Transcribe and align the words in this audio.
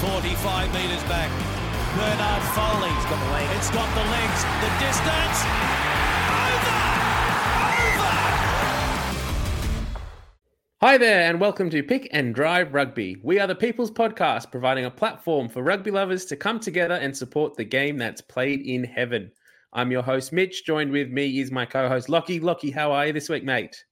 Forty-five 0.00 0.72
metres 0.74 1.02
back. 1.04 1.30
Bernard 1.96 2.42
Foley. 2.52 2.90
It's 2.90 3.06
got 3.06 3.24
the 3.24 3.30
legs. 3.32 3.56
It's 3.56 3.70
got 3.70 3.88
the 3.94 4.04
legs. 4.10 4.44
The 4.60 4.68
distance. 4.84 5.38
Over. 6.28 6.76
Over. 7.72 8.14
Hi 10.82 10.98
there, 10.98 11.30
and 11.30 11.40
welcome 11.40 11.70
to 11.70 11.82
Pick 11.82 12.08
and 12.12 12.34
Drive 12.34 12.74
Rugby. 12.74 13.16
We 13.22 13.38
are 13.38 13.46
the 13.46 13.54
People's 13.54 13.90
Podcast, 13.90 14.50
providing 14.50 14.84
a 14.84 14.90
platform 14.90 15.48
for 15.48 15.62
rugby 15.62 15.90
lovers 15.90 16.26
to 16.26 16.36
come 16.36 16.60
together 16.60 16.96
and 16.96 17.16
support 17.16 17.56
the 17.56 17.64
game 17.64 17.96
that's 17.96 18.20
played 18.20 18.60
in 18.60 18.84
heaven. 18.84 19.32
I'm 19.72 19.90
your 19.90 20.02
host, 20.02 20.34
Mitch. 20.34 20.66
Joined 20.66 20.92
with 20.92 21.08
me 21.08 21.40
is 21.40 21.50
my 21.50 21.64
co 21.64 21.88
host, 21.88 22.08
Lachie. 22.08 22.42
Lachie, 22.42 22.74
how 22.74 22.92
are 22.92 23.06
you 23.06 23.14
this 23.14 23.30
week, 23.30 23.44
mate? 23.44 23.84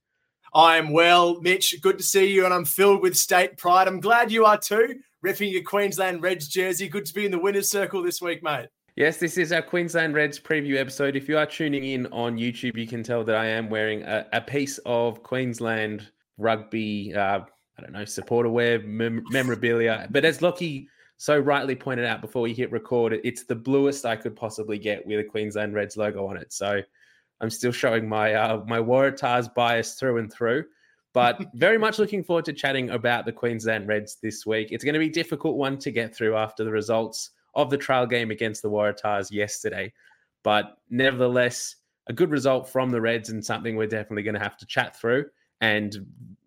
I'm 0.55 0.93
well, 0.93 1.41
Mitch. 1.41 1.75
Good 1.81 1.97
to 1.97 2.03
see 2.03 2.31
you, 2.31 2.45
and 2.45 2.53
I'm 2.53 2.63
filled 2.63 3.01
with 3.01 3.17
state 3.17 3.57
pride. 3.57 3.89
I'm 3.89 3.99
glad 3.99 4.31
you 4.31 4.45
are 4.45 4.57
too. 4.57 5.01
Riffing 5.23 5.51
your 5.51 5.63
Queensland 5.63 6.23
Reds 6.23 6.47
jersey. 6.47 6.87
Good 6.87 7.05
to 7.07 7.13
be 7.13 7.25
in 7.25 7.31
the 7.31 7.39
winner's 7.39 7.69
circle 7.69 8.01
this 8.01 8.21
week, 8.21 8.41
mate. 8.41 8.67
Yes, 8.95 9.17
this 9.17 9.37
is 9.37 9.51
our 9.51 9.61
Queensland 9.61 10.13
Reds 10.13 10.39
preview 10.39 10.77
episode. 10.77 11.17
If 11.17 11.27
you 11.27 11.37
are 11.37 11.45
tuning 11.45 11.83
in 11.83 12.05
on 12.13 12.37
YouTube, 12.37 12.77
you 12.77 12.87
can 12.87 13.03
tell 13.03 13.25
that 13.25 13.35
I 13.35 13.47
am 13.47 13.69
wearing 13.69 14.03
a, 14.03 14.25
a 14.31 14.39
piece 14.39 14.77
of 14.85 15.21
Queensland 15.23 16.07
rugby, 16.37 17.13
uh, 17.13 17.41
I 17.77 17.81
don't 17.81 17.91
know, 17.91 18.05
supporter 18.05 18.49
wear, 18.49 18.79
mem- 18.79 19.25
memorabilia. 19.31 20.07
But 20.09 20.23
as 20.23 20.39
Lachie 20.39 20.87
so 21.17 21.37
rightly 21.37 21.75
pointed 21.75 22.05
out 22.05 22.21
before 22.21 22.43
we 22.43 22.53
hit 22.53 22.71
record, 22.71 23.19
it's 23.25 23.43
the 23.43 23.55
bluest 23.55 24.05
I 24.05 24.15
could 24.15 24.37
possibly 24.37 24.79
get 24.79 25.05
with 25.05 25.19
a 25.19 25.23
Queensland 25.25 25.73
Reds 25.73 25.97
logo 25.97 26.25
on 26.25 26.37
it. 26.37 26.53
So 26.53 26.81
I'm 27.41 27.49
still 27.49 27.71
showing 27.71 28.07
my 28.07 28.33
uh, 28.33 28.63
my 28.67 28.79
Waratahs 28.79 29.53
bias 29.53 29.95
through 29.95 30.17
and 30.17 30.31
through. 30.31 30.65
But 31.13 31.41
very 31.53 31.77
much 31.77 31.99
looking 31.99 32.23
forward 32.23 32.45
to 32.45 32.53
chatting 32.53 32.89
about 32.89 33.25
the 33.25 33.31
Queensland 33.31 33.87
Reds 33.87 34.17
this 34.21 34.45
week. 34.45 34.69
It's 34.71 34.83
going 34.83 34.93
to 34.93 34.99
be 34.99 35.07
a 35.07 35.11
difficult 35.11 35.55
one 35.55 35.77
to 35.79 35.91
get 35.91 36.15
through 36.15 36.35
after 36.35 36.63
the 36.63 36.71
results 36.71 37.31
of 37.55 37.69
the 37.69 37.77
trial 37.77 38.05
game 38.05 38.31
against 38.31 38.61
the 38.61 38.69
Waratahs 38.69 39.31
yesterday. 39.31 39.93
But 40.43 40.77
nevertheless, 40.89 41.77
a 42.07 42.13
good 42.13 42.29
result 42.29 42.69
from 42.69 42.91
the 42.91 43.01
Reds 43.01 43.29
and 43.29 43.43
something 43.43 43.75
we're 43.75 43.87
definitely 43.87 44.23
going 44.23 44.35
to 44.35 44.41
have 44.41 44.57
to 44.57 44.65
chat 44.65 44.95
through 44.95 45.25
and 45.61 46.05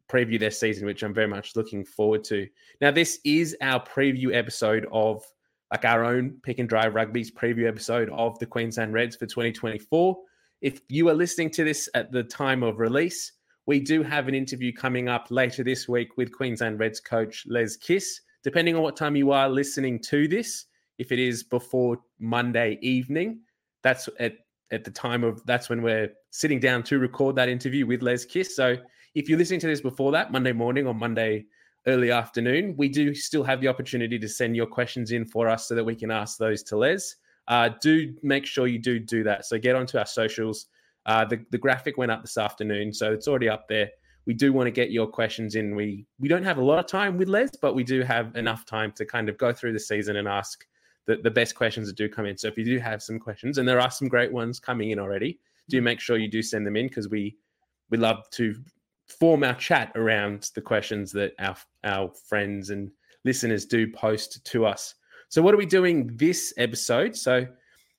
preview 0.09 0.39
their 0.39 0.51
season, 0.51 0.87
which 0.87 1.03
I'm 1.03 1.15
very 1.15 1.27
much 1.27 1.57
looking 1.57 1.84
forward 1.84 2.25
to. 2.25 2.47
Now, 2.81 2.91
this 2.91 3.21
is 3.25 3.57
our 3.61 3.83
preview 3.84 4.34
episode 4.34 4.87
of 4.93 5.25
like 5.71 5.84
our 5.84 6.05
own 6.05 6.39
pick 6.43 6.59
and 6.59 6.69
drive 6.69 6.95
rugby's 6.95 7.31
preview 7.31 7.69
episode 7.69 8.09
of 8.11 8.39
the 8.39 8.47
Queensland 8.47 8.95
Reds 8.95 9.17
for 9.17 9.27
2024. 9.27 10.17
If 10.61 10.81
you 10.89 11.09
are 11.09 11.14
listening 11.14 11.51
to 11.51 11.62
this 11.62 11.89
at 11.95 12.11
the 12.11 12.25
time 12.25 12.64
of 12.64 12.81
release, 12.81 13.33
we 13.67 13.78
do 13.78 14.03
have 14.03 14.27
an 14.27 14.34
interview 14.34 14.73
coming 14.73 15.09
up 15.09 15.28
later 15.31 15.62
this 15.62 15.89
week 15.89 16.17
with 16.17 16.33
Queensland 16.33 16.81
Reds 16.81 16.98
coach 16.98 17.45
Les 17.47 17.77
Kiss. 17.77 18.23
Depending 18.42 18.75
on 18.75 18.83
what 18.83 18.97
time 18.97 19.15
you 19.15 19.31
are 19.31 19.48
listening 19.48 20.00
to 20.09 20.27
this, 20.27 20.65
if 20.98 21.12
it 21.12 21.20
is 21.20 21.45
before 21.45 21.98
Monday 22.19 22.77
evening, 22.83 23.41
that's 23.84 24.09
at, 24.19 24.34
at 24.73 24.83
the 24.83 24.91
time 24.91 25.23
of 25.23 25.45
that's 25.47 25.69
when 25.69 25.81
we're 25.81 26.11
sitting 26.31 26.59
down 26.59 26.83
to 26.84 26.98
record 26.98 27.37
that 27.37 27.48
interview 27.48 27.87
with 27.87 28.03
Les 28.03 28.25
Kiss. 28.25 28.56
So 28.56 28.78
if 29.15 29.28
you're 29.28 29.39
listening 29.39 29.61
to 29.61 29.69
this 29.69 29.81
before 29.81 30.11
that, 30.11 30.33
Monday 30.33 30.53
morning 30.53 30.89
or 30.89 30.95
Monday 30.95 31.47
early 31.87 32.11
afternoon, 32.11 32.75
we 32.77 32.89
do 32.89 33.15
still 33.15 33.45
have 33.45 33.61
the 33.61 33.69
opportunity 33.69 34.19
to 34.19 34.28
send 34.28 34.56
your 34.56 34.67
questions 34.67 35.12
in 35.12 35.25
for 35.25 35.48
us 35.48 35.69
so 35.69 35.77
that 35.77 35.84
we 35.84 35.95
can 35.95 36.11
ask 36.11 36.37
those 36.37 36.65
to 36.65 36.77
Les. 36.77 37.15
Uh, 37.49 37.71
do 37.81 38.15
make 38.23 38.47
sure 38.47 38.67
you 38.67 38.79
do 38.79 38.99
do 38.99 39.25
that. 39.25 39.47
So 39.47 39.59
get 39.59 39.75
onto 39.75 39.99
our 39.99 40.07
socials. 40.07 40.67
Uh, 41.07 41.25
the, 41.25 41.43
the 41.51 41.59
graphic 41.59 41.97
went 41.97 42.13
up 42.13 42.23
this 42.23 42.37
afternoon, 42.37 42.93
so 42.93 43.13
it's 43.13 43.27
already 43.27 43.49
up 43.49 43.67
there. 43.69 43.91
We 44.27 44.35
do 44.35 44.53
want 44.53 44.67
to 44.67 44.71
get 44.71 44.91
your 44.91 45.07
questions 45.07 45.55
in. 45.55 45.75
We 45.75 46.07
we 46.21 46.29
don't 46.29 46.45
have 46.45 46.59
a 46.59 46.65
lot 46.65 46.79
of 46.79 46.87
time 46.87 47.17
with 47.17 47.29
Les, 47.29 47.51
but 47.63 47.75
we 47.75 47.83
do 47.83 48.03
have 48.03 48.37
enough 48.37 48.67
time 48.67 48.93
to 48.93 49.07
kind 49.07 49.31
of 49.31 49.39
go 49.39 49.53
through 49.53 49.73
the 49.73 49.81
season 49.81 50.17
and 50.17 50.29
ask 50.29 50.67
the, 51.07 51.17
the 51.17 51.31
best 51.31 51.55
questions 51.55 51.89
that 51.89 51.97
do 51.97 52.11
come 52.11 52.27
in. 52.27 52.37
So 52.37 52.49
if 52.49 52.59
you 52.59 52.65
do 52.65 52.78
have 52.78 53.03
some 53.03 53.19
questions, 53.19 53.56
and 53.56 53.67
there 53.67 53.81
are 53.81 53.91
some 53.91 54.09
great 54.09 54.31
ones 54.31 54.61
coming 54.61 54.91
in 54.91 54.99
already, 54.99 55.41
do 55.71 55.81
make 55.81 56.01
sure 56.01 56.19
you 56.19 56.28
do 56.28 56.43
send 56.43 56.67
them 56.67 56.77
in 56.77 56.89
because 56.89 57.09
we 57.09 57.39
we 57.89 57.97
love 57.97 58.28
to 58.33 58.55
form 59.19 59.43
our 59.43 59.55
chat 59.55 59.91
around 59.95 60.51
the 60.55 60.61
questions 60.61 61.11
that 61.12 61.33
our 61.39 61.56
our 61.84 62.12
friends 62.28 62.69
and 62.69 62.91
listeners 63.25 63.65
do 63.65 63.91
post 63.91 64.45
to 64.45 64.67
us. 64.67 64.95
So 65.28 65.43
what 65.43 65.55
are 65.55 65.59
we 65.59 65.66
doing 65.66 66.11
this 66.16 66.55
episode? 66.56 67.15
So 67.16 67.47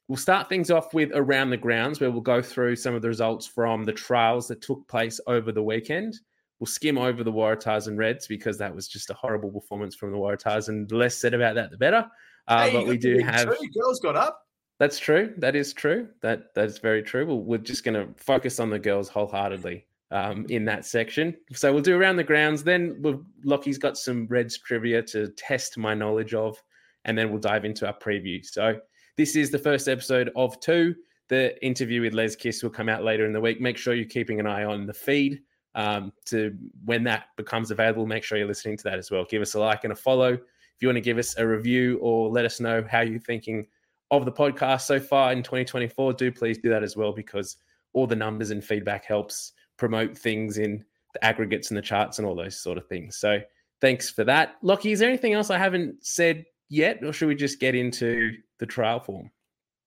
we'll 0.07 0.17
start 0.17 0.49
things 0.49 0.71
off 0.71 0.93
with 0.93 1.11
around 1.13 1.51
the 1.51 1.57
grounds 1.57 1.99
where 1.99 2.09
we'll 2.11 2.21
go 2.21 2.41
through 2.41 2.75
some 2.75 2.95
of 2.95 3.01
the 3.01 3.07
results 3.07 3.45
from 3.45 3.85
the 3.85 3.93
trials 3.93 4.47
that 4.47 4.61
took 4.61 4.87
place 4.87 5.19
over 5.27 5.51
the 5.51 5.61
weekend. 5.63 6.19
We'll 6.59 6.67
skim 6.67 6.97
over 6.97 7.23
the 7.23 7.31
Waratahs 7.31 7.87
and 7.87 7.97
Reds 7.97 8.27
because 8.27 8.57
that 8.57 8.73
was 8.73 8.87
just 8.87 9.09
a 9.09 9.13
horrible 9.13 9.49
performance 9.49 9.95
from 9.95 10.11
the 10.11 10.17
Waratahs, 10.17 10.67
and 10.67 10.89
the 10.89 10.97
less 10.97 11.15
said 11.15 11.33
about 11.33 11.55
that, 11.55 11.71
the 11.71 11.77
better. 11.77 12.05
Uh, 12.47 12.65
Hey, 12.65 12.73
but 12.73 12.87
we 12.87 12.97
do 12.97 13.19
have. 13.19 13.57
two 13.57 13.69
girls 13.79 13.99
got 14.01 14.17
up. 14.17 14.41
That's 14.79 14.99
true. 14.99 15.33
That 15.37 15.55
is 15.55 15.71
true. 15.71 16.09
That 16.21 16.53
that 16.55 16.65
is 16.65 16.79
very 16.79 17.03
true. 17.03 17.25
Well, 17.25 17.39
we're 17.39 17.59
just 17.59 17.83
going 17.83 17.93
to 17.95 18.13
focus 18.21 18.59
on 18.59 18.69
the 18.69 18.79
girls 18.79 19.07
wholeheartedly 19.07 19.85
um, 20.11 20.45
in 20.49 20.65
that 20.65 20.85
section. 20.85 21.35
So 21.53 21.71
we'll 21.71 21.81
do 21.83 21.97
around 21.97 22.15
the 22.17 22.23
grounds. 22.23 22.63
Then 22.63 22.97
we'll, 23.01 23.23
Lachie's 23.45 23.77
got 23.77 23.97
some 23.97 24.25
Reds 24.27 24.57
trivia 24.57 25.01
to 25.03 25.27
test 25.29 25.77
my 25.77 25.93
knowledge 25.93 26.33
of, 26.33 26.61
and 27.05 27.17
then 27.17 27.29
we'll 27.29 27.39
dive 27.39 27.65
into 27.65 27.87
our 27.87 27.97
preview. 27.97 28.45
So 28.45 28.79
this 29.17 29.35
is 29.35 29.51
the 29.51 29.59
first 29.59 29.87
episode 29.87 30.31
of 30.35 30.59
two. 30.59 30.95
The 31.27 31.63
interview 31.63 32.01
with 32.01 32.13
Les 32.13 32.35
Kiss 32.35 32.63
will 32.63 32.69
come 32.69 32.89
out 32.89 33.03
later 33.03 33.25
in 33.25 33.33
the 33.33 33.41
week. 33.41 33.61
Make 33.61 33.77
sure 33.77 33.93
you're 33.93 34.05
keeping 34.05 34.39
an 34.39 34.47
eye 34.47 34.63
on 34.63 34.85
the 34.85 34.93
feed 34.93 35.41
um, 35.75 36.11
to 36.25 36.55
when 36.85 37.03
that 37.03 37.25
becomes 37.37 37.71
available. 37.71 38.05
Make 38.05 38.23
sure 38.23 38.37
you're 38.37 38.47
listening 38.47 38.77
to 38.77 38.83
that 38.85 38.97
as 38.97 39.11
well. 39.11 39.25
Give 39.29 39.41
us 39.41 39.53
a 39.53 39.59
like 39.59 39.83
and 39.83 39.93
a 39.93 39.95
follow. 39.95 40.33
If 40.33 40.81
you 40.81 40.87
want 40.87 40.97
to 40.97 41.01
give 41.01 41.17
us 41.17 41.37
a 41.37 41.45
review 41.45 41.99
or 42.01 42.29
let 42.29 42.45
us 42.45 42.59
know 42.59 42.83
how 42.89 43.01
you're 43.01 43.19
thinking 43.19 43.67
of 44.11 44.25
the 44.25 44.31
podcast 44.31 44.81
so 44.81 44.99
far 44.99 45.31
in 45.31 45.43
2024, 45.43 46.13
do 46.13 46.31
please 46.31 46.57
do 46.57 46.69
that 46.69 46.83
as 46.83 46.95
well 46.95 47.11
because 47.11 47.57
all 47.93 48.07
the 48.07 48.15
numbers 48.15 48.51
and 48.51 48.63
feedback 48.63 49.05
helps 49.05 49.53
promote 49.77 50.17
things 50.17 50.57
in 50.57 50.83
the 51.13 51.25
aggregates 51.25 51.69
and 51.69 51.77
the 51.77 51.81
charts 51.81 52.17
and 52.17 52.27
all 52.27 52.35
those 52.35 52.59
sort 52.59 52.77
of 52.77 52.87
things. 52.87 53.17
So 53.17 53.39
thanks 53.81 54.09
for 54.09 54.23
that. 54.23 54.61
Lachie, 54.63 54.93
is 54.93 54.99
there 54.99 55.09
anything 55.09 55.33
else 55.33 55.49
I 55.49 55.57
haven't 55.57 56.05
said 56.05 56.45
yet, 56.69 57.03
or 57.03 57.11
should 57.11 57.27
we 57.27 57.35
just 57.35 57.59
get 57.59 57.75
into 57.75 58.33
the 58.59 58.65
trial 58.65 58.99
form? 58.99 59.31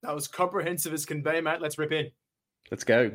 That 0.03 0.15
was 0.15 0.27
comprehensive 0.27 0.93
as 0.93 1.07
can 1.07 1.23
be, 1.23 1.41
mate. 1.41 1.61
Let's 1.61 1.79
rip 1.79 1.93
in. 1.93 2.11
Let's 2.71 2.85
go. 2.85 3.13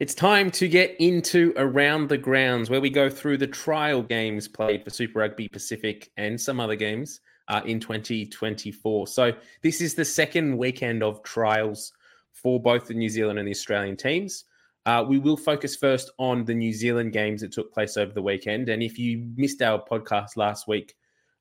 It's 0.00 0.14
time 0.14 0.50
to 0.52 0.66
get 0.66 0.96
into 0.98 1.52
Around 1.56 2.08
the 2.08 2.18
Grounds, 2.18 2.68
where 2.68 2.80
we 2.80 2.90
go 2.90 3.08
through 3.08 3.38
the 3.38 3.46
trial 3.46 4.02
games 4.02 4.48
played 4.48 4.82
for 4.82 4.90
Super 4.90 5.20
Rugby 5.20 5.46
Pacific 5.46 6.10
and 6.16 6.40
some 6.40 6.58
other 6.58 6.74
games 6.74 7.20
uh, 7.48 7.60
in 7.64 7.80
2024. 7.80 9.06
So, 9.06 9.32
this 9.62 9.80
is 9.80 9.94
the 9.94 10.04
second 10.04 10.56
weekend 10.56 11.02
of 11.02 11.22
trials 11.22 11.92
for 12.32 12.60
both 12.60 12.86
the 12.86 12.94
New 12.94 13.08
Zealand 13.08 13.38
and 13.38 13.46
the 13.46 13.52
Australian 13.52 13.96
teams. 13.96 14.44
Uh, 14.84 15.04
we 15.06 15.18
will 15.18 15.36
focus 15.36 15.76
first 15.76 16.10
on 16.18 16.44
the 16.44 16.54
New 16.54 16.72
Zealand 16.72 17.12
games 17.12 17.40
that 17.40 17.52
took 17.52 17.72
place 17.72 17.96
over 17.96 18.12
the 18.12 18.22
weekend. 18.22 18.68
And 18.68 18.82
if 18.82 18.98
you 18.98 19.28
missed 19.36 19.62
our 19.62 19.82
podcast 19.82 20.36
last 20.36 20.66
week, 20.66 20.94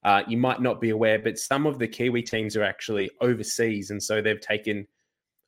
uh, 0.03 0.23
you 0.27 0.37
might 0.37 0.61
not 0.61 0.79
be 0.79 0.91
aware, 0.91 1.17
but 1.17 1.39
some 1.39 1.65
of 1.65 1.79
the 1.79 1.87
Kiwi 1.87 2.21
teams 2.21 2.55
are 2.55 2.63
actually 2.63 3.09
overseas. 3.19 3.89
And 3.89 4.01
so 4.01 4.21
they've 4.21 4.41
taken, 4.41 4.87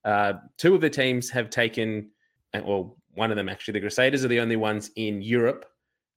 uh, 0.05 0.33
two 0.57 0.73
of 0.73 0.81
the 0.81 0.89
teams 0.89 1.29
have 1.29 1.49
taken, 1.49 2.09
uh, 2.53 2.61
well, 2.65 2.97
one 3.13 3.29
of 3.29 3.37
them 3.37 3.49
actually, 3.49 3.73
the 3.73 3.81
Crusaders 3.81 4.25
are 4.25 4.27
the 4.27 4.39
only 4.39 4.55
ones 4.55 4.89
in 4.95 5.21
Europe. 5.21 5.65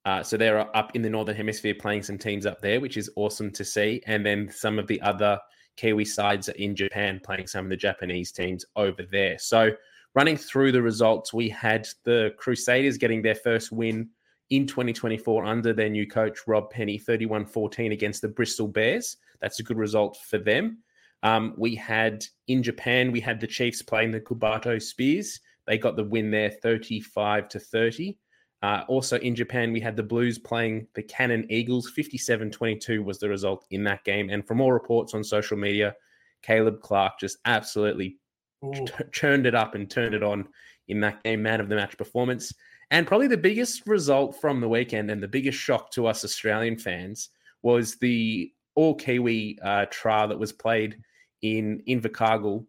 Uh, 0.06 0.22
so 0.22 0.36
they're 0.36 0.74
up 0.76 0.94
in 0.94 1.02
the 1.02 1.10
Northern 1.10 1.34
Hemisphere 1.34 1.74
playing 1.74 2.04
some 2.04 2.16
teams 2.16 2.46
up 2.46 2.60
there, 2.60 2.80
which 2.80 2.96
is 2.96 3.10
awesome 3.16 3.50
to 3.50 3.64
see. 3.64 4.00
And 4.06 4.24
then 4.24 4.48
some 4.52 4.78
of 4.78 4.86
the 4.86 5.00
other 5.00 5.38
Kiwi 5.76 6.04
sides 6.04 6.48
are 6.48 6.52
in 6.52 6.76
Japan 6.76 7.20
playing 7.22 7.48
some 7.48 7.66
of 7.66 7.70
the 7.70 7.76
Japanese 7.76 8.30
teams 8.30 8.64
over 8.76 9.02
there. 9.02 9.36
So 9.36 9.72
running 10.14 10.36
through 10.36 10.70
the 10.70 10.80
results, 10.80 11.34
we 11.34 11.48
had 11.48 11.88
the 12.04 12.32
Crusaders 12.38 12.98
getting 12.98 13.20
their 13.20 13.34
first 13.34 13.72
win 13.72 14.08
in 14.50 14.64
2024 14.64 15.44
under 15.44 15.72
their 15.72 15.90
new 15.90 16.06
coach, 16.06 16.38
Rob 16.46 16.70
Penney, 16.70 16.98
31 16.98 17.44
14 17.44 17.90
against 17.90 18.22
the 18.22 18.28
Bristol 18.28 18.68
Bears. 18.68 19.16
That's 19.40 19.58
a 19.58 19.64
good 19.64 19.76
result 19.76 20.18
for 20.28 20.38
them. 20.38 20.78
Um, 21.24 21.52
we 21.58 21.74
had 21.74 22.24
in 22.46 22.62
Japan, 22.62 23.10
we 23.10 23.20
had 23.20 23.40
the 23.40 23.46
Chiefs 23.48 23.82
playing 23.82 24.12
the 24.12 24.20
Kubota 24.20 24.80
Spears. 24.80 25.40
They 25.66 25.78
got 25.78 25.96
the 25.96 26.04
win 26.04 26.30
there 26.30 26.50
35 26.50 27.48
to 27.48 27.58
30. 27.58 28.16
Uh, 28.66 28.82
also 28.88 29.16
in 29.18 29.32
Japan, 29.32 29.72
we 29.72 29.78
had 29.78 29.94
the 29.94 30.02
Blues 30.02 30.40
playing 30.40 30.88
the 30.94 31.02
Canon 31.02 31.46
Eagles. 31.50 31.88
57 31.88 32.50
22 32.50 33.00
was 33.00 33.20
the 33.20 33.28
result 33.28 33.64
in 33.70 33.84
that 33.84 34.02
game. 34.02 34.28
And 34.28 34.44
from 34.44 34.60
all 34.60 34.72
reports 34.72 35.14
on 35.14 35.22
social 35.22 35.56
media, 35.56 35.94
Caleb 36.42 36.80
Clarke 36.80 37.20
just 37.20 37.38
absolutely 37.44 38.16
Ooh. 38.64 38.84
churned 39.12 39.46
it 39.46 39.54
up 39.54 39.76
and 39.76 39.88
turned 39.88 40.16
it 40.16 40.24
on 40.24 40.48
in 40.88 40.98
that 40.98 41.22
game, 41.22 41.44
man 41.44 41.60
of 41.60 41.68
the 41.68 41.76
match 41.76 41.96
performance. 41.96 42.52
And 42.90 43.06
probably 43.06 43.28
the 43.28 43.36
biggest 43.36 43.86
result 43.86 44.40
from 44.40 44.60
the 44.60 44.68
weekend 44.68 45.12
and 45.12 45.22
the 45.22 45.28
biggest 45.28 45.58
shock 45.58 45.92
to 45.92 46.08
us 46.08 46.24
Australian 46.24 46.76
fans 46.76 47.28
was 47.62 47.94
the 47.98 48.50
all 48.74 48.96
Kiwi 48.96 49.60
uh, 49.62 49.86
trial 49.90 50.26
that 50.26 50.40
was 50.40 50.52
played 50.52 50.96
in 51.40 51.84
Invercargill. 51.86 52.66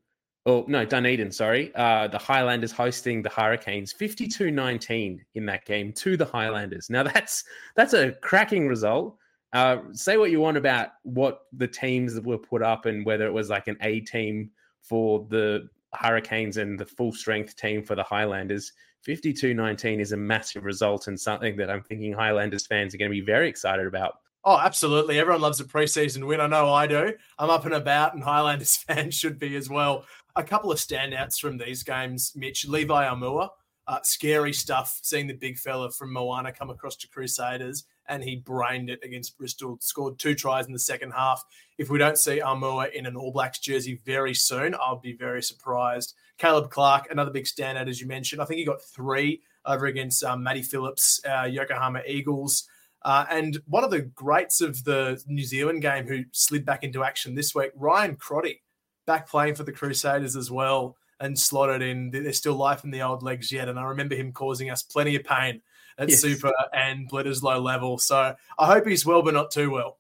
Oh, 0.47 0.63
no, 0.65 0.85
Dunedin, 0.85 1.29
sorry. 1.29 1.75
Uh, 1.75 2.07
the 2.07 2.17
Highlanders 2.17 2.71
hosting 2.71 3.21
the 3.21 3.29
Hurricanes 3.29 3.91
52 3.91 4.49
19 4.49 5.25
in 5.35 5.45
that 5.45 5.65
game 5.65 5.91
to 5.93 6.15
the 6.15 6.23
Highlanders. 6.23 6.89
Now, 6.89 7.03
that's 7.03 7.43
that's 7.75 7.93
a 7.93 8.13
cracking 8.13 8.69
result. 8.69 9.17
Uh, 9.51 9.79
say 9.91 10.15
what 10.15 10.31
you 10.31 10.39
want 10.39 10.55
about 10.55 10.91
what 11.03 11.41
the 11.51 11.67
teams 11.67 12.17
were 12.21 12.37
put 12.37 12.61
up 12.61 12.85
and 12.85 13.05
whether 13.05 13.27
it 13.27 13.33
was 13.33 13.49
like 13.49 13.67
an 13.67 13.75
A 13.81 13.99
team 13.99 14.49
for 14.81 15.27
the 15.29 15.67
Hurricanes 15.93 16.55
and 16.55 16.79
the 16.79 16.85
full 16.85 17.11
strength 17.11 17.57
team 17.57 17.83
for 17.83 17.95
the 17.95 18.03
Highlanders. 18.03 18.71
52 19.01 19.53
19 19.53 19.99
is 19.99 20.13
a 20.13 20.17
massive 20.17 20.63
result 20.63 21.07
and 21.07 21.19
something 21.19 21.57
that 21.57 21.69
I'm 21.69 21.83
thinking 21.83 22.13
Highlanders 22.13 22.65
fans 22.65 22.95
are 22.95 22.97
going 22.97 23.11
to 23.11 23.15
be 23.15 23.25
very 23.25 23.49
excited 23.49 23.85
about. 23.85 24.19
Oh, 24.45 24.57
absolutely. 24.57 25.19
Everyone 25.19 25.41
loves 25.41 25.59
a 25.59 25.65
preseason 25.65 26.25
win. 26.25 26.39
I 26.39 26.47
know 26.47 26.71
I 26.71 26.87
do. 26.87 27.13
I'm 27.37 27.49
up 27.49 27.65
and 27.65 27.73
about, 27.73 28.13
and 28.13 28.23
Highlanders 28.23 28.77
fans 28.87 29.13
should 29.13 29.39
be 29.39 29.57
as 29.57 29.69
well. 29.69 30.05
A 30.37 30.43
couple 30.43 30.71
of 30.71 30.77
standouts 30.77 31.39
from 31.39 31.57
these 31.57 31.81
games, 31.81 32.31
Mitch. 32.35 32.67
Levi 32.67 33.07
Aumua, 33.07 33.49
uh, 33.87 33.97
scary 34.03 34.53
stuff 34.53 34.99
seeing 35.01 35.25
the 35.25 35.33
big 35.33 35.57
fella 35.57 35.89
from 35.89 36.13
Moana 36.13 36.51
come 36.51 36.69
across 36.69 36.95
to 36.97 37.09
Crusaders 37.09 37.85
and 38.07 38.23
he 38.23 38.35
brained 38.35 38.91
it 38.91 38.99
against 39.03 39.35
Bristol, 39.35 39.79
scored 39.81 40.19
two 40.19 40.35
tries 40.35 40.67
in 40.67 40.73
the 40.73 40.79
second 40.79 41.09
half. 41.09 41.43
If 41.79 41.89
we 41.89 41.97
don't 41.97 42.19
see 42.19 42.39
Aumua 42.39 42.93
in 42.93 43.07
an 43.07 43.15
All 43.15 43.31
Blacks 43.31 43.57
jersey 43.57 43.99
very 44.05 44.35
soon, 44.35 44.75
I'll 44.75 44.99
be 44.99 45.13
very 45.13 45.41
surprised. 45.41 46.13
Caleb 46.37 46.69
Clarke, 46.69 47.07
another 47.09 47.31
big 47.31 47.45
standout, 47.45 47.89
as 47.89 47.99
you 47.99 48.05
mentioned. 48.05 48.39
I 48.39 48.45
think 48.45 48.59
he 48.59 48.63
got 48.63 48.83
three 48.83 49.41
over 49.65 49.87
against 49.87 50.23
um, 50.23 50.43
Matty 50.43 50.61
Phillips, 50.61 51.19
uh, 51.27 51.45
Yokohama 51.45 52.03
Eagles. 52.07 52.69
Uh, 53.01 53.25
and 53.31 53.59
one 53.65 53.83
of 53.83 53.89
the 53.89 54.01
greats 54.01 54.61
of 54.61 54.83
the 54.83 55.19
New 55.25 55.43
Zealand 55.43 55.81
game 55.81 56.07
who 56.07 56.25
slid 56.31 56.63
back 56.63 56.83
into 56.83 57.03
action 57.03 57.33
this 57.33 57.55
week, 57.55 57.71
Ryan 57.75 58.15
Crotty, 58.15 58.61
back 59.07 59.27
playing 59.27 59.55
for 59.55 59.63
the 59.63 59.71
Crusaders 59.71 60.35
as 60.35 60.51
well 60.51 60.95
and 61.19 61.37
slotted 61.37 61.81
in. 61.81 62.11
There's 62.11 62.37
still 62.37 62.53
life 62.53 62.83
in 62.83 62.91
the 62.91 63.01
old 63.01 63.23
legs 63.23 63.51
yet. 63.51 63.67
And 63.67 63.79
I 63.79 63.83
remember 63.85 64.13
him 64.13 64.31
causing 64.31 64.69
us 64.69 64.83
plenty 64.83 65.15
of 65.15 65.23
pain 65.23 65.61
at 65.97 66.09
yes. 66.09 66.21
super 66.21 66.51
and 66.73 67.09
Bledisloe 67.09 67.61
level. 67.63 67.97
So 67.97 68.35
I 68.59 68.67
hope 68.67 68.85
he's 68.85 69.05
well, 69.05 69.23
but 69.23 69.33
not 69.33 69.49
too 69.49 69.71
well. 69.71 69.97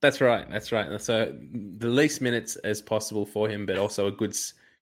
That's 0.00 0.20
right. 0.20 0.48
That's 0.50 0.72
right. 0.72 1.00
So 1.00 1.32
the 1.78 1.88
least 1.88 2.20
minutes 2.20 2.56
as 2.56 2.82
possible 2.82 3.26
for 3.26 3.48
him, 3.48 3.66
but 3.66 3.78
also 3.78 4.06
a 4.06 4.12
good, 4.12 4.36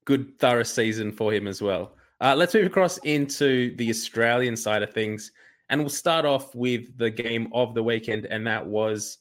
good 0.05 0.39
thorough 0.39 0.63
season 0.63 1.13
for 1.13 1.33
him 1.33 1.47
as 1.47 1.61
well. 1.61 1.93
Uh, 2.21 2.35
let's 2.35 2.55
move 2.55 2.67
across 2.67 2.97
into 2.99 3.77
the 3.77 3.91
Australian 3.91 4.57
side 4.57 4.83
of 4.83 4.93
things, 4.93 5.33
and 5.69 5.81
we'll 5.81 5.91
start 5.91 6.25
off 6.25 6.55
with 6.55 6.97
the 6.97 7.11
game 7.11 7.49
of 7.53 7.75
the 7.75 7.83
weekend, 7.83 8.25
and 8.27 8.47
that 8.47 8.65
was 8.67 9.19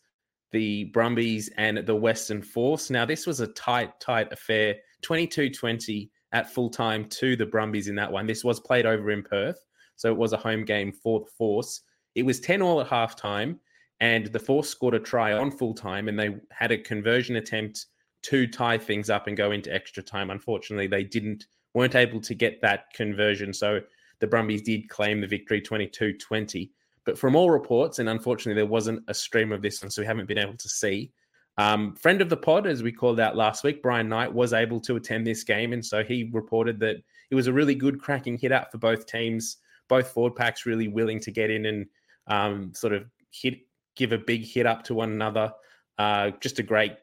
the 0.55 0.85
Brumbies 0.85 1.49
and 1.57 1.79
the 1.79 1.93
Western 1.93 2.41
Force. 2.41 2.89
Now, 2.89 3.03
this 3.03 3.27
was 3.27 3.41
a 3.41 3.47
tight, 3.47 3.99
tight 3.99 4.31
affair, 4.31 4.77
22-20 5.05 6.09
at 6.31 6.49
full 6.49 6.69
time 6.69 7.09
to 7.09 7.35
the 7.35 7.45
Brumbies 7.45 7.89
in 7.89 7.95
that 7.95 8.09
one. 8.09 8.25
This 8.25 8.45
was 8.45 8.61
played 8.61 8.85
over 8.85 9.11
in 9.11 9.21
Perth. 9.21 9.59
So 9.97 10.07
it 10.07 10.15
was 10.15 10.31
a 10.31 10.37
home 10.37 10.63
game 10.63 10.93
for 10.93 11.19
the 11.19 11.31
Force. 11.37 11.81
It 12.15 12.23
was 12.23 12.39
10 12.39 12.61
all 12.61 12.79
at 12.79 12.87
halftime, 12.87 13.57
and 13.99 14.27
the 14.27 14.39
Force 14.39 14.69
scored 14.69 14.93
a 14.93 14.99
try 14.99 15.33
on 15.33 15.51
full 15.51 15.73
time, 15.73 16.07
and 16.07 16.17
they 16.17 16.37
had 16.51 16.71
a 16.71 16.77
conversion 16.77 17.35
attempt 17.35 17.87
to 18.23 18.47
tie 18.47 18.77
things 18.77 19.09
up 19.09 19.27
and 19.27 19.35
go 19.35 19.51
into 19.51 19.73
extra 19.73 20.01
time. 20.01 20.29
Unfortunately, 20.29 20.87
they 20.87 21.03
didn't 21.03 21.47
weren't 21.73 21.95
able 21.95 22.21
to 22.21 22.33
get 22.33 22.61
that 22.61 22.85
conversion. 22.93 23.51
So 23.53 23.81
the 24.21 24.27
Brumbies 24.27 24.61
did 24.61 24.87
claim 24.87 25.19
the 25.19 25.27
victory 25.27 25.61
22-20. 25.61 26.69
But 27.05 27.17
from 27.17 27.35
all 27.35 27.51
reports, 27.51 27.99
and 27.99 28.09
unfortunately 28.09 28.59
there 28.59 28.69
wasn't 28.69 29.03
a 29.07 29.13
stream 29.13 29.51
of 29.51 29.61
this 29.61 29.81
one, 29.81 29.91
so 29.91 30.01
we 30.01 30.07
haven't 30.07 30.27
been 30.27 30.37
able 30.37 30.57
to 30.57 30.69
see. 30.69 31.11
Um, 31.57 31.95
friend 31.95 32.21
of 32.21 32.29
the 32.29 32.37
pod, 32.37 32.67
as 32.67 32.83
we 32.83 32.91
called 32.91 33.19
out 33.19 33.37
last 33.37 33.63
week, 33.63 33.81
Brian 33.81 34.09
Knight 34.09 34.33
was 34.33 34.51
able 34.51 34.79
to 34.81 34.95
attend 34.95 35.25
this 35.25 35.43
game, 35.43 35.71
and 35.71 35.85
so 35.85 36.03
he 36.03 36.29
reported 36.33 36.79
that 36.81 36.97
it 37.29 37.35
was 37.35 37.47
a 37.47 37.53
really 37.53 37.75
good 37.75 38.01
cracking 38.01 38.37
hit 38.37 38.51
out 38.51 38.71
for 38.71 38.77
both 38.77 39.05
teams 39.05 39.57
both 39.87 40.09
forward 40.09 40.35
packs 40.35 40.65
really 40.65 40.87
willing 40.87 41.19
to 41.21 41.31
get 41.31 41.49
in 41.49 41.65
and 41.65 41.85
um, 42.27 42.73
sort 42.73 42.93
of 42.93 43.05
hit, 43.31 43.59
give 43.95 44.11
a 44.11 44.17
big 44.17 44.43
hit 44.43 44.65
up 44.65 44.83
to 44.83 44.93
one 44.93 45.11
another. 45.11 45.51
Uh, 45.97 46.31
just 46.41 46.59
a 46.59 46.63
great 46.63 46.93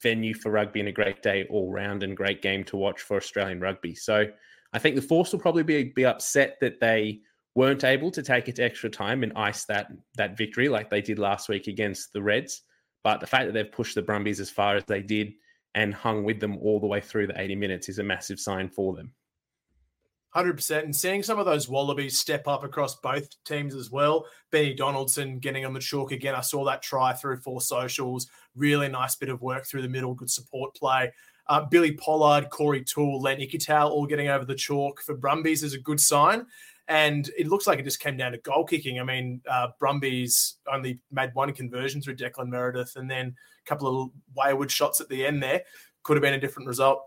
venue 0.00 0.34
for 0.34 0.50
rugby 0.50 0.80
and 0.80 0.88
a 0.88 0.92
great 0.92 1.22
day 1.22 1.46
all 1.50 1.70
round 1.70 2.02
and 2.02 2.16
great 2.16 2.42
game 2.42 2.64
to 2.64 2.76
watch 2.76 3.02
for 3.02 3.16
Australian 3.16 3.60
rugby. 3.60 3.94
So 3.94 4.26
I 4.72 4.78
think 4.78 4.96
the 4.96 5.02
Force 5.02 5.32
will 5.32 5.40
probably 5.40 5.62
be, 5.62 5.84
be 5.84 6.06
upset 6.06 6.58
that 6.60 6.80
they 6.80 7.20
weren't 7.54 7.84
able 7.84 8.10
to 8.10 8.22
take 8.22 8.48
it 8.48 8.56
to 8.56 8.62
extra 8.62 8.88
time 8.88 9.22
and 9.22 9.32
ice 9.36 9.64
that 9.66 9.88
that 10.16 10.36
victory 10.36 10.68
like 10.68 10.88
they 10.88 11.02
did 11.02 11.18
last 11.18 11.48
week 11.48 11.66
against 11.66 12.12
the 12.12 12.22
Reds. 12.22 12.62
But 13.04 13.20
the 13.20 13.26
fact 13.26 13.46
that 13.46 13.52
they've 13.52 13.70
pushed 13.70 13.94
the 13.94 14.02
Brumbies 14.02 14.40
as 14.40 14.50
far 14.50 14.76
as 14.76 14.84
they 14.84 15.02
did 15.02 15.34
and 15.74 15.94
hung 15.94 16.24
with 16.24 16.40
them 16.40 16.56
all 16.58 16.78
the 16.78 16.86
way 16.86 17.00
through 17.00 17.26
the 17.26 17.40
80 17.40 17.56
minutes 17.56 17.88
is 17.88 17.98
a 17.98 18.04
massive 18.04 18.38
sign 18.38 18.68
for 18.68 18.94
them. 18.94 19.12
100%. 20.34 20.84
And 20.84 20.96
seeing 20.96 21.22
some 21.22 21.38
of 21.38 21.46
those 21.46 21.68
Wallabies 21.68 22.18
step 22.18 22.48
up 22.48 22.64
across 22.64 22.96
both 22.96 23.28
teams 23.44 23.74
as 23.74 23.90
well. 23.90 24.26
Benny 24.50 24.72
Donaldson 24.72 25.38
getting 25.38 25.66
on 25.66 25.74
the 25.74 25.80
chalk 25.80 26.12
again. 26.12 26.34
I 26.34 26.40
saw 26.40 26.64
that 26.64 26.82
try 26.82 27.12
through 27.12 27.38
four 27.38 27.60
socials. 27.60 28.28
Really 28.54 28.88
nice 28.88 29.14
bit 29.14 29.28
of 29.28 29.42
work 29.42 29.66
through 29.66 29.82
the 29.82 29.88
middle, 29.88 30.14
good 30.14 30.30
support 30.30 30.74
play. 30.74 31.12
Uh, 31.48 31.66
Billy 31.66 31.92
Pollard, 31.92 32.48
Corey 32.50 32.82
Toole, 32.82 33.20
Len 33.20 33.40
Ikitau 33.40 33.90
all 33.90 34.06
getting 34.06 34.28
over 34.28 34.44
the 34.44 34.54
chalk 34.54 35.02
for 35.02 35.14
Brumbies 35.14 35.62
is 35.62 35.74
a 35.74 35.78
good 35.78 36.00
sign. 36.00 36.46
And 36.88 37.30
it 37.38 37.48
looks 37.48 37.66
like 37.66 37.78
it 37.78 37.84
just 37.84 38.00
came 38.00 38.16
down 38.16 38.32
to 38.32 38.38
goal 38.38 38.64
kicking. 38.64 39.00
I 39.00 39.04
mean, 39.04 39.40
uh, 39.48 39.68
Brumbies 39.78 40.56
only 40.70 41.00
made 41.10 41.30
one 41.34 41.52
conversion 41.52 42.02
through 42.02 42.16
Declan 42.16 42.48
Meredith 42.48 42.96
and 42.96 43.10
then 43.10 43.34
a 43.64 43.68
couple 43.68 44.02
of 44.02 44.10
wayward 44.34 44.70
shots 44.70 45.00
at 45.00 45.08
the 45.08 45.24
end 45.24 45.42
there. 45.42 45.62
Could 46.02 46.16
have 46.16 46.22
been 46.22 46.34
a 46.34 46.40
different 46.40 46.68
result 46.68 47.04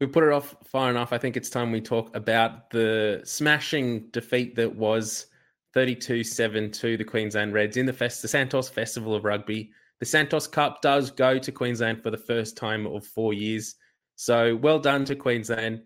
we 0.00 0.06
put 0.06 0.24
it 0.24 0.32
off 0.32 0.54
far 0.64 0.90
enough. 0.90 1.12
I 1.12 1.18
think 1.18 1.36
it's 1.36 1.50
time 1.50 1.72
we 1.72 1.80
talk 1.80 2.14
about 2.14 2.70
the 2.70 3.20
smashing 3.24 4.08
defeat 4.10 4.54
that 4.56 4.74
was 4.74 5.26
32-7 5.74 6.72
to 6.74 6.96
the 6.96 7.04
Queensland 7.04 7.52
Reds 7.52 7.76
in 7.76 7.86
the 7.86 7.92
Fest, 7.92 8.22
the 8.22 8.28
Santos 8.28 8.68
Festival 8.68 9.14
of 9.14 9.24
Rugby. 9.24 9.70
The 9.98 10.06
Santos 10.06 10.46
Cup 10.46 10.80
does 10.82 11.10
go 11.10 11.38
to 11.38 11.52
Queensland 11.52 12.02
for 12.02 12.10
the 12.10 12.16
first 12.16 12.56
time 12.56 12.86
of 12.86 13.04
four 13.04 13.34
years. 13.34 13.74
So 14.14 14.56
well 14.56 14.78
done 14.78 15.04
to 15.06 15.16
Queensland. 15.16 15.82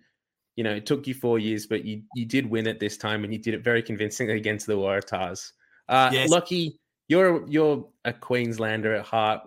You 0.56 0.64
know, 0.64 0.74
it 0.74 0.86
took 0.86 1.06
you 1.06 1.14
four 1.14 1.38
years, 1.38 1.66
but 1.66 1.84
you 1.84 2.02
you 2.14 2.26
did 2.26 2.48
win 2.48 2.66
it 2.66 2.78
this 2.78 2.96
time, 2.96 3.24
and 3.24 3.32
you 3.32 3.38
did 3.38 3.54
it 3.54 3.64
very 3.64 3.82
convincingly 3.82 4.36
against 4.36 4.66
the 4.66 4.74
Waratahs. 4.74 5.52
Uh, 5.88 6.10
yes. 6.12 6.28
Lucky, 6.28 6.78
you're 7.08 7.48
you're 7.48 7.88
a 8.04 8.12
Queenslander 8.12 8.94
at 8.94 9.04
heart, 9.04 9.40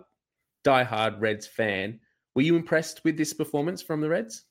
die-hard 0.64 1.20
Reds 1.20 1.46
fan. 1.46 2.00
Were 2.34 2.42
you 2.42 2.56
impressed 2.56 3.02
with 3.04 3.16
this 3.16 3.32
performance 3.32 3.80
from 3.82 4.00
the 4.00 4.08
Reds? 4.08 4.44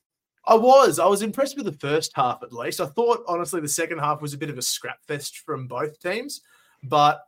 I 0.47 0.55
was. 0.55 0.99
I 0.99 1.07
was 1.07 1.21
impressed 1.21 1.57
with 1.57 1.65
the 1.65 1.73
first 1.73 2.11
half 2.15 2.43
at 2.43 2.53
least. 2.53 2.79
I 2.79 2.85
thought 2.85 3.23
honestly 3.27 3.61
the 3.61 3.67
second 3.67 3.99
half 3.99 4.21
was 4.21 4.33
a 4.33 4.37
bit 4.37 4.49
of 4.49 4.57
a 4.57 4.61
scrap 4.61 5.03
fest 5.07 5.39
from 5.39 5.67
both 5.67 5.99
teams, 5.99 6.41
but 6.83 7.21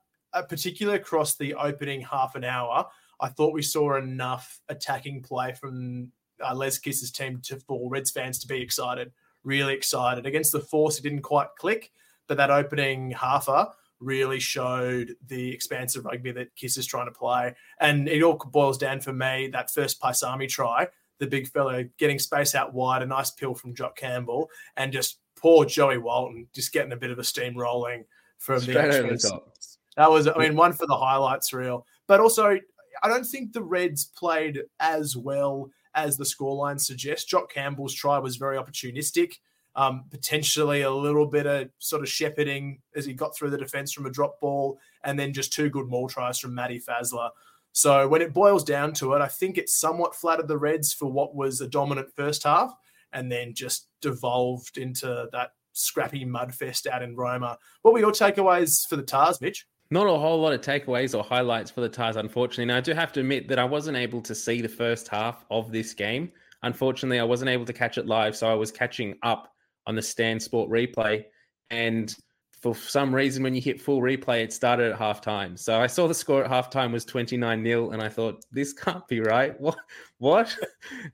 particularly 0.49 0.99
across 0.99 1.35
the 1.35 1.53
opening 1.55 2.01
half 2.01 2.35
an 2.35 2.43
hour, 2.43 2.85
I 3.19 3.29
thought 3.29 3.53
we 3.53 3.63
saw 3.63 3.97
enough 3.97 4.59
attacking 4.69 5.23
play 5.23 5.53
from 5.53 6.11
uh, 6.45 6.55
Les 6.55 6.77
Kiss's 6.77 7.11
team 7.11 7.39
to, 7.43 7.57
for 7.59 7.89
Reds 7.89 8.11
fans 8.11 8.39
to 8.39 8.47
be 8.47 8.61
excited, 8.61 9.11
really 9.43 9.73
excited. 9.73 10.25
Against 10.25 10.51
the 10.51 10.59
Force, 10.59 10.97
it 10.97 11.03
didn't 11.03 11.21
quite 11.21 11.47
click, 11.57 11.91
but 12.27 12.37
that 12.37 12.51
opening 12.51 13.11
halfer 13.11 13.69
really 13.99 14.39
showed 14.39 15.15
the 15.27 15.51
expansive 15.51 16.05
rugby 16.05 16.31
that 16.31 16.55
Kiss 16.55 16.77
is 16.77 16.85
trying 16.85 17.07
to 17.07 17.11
play. 17.11 17.55
And 17.79 18.07
it 18.07 18.21
all 18.21 18.35
boils 18.35 18.77
down 18.77 18.99
for 18.99 19.13
me 19.13 19.49
that 19.53 19.73
first 19.73 19.99
Paisami 20.01 20.47
try 20.47 20.87
the 21.19 21.27
big 21.27 21.47
fellow 21.47 21.83
getting 21.97 22.19
space 22.19 22.53
out 22.53 22.73
wide, 22.73 23.01
a 23.01 23.05
nice 23.05 23.31
pill 23.31 23.55
from 23.55 23.73
Jock 23.73 23.95
Campbell, 23.95 24.49
and 24.75 24.93
just 24.93 25.19
poor 25.35 25.65
Joey 25.65 25.97
Walton 25.97 26.47
just 26.53 26.71
getting 26.71 26.91
a 26.91 26.97
bit 26.97 27.11
of 27.11 27.19
a 27.19 27.23
steam 27.23 27.57
rolling 27.57 28.05
from 28.37 28.59
Straight 28.59 29.09
the, 29.09 29.17
top. 29.17 29.55
That 29.95 30.11
was, 30.11 30.27
I 30.27 30.37
mean, 30.37 30.55
one 30.55 30.73
for 30.73 30.85
the 30.85 30.95
highlights 30.95 31.53
reel. 31.53 31.85
But 32.05 32.19
also, 32.19 32.59
I 33.01 33.07
don't 33.07 33.25
think 33.25 33.51
the 33.51 33.63
Reds 33.63 34.05
played 34.05 34.61
as 34.79 35.17
well 35.17 35.71
as 35.97 36.15
the 36.15 36.23
scoreline 36.23 36.79
suggests. 36.79 37.25
Jock 37.25 37.51
Campbell's 37.51 37.93
try 37.93 38.19
was 38.19 38.37
very 38.37 38.57
opportunistic, 38.57 39.33
um, 39.75 40.05
potentially 40.09 40.83
a 40.83 40.91
little 40.91 41.25
bit 41.25 41.47
of 41.47 41.69
sort 41.79 42.03
of 42.03 42.07
shepherding 42.07 42.79
as 42.95 43.05
he 43.05 43.13
got 43.13 43.35
through 43.35 43.49
the 43.49 43.57
defense 43.57 43.91
from 43.91 44.05
a 44.05 44.11
drop 44.11 44.39
ball, 44.39 44.79
and 45.03 45.19
then 45.19 45.33
just 45.33 45.51
two 45.51 45.69
good 45.69 45.87
maul 45.87 46.07
tries 46.07 46.39
from 46.39 46.53
Matty 46.55 46.79
Faessler. 46.79 47.31
So 47.73 48.07
when 48.07 48.21
it 48.21 48.33
boils 48.33 48.63
down 48.63 48.93
to 48.93 49.13
it, 49.13 49.21
I 49.21 49.27
think 49.27 49.57
it 49.57 49.69
somewhat 49.69 50.15
flattered 50.15 50.47
the 50.47 50.57
Reds 50.57 50.93
for 50.93 51.11
what 51.11 51.35
was 51.35 51.61
a 51.61 51.67
dominant 51.67 52.11
first 52.15 52.43
half 52.43 52.73
and 53.13 53.31
then 53.31 53.53
just 53.53 53.87
devolved 54.01 54.77
into 54.77 55.27
that 55.31 55.51
scrappy 55.73 56.25
mudfest 56.25 56.87
out 56.87 57.03
in 57.03 57.15
Roma. 57.15 57.57
What 57.81 57.93
were 57.93 57.99
your 57.99 58.11
takeaways 58.11 58.87
for 58.87 58.95
the 58.95 59.03
Tars, 59.03 59.39
Mitch? 59.41 59.67
Not 59.89 60.07
a 60.07 60.17
whole 60.17 60.41
lot 60.41 60.53
of 60.53 60.61
takeaways 60.61 61.17
or 61.17 61.23
highlights 61.23 61.71
for 61.71 61.81
the 61.81 61.89
Tars, 61.89 62.17
unfortunately. 62.17 62.65
Now, 62.65 62.77
I 62.77 62.81
do 62.81 62.93
have 62.93 63.13
to 63.13 63.21
admit 63.21 63.47
that 63.47 63.59
I 63.59 63.63
wasn't 63.63 63.97
able 63.97 64.21
to 64.21 64.35
see 64.35 64.61
the 64.61 64.67
first 64.67 65.07
half 65.07 65.45
of 65.49 65.71
this 65.71 65.93
game. 65.93 66.31
Unfortunately, 66.63 67.19
I 67.19 67.23
wasn't 67.23 67.49
able 67.49 67.65
to 67.65 67.73
catch 67.73 67.97
it 67.97 68.05
live, 68.05 68.35
so 68.35 68.47
I 68.47 68.53
was 68.53 68.71
catching 68.71 69.15
up 69.23 69.53
on 69.85 69.95
the 69.95 70.01
Stan 70.01 70.39
Sport 70.39 70.69
replay. 70.69 71.25
And 71.69 72.13
for 72.61 72.73
some 72.75 73.13
reason, 73.13 73.43
when 73.43 73.53
you 73.53 73.61
hit 73.61 73.79
full 73.79 74.01
replay, 74.01 74.43
it 74.43 74.51
started 74.51 74.91
at 74.91 74.99
halftime. 74.99 75.57
So 75.57 75.79
I 75.79 75.87
saw 75.87 76.07
the 76.07 76.13
score 76.13 76.43
at 76.43 76.49
halftime 76.49 76.91
was 76.91 77.05
29 77.05 77.63
0, 77.63 77.91
and 77.91 78.01
I 78.01 78.09
thought, 78.09 78.45
this 78.51 78.73
can't 78.73 79.07
be 79.07 79.19
right. 79.19 79.55
What? 79.61 79.77
What? 80.19 80.57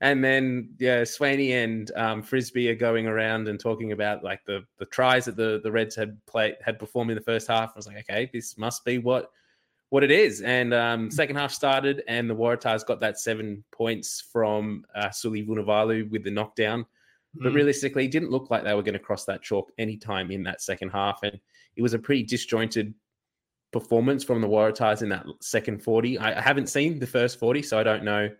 and 0.00 0.24
then, 0.24 0.70
yeah, 0.78 1.02
Swaney 1.02 1.62
and 1.62 1.90
um, 1.96 2.22
Frisby 2.22 2.70
are 2.70 2.74
going 2.74 3.06
around 3.06 3.48
and 3.48 3.60
talking 3.60 3.92
about 3.92 4.24
like 4.24 4.42
the, 4.46 4.64
the 4.78 4.86
tries 4.86 5.26
that 5.26 5.36
the, 5.36 5.60
the 5.62 5.70
Reds 5.70 5.94
had 5.94 6.18
played, 6.24 6.56
had 6.64 6.78
performed 6.78 7.10
in 7.10 7.16
the 7.16 7.22
first 7.22 7.48
half. 7.48 7.70
I 7.70 7.76
was 7.76 7.86
like, 7.86 7.98
okay, 7.98 8.30
this 8.32 8.56
must 8.56 8.84
be 8.84 8.96
what 8.98 9.30
what 9.90 10.02
it 10.02 10.10
is. 10.10 10.40
And 10.40 10.72
um, 10.72 11.10
second 11.10 11.36
half 11.36 11.52
started, 11.52 12.02
and 12.08 12.28
the 12.28 12.34
Waratahs 12.34 12.84
got 12.86 12.98
that 13.00 13.18
seven 13.18 13.62
points 13.70 14.20
from 14.32 14.84
uh, 14.94 15.10
Suli 15.10 15.44
Vunivalu 15.44 16.10
with 16.10 16.24
the 16.24 16.30
knockdown 16.30 16.86
but 17.34 17.52
mm. 17.52 17.54
realistically, 17.54 18.04
it 18.04 18.10
didn't 18.10 18.30
look 18.30 18.50
like 18.50 18.64
they 18.64 18.74
were 18.74 18.82
going 18.82 18.94
to 18.94 18.98
cross 18.98 19.24
that 19.24 19.42
chalk 19.42 19.70
anytime 19.78 20.30
in 20.30 20.42
that 20.44 20.62
second 20.62 20.90
half. 20.90 21.20
And 21.22 21.38
it 21.76 21.82
was 21.82 21.94
a 21.94 21.98
pretty 21.98 22.22
disjointed 22.22 22.94
performance 23.72 24.22
from 24.22 24.40
the 24.40 24.48
Waratahs 24.48 25.02
in 25.02 25.08
that 25.08 25.26
second 25.40 25.82
40. 25.82 26.18
I, 26.18 26.38
I 26.38 26.40
haven't 26.40 26.68
seen 26.68 26.98
the 26.98 27.06
first 27.06 27.38
40, 27.38 27.62
so 27.62 27.78
I 27.78 27.82
don't 27.82 28.04
know 28.04 28.30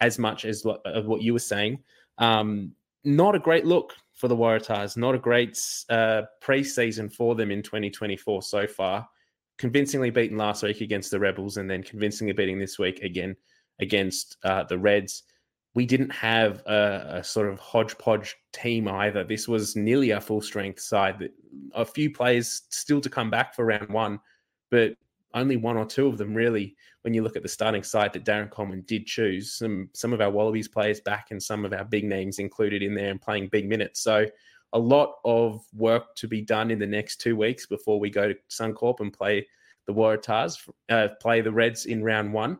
as 0.00 0.18
much 0.18 0.44
as 0.44 0.64
of 0.64 1.06
what 1.06 1.22
you 1.22 1.32
were 1.32 1.38
saying. 1.38 1.80
Um, 2.18 2.72
not 3.04 3.34
a 3.34 3.40
great 3.40 3.66
look 3.66 3.94
for 4.14 4.28
the 4.28 4.36
Waratahs, 4.36 4.96
not 4.96 5.14
a 5.14 5.18
great 5.18 5.60
uh, 5.90 6.22
pre-season 6.40 7.10
for 7.10 7.34
them 7.34 7.50
in 7.50 7.62
2024 7.62 8.42
so 8.42 8.66
far. 8.66 9.06
Convincingly 9.58 10.10
beaten 10.10 10.36
last 10.36 10.62
week 10.62 10.80
against 10.80 11.10
the 11.10 11.18
Rebels, 11.18 11.56
and 11.56 11.70
then 11.70 11.82
convincingly 11.82 12.32
beating 12.32 12.58
this 12.58 12.78
week 12.78 13.00
again 13.00 13.36
against 13.80 14.36
uh, 14.44 14.64
the 14.64 14.78
Reds 14.78 15.24
we 15.74 15.84
didn't 15.84 16.10
have 16.10 16.62
a, 16.66 17.16
a, 17.16 17.24
sort 17.24 17.48
of 17.48 17.58
hodgepodge 17.58 18.36
team 18.52 18.86
either. 18.86 19.24
This 19.24 19.48
was 19.48 19.74
nearly 19.74 20.12
a 20.12 20.20
full 20.20 20.40
strength 20.40 20.80
side. 20.80 21.28
A 21.74 21.84
few 21.84 22.10
players 22.10 22.62
still 22.70 23.00
to 23.00 23.10
come 23.10 23.28
back 23.28 23.54
for 23.54 23.64
round 23.64 23.88
one, 23.88 24.20
but 24.70 24.94
only 25.34 25.56
one 25.56 25.76
or 25.76 25.84
two 25.84 26.06
of 26.06 26.16
them 26.16 26.32
really. 26.32 26.76
When 27.02 27.12
you 27.12 27.22
look 27.22 27.36
at 27.36 27.42
the 27.42 27.48
starting 27.48 27.82
side 27.82 28.14
that 28.14 28.24
Darren 28.24 28.50
Coleman 28.50 28.82
did 28.86 29.04
choose, 29.04 29.52
some 29.52 29.90
some 29.92 30.14
of 30.14 30.22
our 30.22 30.30
Wallabies 30.30 30.68
players 30.68 31.00
back 31.00 31.32
and 31.32 31.42
some 31.42 31.64
of 31.66 31.74
our 31.74 31.84
big 31.84 32.04
names 32.04 32.38
included 32.38 32.82
in 32.82 32.94
there 32.94 33.10
and 33.10 33.20
playing 33.20 33.48
big 33.48 33.68
minutes. 33.68 34.00
So 34.00 34.26
a 34.72 34.78
lot 34.78 35.16
of 35.24 35.64
work 35.74 36.14
to 36.16 36.28
be 36.28 36.40
done 36.40 36.70
in 36.70 36.78
the 36.78 36.86
next 36.86 37.20
two 37.20 37.36
weeks 37.36 37.66
before 37.66 38.00
we 38.00 38.08
go 38.08 38.28
to 38.28 38.34
Suncorp 38.48 39.00
and 39.00 39.12
play 39.12 39.46
the 39.86 39.92
Waratahs, 39.92 40.68
uh, 40.88 41.08
play 41.20 41.42
the 41.42 41.52
Reds 41.52 41.84
in 41.84 42.02
round 42.02 42.32
one. 42.32 42.58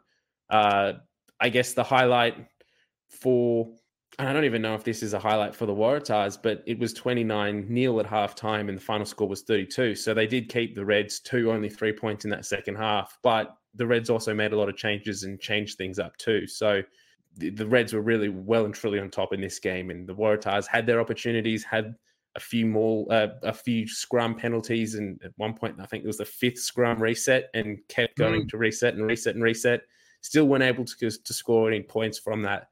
Uh, 0.50 0.94
I 1.40 1.48
guess 1.48 1.72
the 1.72 1.82
highlight 1.82 2.46
for 3.14 3.68
and 4.18 4.28
I 4.28 4.32
don't 4.32 4.44
even 4.44 4.62
know 4.62 4.74
if 4.74 4.84
this 4.84 5.02
is 5.02 5.12
a 5.12 5.18
highlight 5.18 5.54
for 5.54 5.66
the 5.66 5.74
Waratahs, 5.74 6.38
but 6.40 6.62
it 6.66 6.78
was 6.78 6.92
29 6.92 7.66
nil 7.68 7.98
at 7.98 8.06
halftime 8.06 8.68
and 8.68 8.78
the 8.78 8.82
final 8.82 9.06
score 9.06 9.28
was 9.28 9.42
32. 9.42 9.96
So 9.96 10.14
they 10.14 10.26
did 10.26 10.48
keep 10.48 10.76
the 10.76 10.84
Reds 10.84 11.18
to 11.20 11.50
only 11.50 11.68
three 11.68 11.92
points 11.92 12.24
in 12.24 12.30
that 12.30 12.44
second 12.44 12.76
half. 12.76 13.18
But 13.22 13.56
the 13.74 13.86
Reds 13.86 14.10
also 14.10 14.32
made 14.32 14.52
a 14.52 14.56
lot 14.56 14.68
of 14.68 14.76
changes 14.76 15.24
and 15.24 15.40
changed 15.40 15.78
things 15.78 15.98
up 15.98 16.16
too. 16.16 16.46
So 16.46 16.82
the, 17.36 17.50
the 17.50 17.66
Reds 17.66 17.92
were 17.92 18.02
really 18.02 18.28
well 18.28 18.64
and 18.64 18.74
truly 18.74 19.00
on 19.00 19.10
top 19.10 19.32
in 19.32 19.40
this 19.40 19.58
game. 19.58 19.90
And 19.90 20.06
the 20.06 20.14
Waratahs 20.14 20.68
had 20.68 20.86
their 20.86 21.00
opportunities, 21.00 21.64
had 21.64 21.96
a 22.36 22.40
few 22.40 22.66
more, 22.66 23.06
uh, 23.10 23.28
a 23.42 23.52
few 23.52 23.88
scrum 23.88 24.36
penalties. 24.36 24.94
And 24.94 25.20
at 25.24 25.32
one 25.38 25.54
point, 25.54 25.80
I 25.80 25.86
think 25.86 26.04
it 26.04 26.08
was 26.08 26.18
the 26.18 26.24
fifth 26.24 26.58
scrum 26.58 27.02
reset 27.02 27.50
and 27.54 27.78
kept 27.88 28.16
going 28.16 28.42
mm. 28.42 28.48
to 28.50 28.58
reset 28.58 28.94
and 28.94 29.06
reset 29.06 29.34
and 29.34 29.42
reset. 29.42 29.80
Still 30.20 30.46
weren't 30.46 30.62
able 30.62 30.84
to, 30.84 31.10
to 31.10 31.32
score 31.32 31.68
any 31.68 31.82
points 31.82 32.18
from 32.18 32.42
that. 32.42 32.68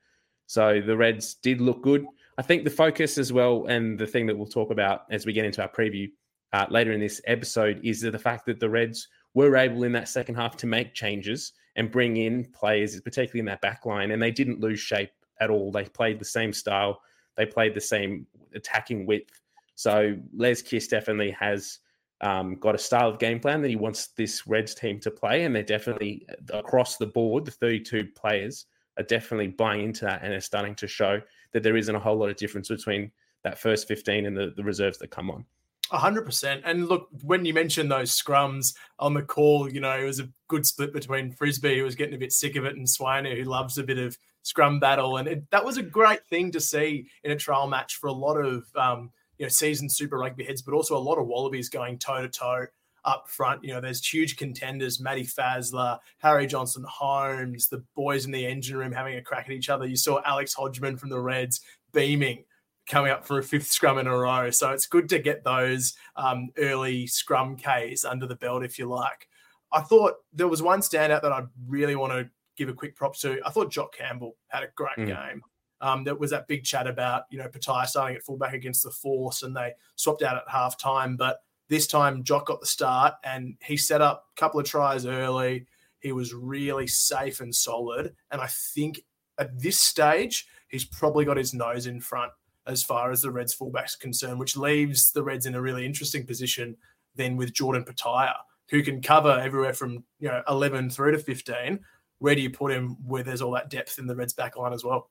So 0.52 0.82
the 0.84 0.94
Reds 0.94 1.32
did 1.32 1.62
look 1.62 1.80
good. 1.80 2.06
I 2.36 2.42
think 2.42 2.64
the 2.64 2.68
focus 2.68 3.16
as 3.16 3.32
well, 3.32 3.64
and 3.68 3.98
the 3.98 4.06
thing 4.06 4.26
that 4.26 4.36
we'll 4.36 4.46
talk 4.46 4.70
about 4.70 5.04
as 5.10 5.24
we 5.24 5.32
get 5.32 5.46
into 5.46 5.62
our 5.62 5.68
preview 5.70 6.10
uh, 6.52 6.66
later 6.68 6.92
in 6.92 7.00
this 7.00 7.22
episode, 7.26 7.80
is 7.82 8.02
the 8.02 8.18
fact 8.18 8.44
that 8.44 8.60
the 8.60 8.68
Reds 8.68 9.08
were 9.32 9.56
able 9.56 9.84
in 9.84 9.92
that 9.92 10.10
second 10.10 10.34
half 10.34 10.58
to 10.58 10.66
make 10.66 10.92
changes 10.92 11.54
and 11.76 11.90
bring 11.90 12.18
in 12.18 12.44
players, 12.52 13.00
particularly 13.00 13.40
in 13.40 13.46
that 13.46 13.62
back 13.62 13.86
line, 13.86 14.10
and 14.10 14.20
they 14.20 14.30
didn't 14.30 14.60
lose 14.60 14.78
shape 14.78 15.12
at 15.40 15.48
all. 15.48 15.72
They 15.72 15.84
played 15.84 16.18
the 16.18 16.26
same 16.26 16.52
style, 16.52 17.00
they 17.34 17.46
played 17.46 17.72
the 17.72 17.80
same 17.80 18.26
attacking 18.54 19.06
width. 19.06 19.40
So 19.74 20.18
Les 20.36 20.60
Kiss 20.60 20.86
definitely 20.86 21.30
has 21.30 21.78
um, 22.20 22.56
got 22.56 22.74
a 22.74 22.78
style 22.78 23.08
of 23.08 23.18
game 23.18 23.40
plan 23.40 23.62
that 23.62 23.70
he 23.70 23.76
wants 23.76 24.08
this 24.08 24.46
Reds 24.46 24.74
team 24.74 25.00
to 25.00 25.10
play, 25.10 25.44
and 25.44 25.56
they're 25.56 25.62
definitely 25.62 26.26
across 26.52 26.98
the 26.98 27.06
board, 27.06 27.46
the 27.46 27.52
32 27.52 28.08
players 28.14 28.66
are 28.98 29.04
definitely 29.04 29.48
buying 29.48 29.84
into 29.84 30.04
that 30.04 30.22
and 30.22 30.32
are 30.32 30.40
starting 30.40 30.74
to 30.76 30.86
show 30.86 31.20
that 31.52 31.62
there 31.62 31.76
isn't 31.76 31.94
a 31.94 32.00
whole 32.00 32.16
lot 32.16 32.30
of 32.30 32.36
difference 32.36 32.68
between 32.68 33.10
that 33.44 33.58
first 33.58 33.88
15 33.88 34.26
and 34.26 34.36
the, 34.36 34.52
the 34.56 34.64
reserves 34.64 34.98
that 34.98 35.10
come 35.10 35.30
on. 35.30 35.44
100%. 35.92 36.62
And 36.64 36.88
look, 36.88 37.08
when 37.22 37.44
you 37.44 37.52
mentioned 37.52 37.90
those 37.90 38.16
scrums 38.16 38.74
on 38.98 39.14
the 39.14 39.22
call, 39.22 39.70
you 39.70 39.80
know, 39.80 39.98
it 39.98 40.04
was 40.04 40.20
a 40.20 40.28
good 40.48 40.64
split 40.64 40.92
between 40.92 41.32
Frisby, 41.32 41.76
who 41.76 41.84
was 41.84 41.94
getting 41.94 42.14
a 42.14 42.18
bit 42.18 42.32
sick 42.32 42.56
of 42.56 42.64
it, 42.64 42.76
and 42.76 42.88
Swainer, 42.88 43.36
who 43.36 43.44
loves 43.44 43.76
a 43.76 43.82
bit 43.82 43.98
of 43.98 44.16
scrum 44.42 44.80
battle. 44.80 45.18
And 45.18 45.28
it, 45.28 45.50
that 45.50 45.64
was 45.64 45.76
a 45.76 45.82
great 45.82 46.26
thing 46.28 46.50
to 46.52 46.60
see 46.60 47.08
in 47.24 47.30
a 47.32 47.36
trial 47.36 47.66
match 47.66 47.96
for 47.96 48.06
a 48.06 48.12
lot 48.12 48.36
of, 48.36 48.64
um, 48.74 49.10
you 49.38 49.44
know, 49.44 49.50
seasoned 49.50 49.92
Super 49.92 50.18
Rugby 50.18 50.44
heads, 50.44 50.62
but 50.62 50.74
also 50.74 50.96
a 50.96 50.98
lot 50.98 51.18
of 51.18 51.26
Wallabies 51.26 51.68
going 51.68 51.98
toe 51.98 52.22
to 52.22 52.28
toe 52.28 52.66
up 53.04 53.28
front. 53.28 53.64
You 53.64 53.74
know, 53.74 53.80
there's 53.80 54.06
huge 54.06 54.36
contenders, 54.36 55.00
Matty 55.00 55.24
Faessler, 55.24 55.98
Harry 56.18 56.46
Johnson 56.46 56.84
Holmes, 56.88 57.68
the 57.68 57.84
boys 57.94 58.24
in 58.26 58.32
the 58.32 58.46
engine 58.46 58.76
room 58.76 58.92
having 58.92 59.16
a 59.16 59.22
crack 59.22 59.46
at 59.46 59.52
each 59.52 59.68
other. 59.68 59.86
You 59.86 59.96
saw 59.96 60.20
Alex 60.24 60.54
Hodgman 60.54 60.96
from 60.96 61.10
the 61.10 61.20
Reds 61.20 61.60
beaming 61.92 62.44
coming 62.86 63.12
up 63.12 63.24
for 63.24 63.38
a 63.38 63.42
fifth 63.42 63.68
scrum 63.68 63.98
in 63.98 64.06
a 64.06 64.16
row. 64.16 64.50
So 64.50 64.70
it's 64.70 64.86
good 64.86 65.08
to 65.10 65.18
get 65.18 65.44
those 65.44 65.94
um, 66.16 66.50
early 66.58 67.06
scrum 67.06 67.56
Ks 67.56 68.04
under 68.04 68.26
the 68.26 68.36
belt, 68.36 68.64
if 68.64 68.78
you 68.78 68.86
like. 68.86 69.28
I 69.72 69.80
thought 69.80 70.14
there 70.32 70.48
was 70.48 70.62
one 70.62 70.80
standout 70.80 71.22
that 71.22 71.32
I'd 71.32 71.48
really 71.66 71.96
want 71.96 72.12
to 72.12 72.28
give 72.56 72.68
a 72.68 72.74
quick 72.74 72.94
prop 72.96 73.16
to. 73.18 73.40
I 73.44 73.50
thought 73.50 73.70
Jock 73.70 73.96
Campbell 73.96 74.36
had 74.48 74.62
a 74.62 74.68
great 74.74 74.96
mm. 74.98 75.06
game. 75.06 75.42
Um, 75.80 76.04
there 76.04 76.14
was 76.14 76.30
that 76.30 76.46
big 76.46 76.64
chat 76.64 76.86
about, 76.86 77.24
you 77.30 77.38
know, 77.38 77.48
Petaia 77.48 77.86
starting 77.86 78.16
at 78.16 78.22
fullback 78.22 78.54
against 78.54 78.84
the 78.84 78.90
Force 78.90 79.42
and 79.42 79.56
they 79.56 79.72
swapped 79.96 80.22
out 80.22 80.36
at 80.36 80.44
half 80.46 80.78
time. 80.78 81.16
But 81.16 81.38
this 81.68 81.86
time, 81.86 82.24
Jock 82.24 82.46
got 82.46 82.60
the 82.60 82.66
start 82.66 83.14
and 83.24 83.56
he 83.62 83.76
set 83.76 84.00
up 84.00 84.26
a 84.36 84.40
couple 84.40 84.60
of 84.60 84.66
tries 84.66 85.06
early. 85.06 85.66
He 86.00 86.12
was 86.12 86.34
really 86.34 86.86
safe 86.86 87.40
and 87.40 87.54
solid. 87.54 88.14
And 88.30 88.40
I 88.40 88.48
think 88.48 89.02
at 89.38 89.58
this 89.58 89.80
stage, 89.80 90.46
he's 90.68 90.84
probably 90.84 91.24
got 91.24 91.36
his 91.36 91.54
nose 91.54 91.86
in 91.86 92.00
front 92.00 92.32
as 92.66 92.82
far 92.82 93.10
as 93.10 93.22
the 93.22 93.30
Reds 93.30 93.54
fullback's 93.54 93.96
concerned, 93.96 94.38
which 94.38 94.56
leaves 94.56 95.12
the 95.12 95.22
Reds 95.22 95.46
in 95.46 95.54
a 95.54 95.60
really 95.60 95.84
interesting 95.84 96.26
position 96.26 96.76
then 97.14 97.36
with 97.36 97.52
Jordan 97.52 97.84
Petaia, 97.84 98.34
who 98.70 98.82
can 98.82 99.02
cover 99.02 99.38
everywhere 99.38 99.74
from 99.74 100.04
you 100.18 100.28
know 100.28 100.42
11 100.48 100.90
through 100.90 101.12
to 101.12 101.18
15. 101.18 101.78
Where 102.18 102.34
do 102.34 102.40
you 102.40 102.50
put 102.50 102.72
him 102.72 102.96
where 103.04 103.22
there's 103.22 103.42
all 103.42 103.52
that 103.52 103.70
depth 103.70 103.98
in 103.98 104.06
the 104.06 104.14
Reds 104.14 104.32
back 104.32 104.56
line 104.56 104.72
as 104.72 104.84
well? 104.84 105.10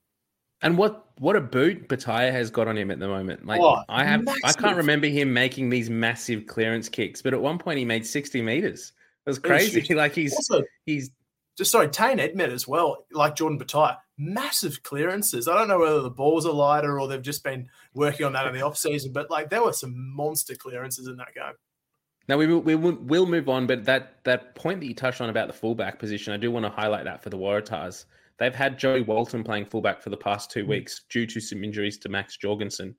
And 0.62 0.78
what 0.78 1.06
what 1.18 1.36
a 1.36 1.42
boot 1.42 1.88
Petaia 1.88 2.32
has 2.32 2.50
got 2.50 2.68
on 2.68 2.78
him 2.78 2.92
at 2.92 3.00
the 3.00 3.08
moment. 3.08 3.46
Like 3.46 3.62
oh, 3.62 3.84
I 3.90 4.04
have 4.04 4.24
massive. 4.24 4.42
I 4.44 4.54
can't 4.54 4.78
remember 4.78 5.08
him 5.08 5.34
making 5.34 5.70
these 5.70 5.90
massive 5.90 6.48
clearance 6.48 6.90
kicks, 6.90 7.22
but 7.22 7.34
at 7.34 7.42
one 7.42 7.58
point 7.58 7.80
he 7.80 7.86
made 7.86 8.06
60 8.06 8.42
meters. 8.42 8.94
It 9.26 9.30
was 9.30 9.40
crazy. 9.40 9.80
It 9.80 9.90
was 9.90 9.98
like 9.98 10.16
he's 10.16 10.34
also, 10.36 10.64
he's 10.86 11.12
just 11.58 11.72
sorry, 11.72 11.90
Tane 11.90 12.18
Edmed 12.18 12.50
as 12.50 12.68
well, 12.68 13.06
like 13.12 13.36
Jordan 13.36 13.60
Petaia, 13.60 13.98
massive 14.18 14.82
clearances. 14.84 15.48
I 15.48 15.56
don't 15.56 15.68
know 15.68 15.80
whether 15.80 16.02
the 16.02 16.10
balls 16.10 16.46
are 16.46 16.54
lighter 16.54 17.00
or 17.00 17.08
they've 17.08 17.22
just 17.22 17.44
been 17.44 17.70
working 17.94 18.26
on 18.26 18.34
that 18.34 18.48
in 18.48 18.54
the 18.54 18.62
off 18.62 18.78
season, 18.78 19.12
but 19.12 19.30
like 19.30 19.50
there 19.50 19.64
were 19.64 19.74
some 19.74 19.94
monster 20.16 20.56
clearances 20.56 21.08
in 21.08 21.18
that 21.18 21.34
game. 21.34 21.54
Now 22.28 22.38
we 22.38 22.48
will, 22.48 22.62
we 22.62 22.76
will 22.76 23.26
move 23.26 23.50
on, 23.50 23.68
but 23.68 23.86
that 23.86 24.24
that 24.24 24.56
point 24.56 24.80
that 24.80 24.86
you 24.86 24.94
touched 24.94 25.22
on 25.22 25.30
about 25.30 25.48
the 25.48 25.54
fullback 25.54 26.00
position, 26.00 26.34
I 26.34 26.38
do 26.38 26.52
want 26.52 26.66
to 26.66 26.72
highlight 26.72 27.06
that 27.06 27.22
for 27.22 27.30
the 27.30 27.38
Waratahs. 27.38 28.06
They've 28.42 28.56
had 28.56 28.80
Joey 28.80 29.04
Walton 29.04 29.44
playing 29.44 29.68
fullback 29.68 30.02
for 30.02 30.10
the 30.10 30.18
past 30.18 30.50
two 30.50 30.64
hmm. 30.64 30.72
weeks 30.72 31.02
due 31.10 31.28
to 31.28 31.40
some 31.40 31.64
injuries 31.64 32.00
to 32.00 32.10
Max 32.10 32.38
Jorgensen. 32.38 32.96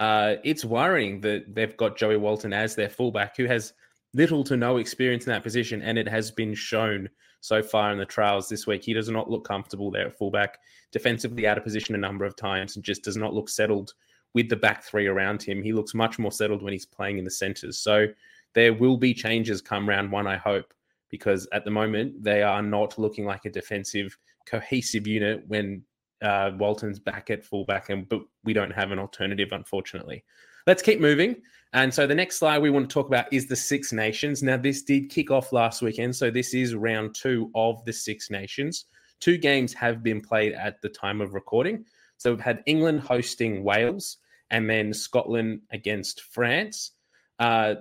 Uh, 0.00 0.34
it's 0.42 0.64
worrying 0.64 1.20
that 1.20 1.54
they've 1.54 1.76
got 1.76 1.96
Joey 1.96 2.16
Walton 2.16 2.52
as 2.52 2.74
their 2.74 2.88
fullback, 2.88 3.36
who 3.36 3.44
has 3.44 3.72
little 4.14 4.42
to 4.42 4.56
no 4.56 4.78
experience 4.78 5.26
in 5.26 5.32
that 5.32 5.44
position, 5.44 5.80
and 5.80 5.96
it 5.96 6.08
has 6.08 6.32
been 6.32 6.54
shown 6.54 7.08
so 7.40 7.62
far 7.62 7.92
in 7.92 7.98
the 7.98 8.04
trials 8.04 8.48
this 8.48 8.66
week. 8.66 8.82
He 8.82 8.92
does 8.92 9.08
not 9.08 9.30
look 9.30 9.46
comfortable 9.46 9.92
there 9.92 10.08
at 10.08 10.18
fullback, 10.18 10.58
defensively 10.90 11.46
out 11.46 11.56
of 11.56 11.62
position 11.62 11.94
a 11.94 11.98
number 11.98 12.24
of 12.24 12.34
times, 12.34 12.74
and 12.74 12.84
just 12.84 13.04
does 13.04 13.16
not 13.16 13.32
look 13.32 13.48
settled 13.48 13.94
with 14.34 14.48
the 14.48 14.56
back 14.56 14.82
three 14.82 15.06
around 15.06 15.40
him. 15.40 15.62
He 15.62 15.72
looks 15.72 15.94
much 15.94 16.18
more 16.18 16.32
settled 16.32 16.64
when 16.64 16.72
he's 16.72 16.86
playing 16.86 17.18
in 17.18 17.24
the 17.24 17.30
centres. 17.30 17.78
So 17.78 18.08
there 18.54 18.74
will 18.74 18.96
be 18.96 19.14
changes 19.14 19.62
come 19.62 19.88
round 19.88 20.10
one, 20.10 20.26
I 20.26 20.36
hope, 20.36 20.74
because 21.10 21.46
at 21.52 21.64
the 21.64 21.70
moment 21.70 22.24
they 22.24 22.42
are 22.42 22.62
not 22.62 22.98
looking 22.98 23.24
like 23.24 23.44
a 23.44 23.50
defensive 23.50 24.18
cohesive 24.50 25.06
unit 25.06 25.44
when 25.46 25.82
uh, 26.22 26.50
Walton's 26.58 26.98
back 26.98 27.30
at 27.30 27.44
fullback, 27.44 27.88
and 27.90 28.08
but 28.08 28.22
we 28.44 28.52
don't 28.52 28.72
have 28.72 28.90
an 28.90 28.98
alternative, 28.98 29.48
unfortunately. 29.52 30.24
Let's 30.66 30.82
keep 30.82 31.00
moving. 31.00 31.36
And 31.72 31.94
so 31.94 32.06
the 32.06 32.14
next 32.14 32.36
slide 32.36 32.58
we 32.60 32.70
want 32.70 32.90
to 32.90 32.92
talk 32.92 33.06
about 33.06 33.32
is 33.32 33.46
the 33.46 33.56
Six 33.56 33.92
Nations. 33.92 34.42
Now, 34.42 34.56
this 34.56 34.82
did 34.82 35.08
kick 35.08 35.30
off 35.30 35.52
last 35.52 35.82
weekend, 35.82 36.14
so 36.14 36.30
this 36.30 36.52
is 36.52 36.74
round 36.74 37.14
two 37.14 37.50
of 37.54 37.84
the 37.84 37.92
Six 37.92 38.28
Nations. 38.30 38.86
Two 39.20 39.38
games 39.38 39.72
have 39.74 40.02
been 40.02 40.20
played 40.20 40.52
at 40.52 40.80
the 40.82 40.88
time 40.88 41.20
of 41.20 41.34
recording. 41.34 41.84
So 42.16 42.30
we've 42.32 42.40
had 42.40 42.62
England 42.66 43.00
hosting 43.00 43.62
Wales, 43.62 44.18
and 44.50 44.68
then 44.68 44.92
Scotland 44.92 45.60
against 45.70 46.22
France. 46.22 46.92
Uh, 47.38 47.76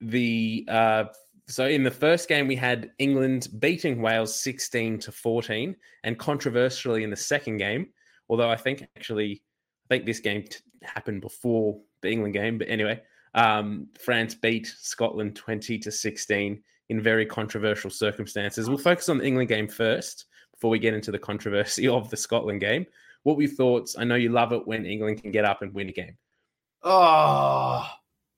the 0.00 0.64
uh, 0.68 1.04
so 1.50 1.66
in 1.66 1.82
the 1.82 1.90
first 1.90 2.28
game 2.28 2.46
we 2.46 2.56
had 2.56 2.92
England 2.98 3.48
beating 3.58 4.00
Wales 4.00 4.34
16 4.40 4.98
to 5.00 5.12
14, 5.12 5.76
and 6.04 6.18
controversially 6.18 7.04
in 7.04 7.10
the 7.10 7.16
second 7.16 7.58
game, 7.58 7.88
although 8.28 8.50
I 8.50 8.56
think 8.56 8.86
actually 8.96 9.42
I 9.90 9.94
think 9.94 10.06
this 10.06 10.20
game 10.20 10.44
t- 10.44 10.58
happened 10.82 11.20
before 11.20 11.80
the 12.02 12.10
England 12.10 12.34
game, 12.34 12.58
but 12.58 12.68
anyway, 12.68 13.00
um, 13.34 13.88
France 13.98 14.34
beat 14.34 14.66
Scotland 14.66 15.36
20 15.36 15.78
to 15.78 15.90
16 15.90 16.62
in 16.88 17.00
very 17.00 17.26
controversial 17.26 17.90
circumstances. 17.90 18.68
We'll 18.68 18.78
focus 18.78 19.08
on 19.08 19.18
the 19.18 19.24
England 19.24 19.48
game 19.48 19.68
first 19.68 20.26
before 20.52 20.70
we 20.70 20.78
get 20.78 20.94
into 20.94 21.10
the 21.10 21.18
controversy 21.18 21.88
of 21.88 22.10
the 22.10 22.16
Scotland 22.16 22.60
game. 22.60 22.86
What 23.22 23.36
were 23.36 23.42
your 23.42 23.52
thoughts? 23.52 23.96
I 23.98 24.04
know 24.04 24.14
you 24.14 24.30
love 24.30 24.52
it 24.52 24.66
when 24.66 24.86
England 24.86 25.22
can 25.22 25.30
get 25.30 25.44
up 25.44 25.62
and 25.62 25.74
win 25.74 25.88
a 25.88 25.92
game. 25.92 26.16
Oh, 26.82 27.86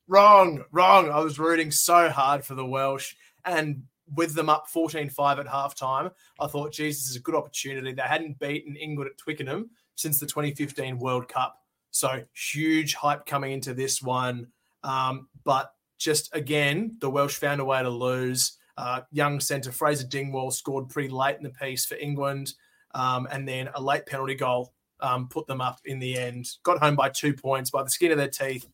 wrong, 0.09 0.65
wrong. 0.73 1.11
I 1.11 1.21
was 1.21 1.39
rooting 1.39 1.71
so 1.71 2.09
hard 2.09 2.45
for 2.45 2.55
the 2.55 2.67
Welsh. 2.67 3.15
And 3.45 3.85
with 4.15 4.35
them 4.35 4.49
up 4.49 4.69
14 4.69 5.09
5 5.09 5.39
at 5.39 5.47
halftime, 5.47 6.11
I 6.39 6.47
thought, 6.47 6.73
Jesus, 6.73 7.11
is 7.11 7.17
a 7.17 7.21
good 7.21 7.35
opportunity. 7.35 7.93
They 7.93 8.03
hadn't 8.03 8.39
beaten 8.39 8.77
England 8.77 9.11
at 9.11 9.19
Twickenham 9.19 9.71
since 9.95 10.19
the 10.19 10.27
2015 10.27 10.99
World 10.99 11.29
Cup. 11.29 11.59
So 11.91 12.23
huge 12.35 12.95
hype 12.95 13.27
coming 13.27 13.53
into 13.53 13.75
this 13.75 14.03
one. 14.03 14.49
Um, 14.83 15.29
but 15.45 15.73
just 15.99 16.35
again, 16.35 16.97
the 17.01 17.11
Welsh 17.11 17.37
found 17.37 17.61
a 17.61 17.65
way 17.65 17.83
to 17.83 17.91
lose. 17.91 18.59
Uh, 18.77 19.03
young 19.11 19.39
centre 19.39 19.71
Fraser 19.71 20.07
Dingwall 20.07 20.51
scored 20.51 20.89
pretty 20.89 21.11
late 21.11 21.37
in 21.37 21.43
the 21.43 21.51
piece 21.51 21.85
for 21.85 21.97
England. 21.97 22.55
Um, 22.95 23.29
and 23.31 23.47
then 23.47 23.69
a 23.75 23.81
late 23.81 24.07
penalty 24.07 24.35
goal 24.35 24.73
um, 25.01 25.29
put 25.29 25.47
them 25.47 25.61
up 25.61 25.81
in 25.85 25.99
the 25.99 26.17
end. 26.17 26.49
Got 26.63 26.79
home 26.79 26.97
by 26.97 27.11
two 27.11 27.35
points 27.35 27.71
by 27.71 27.83
the 27.83 27.91
skin 27.91 28.13
of 28.13 28.19
their 28.19 28.29
teeth. 28.29 28.67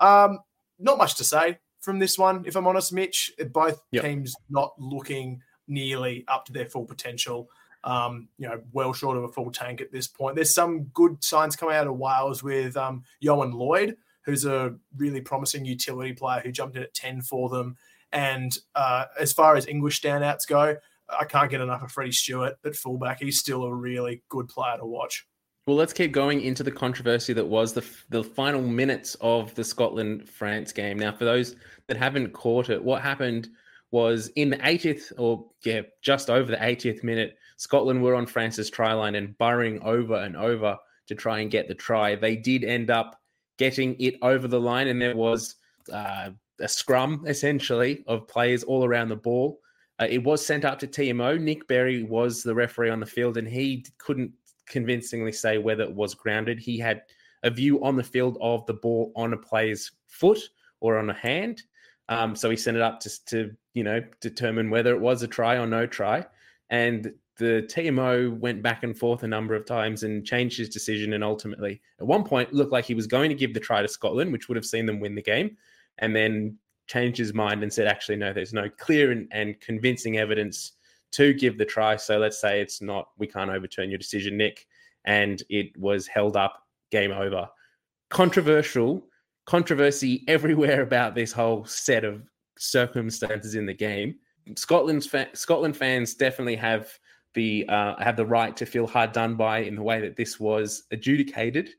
Um, 0.00 0.38
not 0.82 0.98
much 0.98 1.14
to 1.16 1.24
say 1.24 1.58
from 1.80 1.98
this 1.98 2.18
one, 2.18 2.44
if 2.46 2.56
I'm 2.56 2.66
honest, 2.66 2.92
Mitch. 2.92 3.32
Both 3.50 3.80
yep. 3.90 4.04
teams 4.04 4.34
not 4.48 4.72
looking 4.78 5.42
nearly 5.68 6.24
up 6.28 6.44
to 6.46 6.52
their 6.52 6.66
full 6.66 6.84
potential. 6.84 7.48
Um, 7.84 8.28
you 8.38 8.48
know, 8.48 8.60
well 8.72 8.92
short 8.92 9.16
of 9.16 9.24
a 9.24 9.28
full 9.28 9.50
tank 9.50 9.80
at 9.80 9.90
this 9.90 10.06
point. 10.06 10.36
There's 10.36 10.54
some 10.54 10.84
good 10.94 11.22
signs 11.22 11.56
coming 11.56 11.74
out 11.74 11.88
of 11.88 11.96
Wales 11.96 12.42
with 12.42 12.76
um, 12.76 13.02
Ioan 13.24 13.52
Lloyd, 13.52 13.96
who's 14.24 14.44
a 14.44 14.76
really 14.96 15.20
promising 15.20 15.64
utility 15.64 16.12
player 16.12 16.40
who 16.40 16.52
jumped 16.52 16.76
in 16.76 16.84
at 16.84 16.94
10 16.94 17.22
for 17.22 17.48
them. 17.48 17.76
And 18.12 18.56
uh, 18.76 19.06
as 19.18 19.32
far 19.32 19.56
as 19.56 19.66
English 19.66 20.00
standouts 20.00 20.46
go, 20.46 20.76
I 21.08 21.24
can't 21.24 21.50
get 21.50 21.60
enough 21.60 21.82
of 21.82 21.90
Freddie 21.90 22.12
Steward 22.12 22.54
at 22.64 22.76
fullback. 22.76 23.18
He's 23.20 23.38
still 23.38 23.64
a 23.64 23.74
really 23.74 24.22
good 24.28 24.48
player 24.48 24.76
to 24.76 24.86
watch. 24.86 25.26
Well, 25.66 25.76
let's 25.76 25.92
keep 25.92 26.10
going 26.10 26.40
into 26.40 26.64
the 26.64 26.72
controversy 26.72 27.32
that 27.34 27.46
was 27.46 27.72
the 27.72 27.84
the 28.08 28.24
final 28.24 28.62
minutes 28.62 29.16
of 29.20 29.54
the 29.54 29.62
Scotland 29.62 30.28
France 30.28 30.72
game. 30.72 30.98
Now, 30.98 31.12
for 31.12 31.24
those 31.24 31.54
that 31.86 31.96
haven't 31.96 32.32
caught 32.32 32.68
it, 32.68 32.82
what 32.82 33.00
happened 33.00 33.48
was 33.92 34.28
in 34.34 34.50
the 34.50 34.56
80th, 34.56 35.12
or 35.18 35.46
yeah, 35.64 35.82
just 36.00 36.30
over 36.30 36.50
the 36.50 36.56
80th 36.56 37.04
minute, 37.04 37.36
Scotland 37.58 38.02
were 38.02 38.16
on 38.16 38.26
France's 38.26 38.70
try 38.70 38.92
line 38.92 39.14
and 39.14 39.38
burrowing 39.38 39.80
over 39.82 40.16
and 40.16 40.36
over 40.36 40.76
to 41.06 41.14
try 41.14 41.40
and 41.40 41.50
get 41.50 41.68
the 41.68 41.74
try. 41.74 42.16
They 42.16 42.34
did 42.34 42.64
end 42.64 42.90
up 42.90 43.20
getting 43.56 43.94
it 44.00 44.16
over 44.22 44.48
the 44.48 44.60
line, 44.60 44.88
and 44.88 45.00
there 45.00 45.16
was 45.16 45.54
uh, 45.92 46.30
a 46.58 46.68
scrum 46.68 47.24
essentially 47.28 48.02
of 48.08 48.26
players 48.26 48.64
all 48.64 48.84
around 48.84 49.10
the 49.10 49.16
ball. 49.16 49.60
Uh, 50.00 50.08
it 50.10 50.24
was 50.24 50.44
sent 50.44 50.64
up 50.64 50.80
to 50.80 50.88
TMO. 50.88 51.40
Nick 51.40 51.68
Berry 51.68 52.02
was 52.02 52.42
the 52.42 52.54
referee 52.54 52.90
on 52.90 52.98
the 52.98 53.06
field, 53.06 53.36
and 53.36 53.46
he 53.46 53.86
couldn't 53.98 54.32
convincingly 54.66 55.32
say 55.32 55.58
whether 55.58 55.82
it 55.82 55.94
was 55.94 56.14
grounded. 56.14 56.58
He 56.58 56.78
had 56.78 57.02
a 57.42 57.50
view 57.50 57.82
on 57.84 57.96
the 57.96 58.04
field 58.04 58.38
of 58.40 58.64
the 58.66 58.74
ball 58.74 59.12
on 59.16 59.32
a 59.32 59.36
player's 59.36 59.90
foot 60.06 60.40
or 60.80 60.98
on 60.98 61.10
a 61.10 61.14
hand. 61.14 61.62
Um, 62.08 62.36
so 62.36 62.50
he 62.50 62.56
sent 62.56 62.76
it 62.76 62.82
up 62.82 63.00
to, 63.00 63.24
to, 63.26 63.50
you 63.74 63.84
know, 63.84 64.02
determine 64.20 64.70
whether 64.70 64.94
it 64.94 65.00
was 65.00 65.22
a 65.22 65.28
try 65.28 65.56
or 65.56 65.66
no 65.66 65.86
try. 65.86 66.26
And 66.70 67.12
the 67.36 67.66
TMO 67.68 68.38
went 68.38 68.62
back 68.62 68.82
and 68.82 68.96
forth 68.96 69.22
a 69.22 69.28
number 69.28 69.54
of 69.54 69.64
times 69.64 70.02
and 70.02 70.24
changed 70.24 70.58
his 70.58 70.68
decision. 70.68 71.14
And 71.14 71.24
ultimately, 71.24 71.80
at 72.00 72.06
one 72.06 72.24
point, 72.24 72.52
looked 72.52 72.72
like 72.72 72.84
he 72.84 72.94
was 72.94 73.06
going 73.06 73.30
to 73.30 73.34
give 73.34 73.54
the 73.54 73.60
try 73.60 73.82
to 73.82 73.88
Scotland, 73.88 74.32
which 74.32 74.48
would 74.48 74.56
have 74.56 74.66
seen 74.66 74.86
them 74.86 75.00
win 75.00 75.14
the 75.14 75.22
game. 75.22 75.56
And 75.98 76.14
then 76.14 76.58
changed 76.86 77.18
his 77.18 77.32
mind 77.32 77.62
and 77.62 77.72
said, 77.72 77.86
actually, 77.86 78.16
no, 78.16 78.32
there's 78.32 78.52
no 78.52 78.68
clear 78.68 79.12
and, 79.12 79.28
and 79.30 79.60
convincing 79.60 80.18
evidence 80.18 80.72
to 81.12 81.34
give 81.34 81.58
the 81.58 81.64
try. 81.64 81.96
So 81.96 82.18
let's 82.18 82.40
say 82.40 82.60
it's 82.60 82.82
not, 82.82 83.08
we 83.18 83.26
can't 83.26 83.50
overturn 83.50 83.90
your 83.90 83.98
decision, 83.98 84.36
Nick, 84.36 84.66
and 85.04 85.42
it 85.48 85.76
was 85.78 86.06
held 86.06 86.36
up, 86.36 86.66
game 86.90 87.12
over. 87.12 87.48
Controversial, 88.10 89.06
controversy 89.46 90.24
everywhere 90.28 90.82
about 90.82 91.14
this 91.14 91.32
whole 91.32 91.64
set 91.64 92.04
of 92.04 92.22
circumstances 92.58 93.54
in 93.54 93.66
the 93.66 93.74
game. 93.74 94.16
Scotland's 94.56 95.06
fa- 95.06 95.30
Scotland 95.34 95.76
fans 95.76 96.14
definitely 96.14 96.56
have 96.56 96.98
the 97.34 97.64
uh, 97.68 97.94
have 98.02 98.16
the 98.16 98.26
right 98.26 98.56
to 98.56 98.66
feel 98.66 98.86
hard 98.86 99.12
done 99.12 99.36
by 99.36 99.58
in 99.60 99.76
the 99.76 99.82
way 99.82 100.00
that 100.00 100.16
this 100.16 100.40
was 100.40 100.84
adjudicated. 100.90 101.70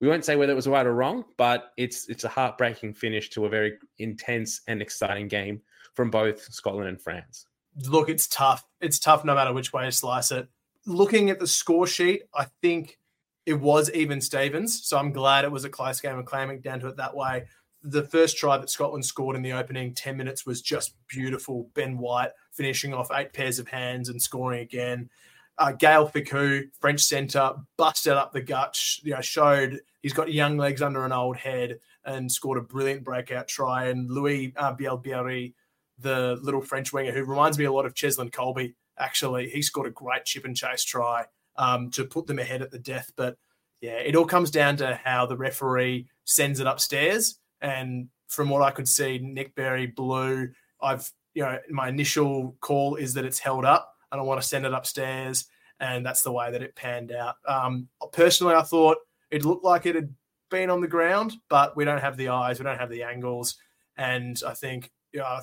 We 0.00 0.08
won't 0.08 0.24
say 0.24 0.36
whether 0.36 0.52
it 0.52 0.56
was 0.56 0.68
right 0.68 0.86
or 0.86 0.94
wrong, 0.94 1.24
but 1.36 1.72
it's 1.76 2.08
it's 2.08 2.24
a 2.24 2.28
heartbreaking 2.28 2.94
finish 2.94 3.30
to 3.30 3.46
a 3.46 3.48
very 3.48 3.78
intense 3.98 4.60
and 4.68 4.80
exciting 4.80 5.28
game 5.28 5.60
from 5.94 6.10
both 6.10 6.40
Scotland 6.52 6.88
and 6.88 7.00
France 7.00 7.46
look, 7.88 8.08
it's 8.08 8.26
tough. 8.26 8.66
It's 8.80 8.98
tough 8.98 9.24
no 9.24 9.34
matter 9.34 9.52
which 9.52 9.72
way 9.72 9.86
you 9.86 9.90
slice 9.90 10.30
it. 10.30 10.48
Looking 10.86 11.30
at 11.30 11.38
the 11.40 11.46
score 11.46 11.86
sheet, 11.86 12.24
I 12.34 12.46
think 12.62 12.98
it 13.46 13.54
was 13.54 13.90
even 13.92 14.20
Stevens. 14.20 14.86
So 14.86 14.98
I'm 14.98 15.12
glad 15.12 15.44
it 15.44 15.52
was 15.52 15.64
a 15.64 15.70
close 15.70 16.00
game 16.00 16.18
and 16.18 16.26
clamming 16.26 16.60
down 16.60 16.80
to 16.80 16.88
it 16.88 16.96
that 16.96 17.14
way. 17.14 17.44
The 17.82 18.04
first 18.04 18.38
try 18.38 18.56
that 18.56 18.70
Scotland 18.70 19.04
scored 19.04 19.36
in 19.36 19.42
the 19.42 19.52
opening 19.52 19.94
10 19.94 20.16
minutes 20.16 20.46
was 20.46 20.62
just 20.62 20.94
beautiful. 21.08 21.68
Ben 21.74 21.98
White 21.98 22.30
finishing 22.52 22.94
off 22.94 23.10
eight 23.12 23.32
pairs 23.32 23.58
of 23.58 23.68
hands 23.68 24.08
and 24.08 24.20
scoring 24.20 24.60
again. 24.60 25.10
Uh, 25.58 25.72
Gael 25.72 26.08
Fickou, 26.08 26.68
French 26.80 27.00
centre, 27.00 27.52
busted 27.76 28.14
up 28.14 28.32
the 28.32 28.40
gut, 28.40 28.78
you 29.02 29.12
know, 29.12 29.20
showed 29.20 29.80
he's 30.02 30.14
got 30.14 30.32
young 30.32 30.56
legs 30.56 30.82
under 30.82 31.04
an 31.04 31.12
old 31.12 31.36
head 31.36 31.78
and 32.06 32.30
scored 32.30 32.58
a 32.58 32.62
brilliant 32.62 33.04
breakout 33.04 33.46
try. 33.46 33.86
And 33.86 34.10
Louis 34.10 34.52
uh, 34.56 34.72
Bielle-Biarrey 34.72 35.54
the 35.98 36.38
little 36.42 36.60
French 36.60 36.92
winger 36.92 37.12
who 37.12 37.24
reminds 37.24 37.58
me 37.58 37.64
a 37.64 37.72
lot 37.72 37.86
of 37.86 37.94
Cheslin 37.94 38.30
Kolbe. 38.30 38.74
Actually, 38.98 39.48
he 39.48 39.62
scored 39.62 39.86
a 39.86 39.90
great 39.90 40.24
chip 40.24 40.44
and 40.44 40.56
chase 40.56 40.84
try 40.84 41.24
um, 41.56 41.90
to 41.90 42.04
put 42.04 42.26
them 42.26 42.38
ahead 42.38 42.62
at 42.62 42.70
the 42.70 42.78
death. 42.78 43.10
But 43.16 43.36
yeah, 43.80 43.96
it 43.96 44.16
all 44.16 44.26
comes 44.26 44.50
down 44.50 44.76
to 44.78 44.98
how 45.02 45.26
the 45.26 45.36
referee 45.36 46.08
sends 46.24 46.60
it 46.60 46.66
upstairs. 46.66 47.38
And 47.60 48.08
from 48.28 48.48
what 48.48 48.62
I 48.62 48.70
could 48.70 48.88
see, 48.88 49.18
Nick 49.18 49.54
Berry 49.54 49.86
blew. 49.86 50.50
I've 50.80 51.10
you 51.34 51.42
know 51.42 51.58
my 51.70 51.88
initial 51.88 52.56
call 52.60 52.96
is 52.96 53.14
that 53.14 53.24
it's 53.24 53.38
held 53.38 53.64
up. 53.64 53.94
I 54.10 54.16
don't 54.16 54.26
want 54.26 54.40
to 54.40 54.46
send 54.46 54.66
it 54.66 54.72
upstairs, 54.72 55.46
and 55.80 56.04
that's 56.04 56.22
the 56.22 56.32
way 56.32 56.50
that 56.50 56.62
it 56.62 56.76
panned 56.76 57.12
out. 57.12 57.36
Um, 57.46 57.88
personally, 58.12 58.54
I 58.54 58.62
thought 58.62 58.98
it 59.30 59.44
looked 59.44 59.64
like 59.64 59.86
it 59.86 59.94
had 59.94 60.14
been 60.50 60.70
on 60.70 60.80
the 60.80 60.88
ground, 60.88 61.34
but 61.48 61.76
we 61.76 61.84
don't 61.84 62.00
have 62.00 62.16
the 62.16 62.28
eyes, 62.28 62.58
we 62.58 62.64
don't 62.64 62.78
have 62.78 62.90
the 62.90 63.02
angles, 63.02 63.56
and 63.96 64.40
I 64.46 64.54
think 64.54 64.92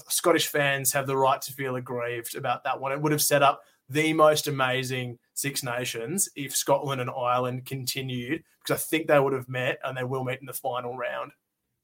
Scottish 0.07 0.47
fans 0.47 0.91
have 0.93 1.07
the 1.07 1.17
right 1.17 1.41
to 1.41 1.53
feel 1.53 1.75
aggrieved 1.75 2.36
about 2.36 2.63
that 2.63 2.79
one. 2.79 2.91
It 2.91 3.01
would 3.01 3.12
have 3.12 3.21
set 3.21 3.43
up 3.43 3.62
the 3.89 4.13
most 4.13 4.47
amazing 4.47 5.19
Six 5.34 5.63
Nations 5.63 6.29
if 6.36 6.55
Scotland 6.55 7.01
and 7.01 7.10
Ireland 7.10 7.65
continued, 7.65 8.43
because 8.62 8.81
I 8.81 8.84
think 8.84 9.07
they 9.07 9.19
would 9.19 9.34
have 9.34 9.49
met 9.49 9.79
and 9.84 9.97
they 9.97 10.03
will 10.03 10.23
meet 10.23 10.39
in 10.39 10.45
the 10.45 10.53
final 10.53 10.97
round. 10.97 11.31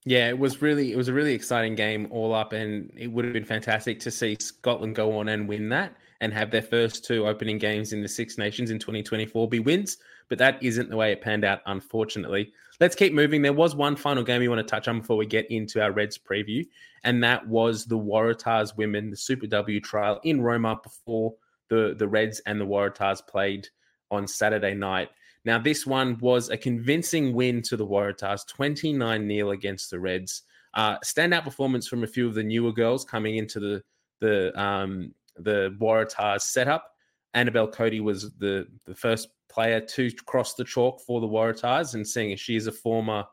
Yeah, 0.05 0.29
it 0.29 0.39
was 0.39 0.61
really 0.61 0.93
it 0.93 0.95
was 0.95 1.09
a 1.09 1.13
really 1.13 1.33
exciting 1.33 1.75
game 1.75 2.07
all 2.11 2.33
up, 2.33 2.53
and 2.53 2.91
it 2.95 3.07
would 3.07 3.25
have 3.25 3.33
been 3.33 3.43
fantastic 3.43 3.99
to 4.01 4.11
see 4.11 4.37
Scotland 4.39 4.95
go 4.95 5.17
on 5.17 5.27
and 5.27 5.49
win 5.49 5.67
that 5.69 5.95
and 6.21 6.33
have 6.33 6.49
their 6.49 6.61
first 6.61 7.03
two 7.03 7.27
opening 7.27 7.57
games 7.57 7.93
in 7.93 8.01
the 8.01 8.07
Six 8.07 8.37
Nations 8.37 8.71
in 8.71 8.79
2024 8.79 9.49
be 9.49 9.59
wins. 9.59 9.97
But 10.29 10.37
that 10.37 10.61
isn't 10.63 10.89
the 10.89 10.95
way 10.95 11.11
it 11.11 11.21
panned 11.21 11.43
out, 11.43 11.59
unfortunately. 11.65 12.53
Let's 12.79 12.95
keep 12.95 13.13
moving. 13.13 13.41
There 13.41 13.53
was 13.53 13.75
one 13.75 13.95
final 13.95 14.23
game 14.23 14.41
you 14.41 14.49
want 14.49 14.65
to 14.65 14.71
touch 14.71 14.87
on 14.87 14.99
before 14.99 15.17
we 15.17 15.25
get 15.25 15.49
into 15.49 15.81
our 15.81 15.91
Reds 15.91 16.17
preview, 16.17 16.65
and 17.03 17.23
that 17.23 17.47
was 17.47 17.85
the 17.85 17.97
Waratahs 17.97 18.77
women, 18.77 19.09
the 19.09 19.17
Super 19.17 19.47
W 19.47 19.79
trial 19.79 20.19
in 20.23 20.41
Roma 20.41 20.79
before 20.83 21.33
the, 21.69 21.95
the 21.97 22.07
Reds 22.07 22.39
and 22.45 22.61
the 22.61 22.65
Waratahs 22.65 23.25
played 23.25 23.67
on 24.11 24.27
Saturday 24.27 24.75
night. 24.75 25.09
Now, 25.43 25.57
this 25.57 25.85
one 25.85 26.17
was 26.19 26.49
a 26.49 26.57
convincing 26.57 27.33
win 27.33 27.61
to 27.63 27.77
the 27.77 27.87
Waratahs, 27.87 28.45
29 28.47 29.27
0 29.27 29.51
against 29.51 29.89
the 29.89 29.99
Reds. 29.99 30.43
Uh, 30.73 30.99
standout 30.99 31.43
performance 31.43 31.87
from 31.87 32.03
a 32.03 32.07
few 32.07 32.27
of 32.27 32.35
the 32.35 32.43
newer 32.43 32.71
girls 32.71 33.05
coming 33.05 33.37
into 33.37 33.59
the 33.59 33.83
the 34.19 34.59
um, 34.59 35.13
the 35.37 35.75
Waratahs 35.79 36.41
setup. 36.41 36.96
Annabelle 37.37 37.67
Codey 37.67 38.01
was 38.01 38.33
the 38.39 38.67
the 38.85 38.95
first 38.95 39.29
player 39.49 39.79
to 39.79 40.11
cross 40.25 40.55
the 40.55 40.63
chalk 40.63 41.01
for 41.01 41.21
the 41.21 41.27
Waratahs, 41.27 41.93
and 41.93 42.05
seeing 42.05 42.33
as 42.33 42.39
she 42.39 42.55
is 42.55 42.67
a 42.67 42.71
former 42.71 43.25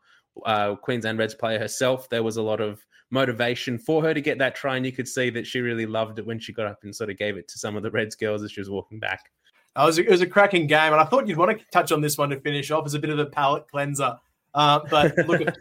uh, 0.45 0.75
Queensland 0.77 1.19
Reds 1.19 1.35
player 1.35 1.59
herself, 1.59 2.09
there 2.11 2.23
was 2.23 2.37
a 2.37 2.43
lot 2.43 2.61
of 2.61 2.85
motivation 3.11 3.79
for 3.79 4.03
her 4.03 4.12
to 4.12 4.21
get 4.21 4.38
that 4.38 4.55
try, 4.55 4.77
and 4.77 4.85
you 4.85 4.93
could 4.93 5.09
see 5.09 5.31
that 5.31 5.47
she 5.47 5.61
really 5.61 5.87
loved 5.87 6.19
it 6.19 6.27
when 6.27 6.38
she 6.38 6.53
got 6.53 6.67
up 6.67 6.81
and 6.83 6.95
sort 6.95 7.11
of 7.11 7.17
gave 7.17 7.37
it 7.37 7.49
to 7.49 7.59
some 7.59 7.77
of 7.77 7.83
the 7.83 7.90
Reds 7.90 8.14
girls 8.14 8.43
as 8.43 8.53
she 8.53 8.61
was 8.61 8.69
walking 8.69 8.99
back. 8.99 9.31
It 9.77 9.85
was, 9.85 9.99
a, 9.99 10.03
it 10.03 10.11
was 10.11 10.21
a 10.21 10.27
cracking 10.27 10.67
game, 10.67 10.93
and 10.93 11.01
I 11.01 11.05
thought 11.05 11.27
you'd 11.27 11.38
want 11.38 11.59
to 11.59 11.64
touch 11.73 11.90
on 11.90 12.01
this 12.01 12.19
one 12.19 12.31
to 12.31 12.40
finish 12.40 12.71
off 12.71 12.87
as 12.87 12.95
a 12.95 12.99
bit 12.99 13.11
of 13.11 13.19
a 13.19 13.27
palate 13.27 13.67
cleanser. 13.69 14.17
Uh, 14.53 14.81
but 14.90 15.17
look 15.27 15.40
at, 15.40 15.57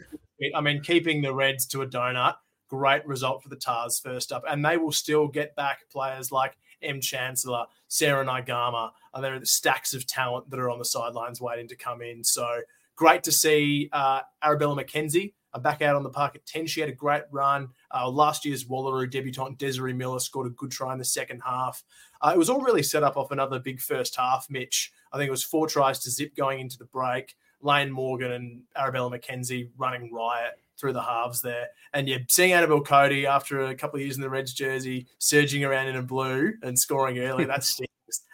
I 0.54 0.62
mean, 0.62 0.82
keeping 0.82 1.22
the 1.22 1.34
Reds 1.34 1.66
to 1.68 1.82
a 1.82 1.88
donut, 1.88 2.36
great 2.68 3.06
result 3.08 3.42
for 3.42 3.50
the 3.50 3.56
Tars 3.56 4.00
first 4.00 4.32
up, 4.32 4.44
and 4.50 4.66
they 4.66 4.78
will 4.78 4.92
still 4.92 5.28
get 5.28 5.56
back 5.56 5.90
players 5.90 6.32
like 6.32 6.58
M. 6.84 7.02
Chancellor, 7.02 7.66
Sera 7.88 8.26
Naiqama. 8.26 8.92
And 9.14 9.24
there 9.24 9.36
are 9.36 9.40
the 9.40 9.46
stacks 9.46 9.94
of 9.94 10.06
talent 10.06 10.50
that 10.50 10.60
are 10.60 10.70
on 10.70 10.80
the 10.80 10.86
sidelines 10.86 11.42
waiting 11.42 11.68
to 11.70 11.76
come 11.76 12.02
in. 12.02 12.24
So 12.24 12.62
great 12.96 13.24
to 13.24 13.32
see 13.32 13.90
uh, 13.92 14.22
Arabella 14.42 14.84
McKenzie 14.84 15.34
uh, 15.54 15.60
back 15.60 15.82
out 15.82 15.96
on 15.96 16.04
the 16.04 16.10
park 16.10 16.36
at 16.36 16.46
10. 16.46 16.68
She 16.68 16.80
had 16.82 16.90
a 16.90 16.94
great 16.94 17.24
run. 17.32 17.70
Uh, 17.94 18.10
last 18.10 18.46
year's 18.46 18.66
Wallaroo 18.66 19.10
debutant 19.10 19.58
Desiree 19.58 19.94
Miller 19.94 20.20
scored 20.20 20.48
a 20.48 20.52
good 20.52 20.72
try 20.72 20.94
in 20.94 21.00
the 21.00 21.06
second 21.06 21.42
half. 21.46 21.84
Uh, 22.22 22.32
it 22.34 22.38
was 22.38 22.50
all 22.50 22.62
really 22.62 22.84
set 22.84 23.04
up 23.04 23.18
off 23.18 23.32
another 23.32 23.60
big 23.60 23.80
first 23.80 24.16
half, 24.16 24.48
Mitch. 24.50 24.92
I 25.12 25.18
think 25.18 25.28
it 25.28 25.32
was 25.32 25.44
four 25.44 25.68
tries 25.68 26.00
to 26.00 26.12
zip 26.12 26.36
going 26.36 26.60
into 26.60 26.78
the 26.78 26.86
break. 26.86 27.36
Layne 27.62 27.92
Morgan 27.92 28.32
and 28.34 28.62
Arabella 28.76 29.18
McKenzie 29.18 29.70
running 29.78 30.14
riot 30.14 30.60
through 30.80 30.94
the 30.94 31.02
halves 31.02 31.42
there. 31.42 31.68
And 31.94 32.08
yeah, 32.08 32.20
seeing 32.30 32.54
Annabelle 32.54 32.84
Codey 32.84 33.26
after 33.26 33.66
a 33.66 33.76
couple 33.76 33.98
of 33.98 34.02
years 34.04 34.16
in 34.16 34.22
the 34.22 34.30
Reds 34.30 34.54
jersey, 34.54 35.08
surging 35.20 35.64
around 35.64 35.88
in 35.88 35.96
a 35.96 36.02
blue 36.02 36.54
and 36.64 36.78
scoring 36.78 37.20
early, 37.20 37.46
that 37.46 37.64
stings. 37.64 37.90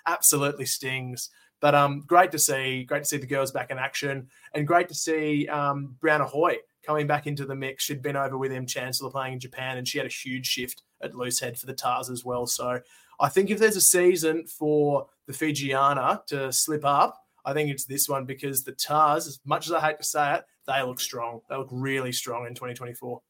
Absolutely 0.06 0.66
stings. 0.66 1.30
But 1.62 1.76
um, 1.76 2.04
great 2.08 2.32
to 2.32 2.40
see, 2.40 2.84
great 2.86 3.04
to 3.04 3.10
see 3.10 3.18
the 3.18 3.28
girls 3.28 3.52
back 3.52 3.70
in 3.70 3.78
action, 3.78 4.30
and 4.54 4.66
great 4.66 4.88
to 4.90 4.96
see 4.96 5.48
um, 5.48 5.96
Brown 6.00 6.22
Ahoy 6.22 6.58
coming 6.86 7.06
back 7.06 7.28
into 7.28 7.46
the 7.46 7.56
mix. 7.56 7.84
She'd 7.84 8.02
been 8.02 8.16
over 8.16 8.38
with 8.38 8.52
M 8.52 8.66
Chancellor 8.66 9.10
playing 9.10 9.34
in 9.34 9.40
Japan, 9.40 9.78
and 9.78 9.88
she 9.88 9.98
had 9.98 10.08
a 10.08 10.12
huge 10.12 10.48
shift 10.48 10.84
at 11.02 11.16
loose 11.16 11.40
head 11.40 11.58
for 11.58 11.66
the 11.66 11.74
Tars 11.74 12.10
as 12.10 12.24
well. 12.24 12.48
So 12.48 12.80
I 13.20 13.30
think 13.30 13.50
if 13.50 13.60
there's 13.60 13.76
a 13.76 13.82
season 13.82 14.48
for 14.48 15.08
the 15.28 15.34
Fijiana 15.34 16.26
to 16.28 16.52
slip 16.54 16.86
up, 16.86 17.22
I 17.46 17.54
think 17.54 17.70
it's 17.70 17.86
this 17.86 18.08
one 18.08 18.26
because 18.26 18.64
the 18.64 18.72
Tars, 18.72 19.28
as 19.28 19.40
much 19.46 19.68
as 19.68 19.74
I 19.74 19.82
hate 19.82 19.98
to 19.98 20.04
say 20.04 20.36
it, 20.36 20.46
they 20.70 20.82
look 20.84 21.00
strong. 21.00 21.42
They 21.50 21.56
look 21.56 21.70
really 21.72 22.12
strong 22.12 22.46
in 22.46 22.54
2024. 22.54 23.22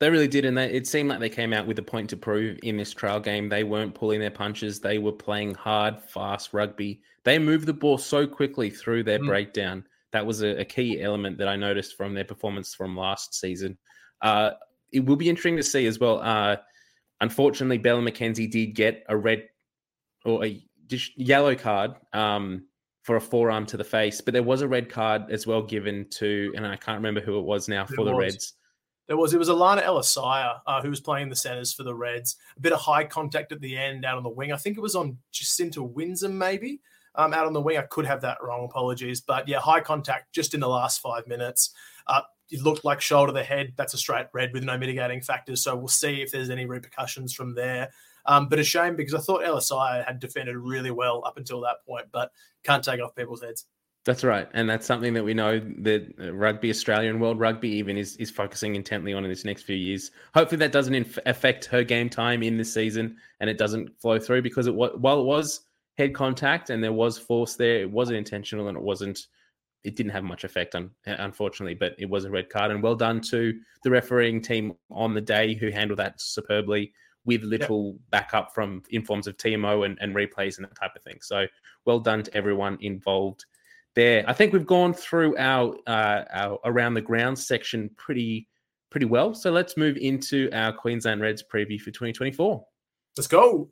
They 0.00 0.10
really 0.10 0.28
did, 0.28 0.44
and 0.44 0.56
they, 0.56 0.70
it 0.70 0.86
seemed 0.86 1.08
like 1.08 1.20
they 1.20 1.28
came 1.28 1.52
out 1.52 1.66
with 1.66 1.78
a 1.78 1.82
point 1.82 2.10
to 2.10 2.16
prove 2.16 2.58
in 2.62 2.76
this 2.76 2.92
trial 2.92 3.20
game. 3.20 3.48
They 3.48 3.64
weren't 3.64 3.94
pulling 3.94 4.20
their 4.20 4.30
punches; 4.30 4.80
they 4.80 4.98
were 4.98 5.12
playing 5.12 5.54
hard, 5.54 6.00
fast 6.00 6.52
rugby. 6.52 7.00
They 7.24 7.38
moved 7.38 7.66
the 7.66 7.72
ball 7.72 7.98
so 7.98 8.26
quickly 8.26 8.70
through 8.70 9.04
their 9.04 9.18
mm. 9.18 9.26
breakdown. 9.26 9.84
That 10.12 10.26
was 10.26 10.42
a, 10.42 10.60
a, 10.60 10.64
key 10.64 11.00
element 11.00 11.38
that 11.38 11.48
I 11.48 11.56
noticed 11.56 11.96
from 11.96 12.14
their 12.14 12.24
performance 12.24 12.74
from 12.74 12.96
last 12.96 13.34
season. 13.34 13.76
Uh, 14.20 14.50
it 14.92 15.04
will 15.04 15.16
be 15.16 15.28
interesting 15.28 15.56
to 15.56 15.62
see 15.62 15.86
as 15.86 15.98
well. 15.98 16.20
Uh, 16.20 16.56
unfortunately, 17.20 17.78
Bella 17.78 18.00
McKenzie 18.00 18.50
did 18.50 18.74
get 18.74 19.04
a 19.08 19.16
red 19.16 19.48
or 20.24 20.44
a 20.44 20.62
yellow 21.16 21.54
card 21.56 21.92
um, 22.12 22.66
for 23.04 23.16
a 23.16 23.20
forearm 23.20 23.66
to 23.66 23.76
the 23.76 23.84
face, 23.84 24.22
but 24.22 24.32
there 24.32 24.42
was 24.42 24.62
a 24.62 24.68
red 24.68 24.88
card 24.88 25.30
as 25.30 25.46
well 25.46 25.62
given 25.62 26.06
to, 26.08 26.50
and 26.56 26.66
I 26.66 26.74
can't 26.76 26.96
remember 26.96 27.20
who 27.20 27.38
it 27.38 27.44
was 27.44 27.68
now 27.68 27.84
for 27.84 28.02
the 28.02 28.14
Reds. 28.14 28.54
There 29.06 29.18
was 29.18 29.34
it 29.34 29.38
was 29.38 29.50
Alana 29.50 29.82
Elisaya 29.82 30.60
uh, 30.66 30.80
who 30.80 30.88
was 30.88 31.00
playing 31.00 31.28
the 31.28 31.36
centers 31.36 31.74
for 31.74 31.82
the 31.82 31.94
Reds. 31.94 32.36
A 32.56 32.60
bit 32.60 32.72
of 32.72 32.80
high 32.80 33.04
contact 33.04 33.52
at 33.52 33.60
the 33.60 33.76
end 33.76 34.06
out 34.06 34.16
on 34.16 34.22
the 34.22 34.30
wing. 34.30 34.52
I 34.52 34.56
think 34.56 34.78
it 34.78 34.80
was 34.80 34.94
on 34.94 35.18
Jacinta 35.32 35.82
Winsome 35.82 36.38
maybe 36.38 36.80
um, 37.14 37.34
out 37.34 37.46
on 37.46 37.52
the 37.52 37.60
wing. 37.60 37.76
I 37.76 37.82
could 37.82 38.06
have 38.06 38.22
that 38.22 38.38
wrong. 38.42 38.64
Apologies, 38.64 39.20
but 39.20 39.46
yeah, 39.46 39.60
high 39.60 39.80
contact 39.80 40.32
just 40.32 40.54
in 40.54 40.60
the 40.60 40.68
last 40.68 41.02
five 41.02 41.26
minutes. 41.26 41.74
Uh, 42.06 42.22
it 42.50 42.62
looked 42.62 42.86
like 42.86 43.02
shoulder 43.02 43.32
to 43.32 43.34
the 43.34 43.44
head. 43.44 43.74
That's 43.76 43.92
a 43.92 43.98
straight 43.98 44.28
red 44.32 44.54
with 44.54 44.64
no 44.64 44.78
mitigating 44.78 45.20
factors. 45.20 45.62
So 45.62 45.76
we'll 45.76 45.88
see 45.88 46.22
if 46.22 46.32
there's 46.32 46.48
any 46.48 46.64
repercussions 46.64 47.34
from 47.34 47.54
there. 47.54 47.90
Um, 48.26 48.48
but 48.48 48.58
a 48.58 48.64
shame 48.64 48.96
because 48.96 49.14
I 49.14 49.18
thought 49.18 49.42
LSI 49.42 50.04
had 50.06 50.18
defended 50.18 50.56
really 50.56 50.90
well 50.90 51.22
up 51.26 51.36
until 51.36 51.60
that 51.62 51.84
point, 51.86 52.06
but 52.10 52.32
can't 52.62 52.82
take 52.82 53.00
off 53.00 53.14
people's 53.14 53.42
heads. 53.42 53.66
That's 54.04 54.22
right, 54.22 54.46
and 54.52 54.68
that's 54.68 54.86
something 54.86 55.14
that 55.14 55.24
we 55.24 55.32
know 55.32 55.58
that 55.78 56.14
Rugby 56.18 56.68
Australia 56.68 57.08
and 57.08 57.22
World 57.22 57.40
Rugby 57.40 57.70
even 57.70 57.96
is 57.96 58.16
is 58.16 58.30
focusing 58.30 58.74
intently 58.74 59.14
on 59.14 59.24
in 59.24 59.30
this 59.30 59.46
next 59.46 59.62
few 59.62 59.76
years. 59.76 60.10
Hopefully, 60.34 60.58
that 60.58 60.72
doesn't 60.72 60.94
inf- 60.94 61.18
affect 61.24 61.64
her 61.66 61.82
game 61.82 62.10
time 62.10 62.42
in 62.42 62.58
this 62.58 62.72
season, 62.72 63.16
and 63.40 63.48
it 63.48 63.56
doesn't 63.56 63.98
flow 64.00 64.18
through 64.18 64.42
because 64.42 64.66
it 64.66 64.74
while 64.74 65.20
it 65.20 65.24
was 65.24 65.64
head 65.96 66.14
contact 66.14 66.68
and 66.68 66.84
there 66.84 66.92
was 66.92 67.16
force 67.16 67.56
there, 67.56 67.80
it 67.80 67.90
wasn't 67.90 68.18
intentional 68.18 68.68
and 68.68 68.76
it 68.76 68.82
wasn't. 68.82 69.26
It 69.84 69.96
didn't 69.96 70.12
have 70.12 70.24
much 70.24 70.44
effect 70.44 70.74
on, 70.74 70.90
unfortunately, 71.06 71.74
but 71.74 71.94
it 71.98 72.08
was 72.08 72.24
a 72.24 72.30
red 72.30 72.48
card. 72.48 72.70
And 72.70 72.82
well 72.82 72.94
done 72.94 73.20
to 73.22 73.58
the 73.84 73.90
refereeing 73.90 74.40
team 74.40 74.74
on 74.90 75.12
the 75.12 75.20
day 75.20 75.54
who 75.54 75.70
handled 75.70 75.98
that 75.98 76.20
superbly 76.20 76.92
with 77.24 77.42
little 77.42 77.92
yep. 77.92 78.00
backup 78.10 78.54
from 78.54 78.82
informs 78.90 79.26
of 79.26 79.36
TMO 79.36 79.86
and, 79.86 79.98
and 80.00 80.14
replays 80.14 80.56
and 80.56 80.64
that 80.66 80.76
type 80.76 80.94
of 80.94 81.02
thing. 81.02 81.18
So 81.22 81.46
well 81.84 82.00
done 82.00 82.22
to 82.22 82.36
everyone 82.36 82.78
involved 82.80 83.44
there. 83.94 84.24
I 84.26 84.32
think 84.32 84.52
we've 84.52 84.66
gone 84.66 84.92
through 84.92 85.36
our 85.38 85.76
uh, 85.86 86.24
our 86.32 86.58
around 86.64 86.94
the 86.94 87.00
ground 87.00 87.38
section 87.38 87.90
pretty 87.96 88.48
pretty 88.90 89.06
well. 89.06 89.34
So 89.34 89.50
let's 89.50 89.76
move 89.76 89.96
into 89.96 90.50
our 90.52 90.72
Queensland 90.72 91.20
Reds 91.20 91.42
preview 91.42 91.80
for 91.80 91.90
2024. 91.90 92.64
Let's 93.16 93.26
go. 93.26 93.70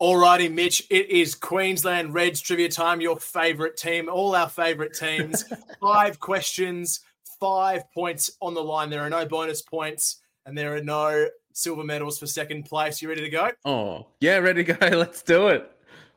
Alrighty, 0.00 0.52
Mitch. 0.52 0.86
It 0.90 1.08
is 1.08 1.34
Queensland 1.34 2.12
Reds 2.12 2.42
trivia 2.42 2.68
time. 2.68 3.00
Your 3.00 3.18
favorite 3.18 3.78
team, 3.78 4.10
all 4.10 4.34
our 4.34 4.48
favorite 4.48 4.92
teams. 4.92 5.44
five 5.80 6.20
questions, 6.20 7.00
five 7.40 7.90
points 7.94 8.30
on 8.42 8.52
the 8.52 8.62
line. 8.62 8.90
There 8.90 9.00
are 9.00 9.08
no 9.08 9.24
bonus 9.24 9.62
points, 9.62 10.20
and 10.44 10.56
there 10.56 10.76
are 10.76 10.82
no 10.82 11.28
silver 11.54 11.82
medals 11.82 12.18
for 12.18 12.26
second 12.26 12.64
place. 12.64 13.00
You 13.00 13.08
ready 13.08 13.22
to 13.22 13.30
go? 13.30 13.50
Oh, 13.64 14.08
yeah, 14.20 14.36
ready 14.36 14.64
to 14.64 14.74
go. 14.74 14.86
Let's 14.98 15.22
do 15.22 15.48
it. 15.48 15.70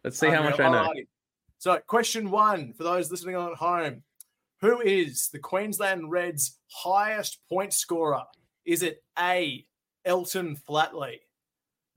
Let's 0.03 0.19
see 0.19 0.27
how 0.27 0.43
much 0.43 0.59
I 0.59 0.69
know. 0.69 0.93
So, 1.59 1.79
question 1.87 2.31
one 2.31 2.73
for 2.73 2.83
those 2.83 3.09
listening 3.09 3.37
on 3.37 3.51
at 3.51 3.57
home 3.57 4.03
Who 4.59 4.81
is 4.81 5.29
the 5.29 5.39
Queensland 5.39 6.11
Reds' 6.11 6.57
highest 6.67 7.39
point 7.47 7.73
scorer? 7.73 8.23
Is 8.65 8.83
it 8.83 9.03
A, 9.17 9.65
Elton 10.03 10.57
Flatley, 10.67 11.19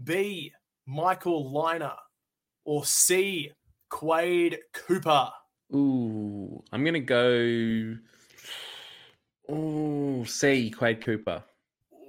B, 0.05 0.53
Michael 0.87 1.53
Lynagh, 1.53 1.97
or 2.65 2.85
C, 2.85 3.53
Quade 3.89 4.59
Cooper? 4.73 5.31
Ooh, 5.75 6.63
I'm 6.73 6.85
going 6.85 6.95
to 6.95 7.01
go. 7.01 7.97
Oh, 9.49 10.25
C, 10.25 10.71
Quade 10.71 11.03
Cooper. 11.05 11.43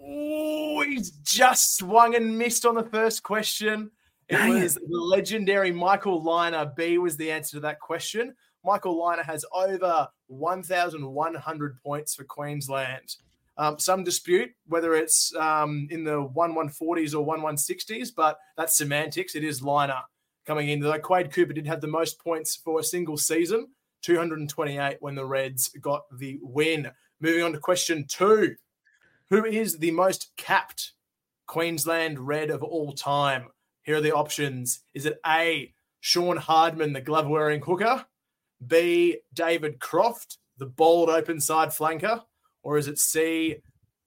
Oh, 0.06 0.82
he's 0.82 1.12
just 1.12 1.78
swung 1.78 2.16
and 2.16 2.38
missed 2.38 2.66
on 2.66 2.76
the 2.76 2.84
first 2.84 3.24
question. 3.24 3.92
It 4.30 4.36
Dang 4.36 4.62
was 4.62 4.78
it. 4.78 4.84
the 4.90 4.98
legendary 4.98 5.72
Michael 5.72 6.24
Lynagh. 6.24 6.76
B 6.76 6.98
was 6.98 7.18
the 7.18 7.32
answer 7.32 7.58
to 7.58 7.62
that 7.62 7.80
question. 7.80 8.36
Michael 8.64 8.98
Lynagh 8.98 9.26
has 9.26 9.46
over 9.54 10.08
1,100 10.28 11.84
points 11.84 12.16
for 12.16 12.24
Queensland. 12.24 13.16
Um, 13.58 13.78
some 13.78 14.04
dispute 14.04 14.50
whether 14.68 14.96
it's 14.96 15.34
um, 15.36 15.88
in 15.92 16.04
the 16.04 16.28
1140s 16.30 17.14
or 17.14 17.26
1160s, 17.26 18.10
but 18.16 18.40
that's 18.58 18.78
semantics. 18.78 19.36
It 19.36 19.44
is 19.44 19.62
Lynagh 19.62 20.04
coming 20.46 20.70
in. 20.70 20.80
Though 20.80 20.98
Quade 21.00 21.32
Cooper 21.32 21.54
did 21.54 21.68
have 21.68 21.82
the 21.82 21.88
most 21.88 22.20
points 22.20 22.56
for 22.56 22.80
a 22.80 22.84
single 22.84 23.18
season, 23.18 23.68
228 24.02 24.98
when 25.00 25.16
the 25.16 25.26
Reds 25.26 25.70
got 25.82 26.04
the 26.18 26.40
win. 26.42 26.92
Moving 27.22 27.44
on 27.44 27.54
to 27.54 27.60
question 27.60 28.06
two 28.08 28.56
Who 29.30 29.46
is 29.46 29.78
the 29.78 29.92
most 29.92 30.32
capped 30.36 30.94
Queensland 31.48 32.20
Red 32.20 32.50
of 32.50 32.64
all 32.64 32.94
time? 32.94 33.48
Here 33.84 33.98
are 33.98 34.02
the 34.02 34.16
options. 34.16 34.80
Is 34.94 35.06
it 35.06 35.20
A, 35.26 35.74
Sean 36.00 36.38
Hardman, 36.38 36.94
the 36.94 37.02
glove 37.02 37.28
wearing 37.28 37.62
hooker? 37.62 38.06
B, 38.66 39.18
David 39.34 39.80
Croft, 39.80 40.38
the 40.58 40.66
bold 40.66 41.10
open 41.10 41.40
side 41.42 41.70
flanker? 41.70 42.22
Or 42.64 42.78
is 42.78 42.88
it 42.88 42.98
C, 42.98 43.58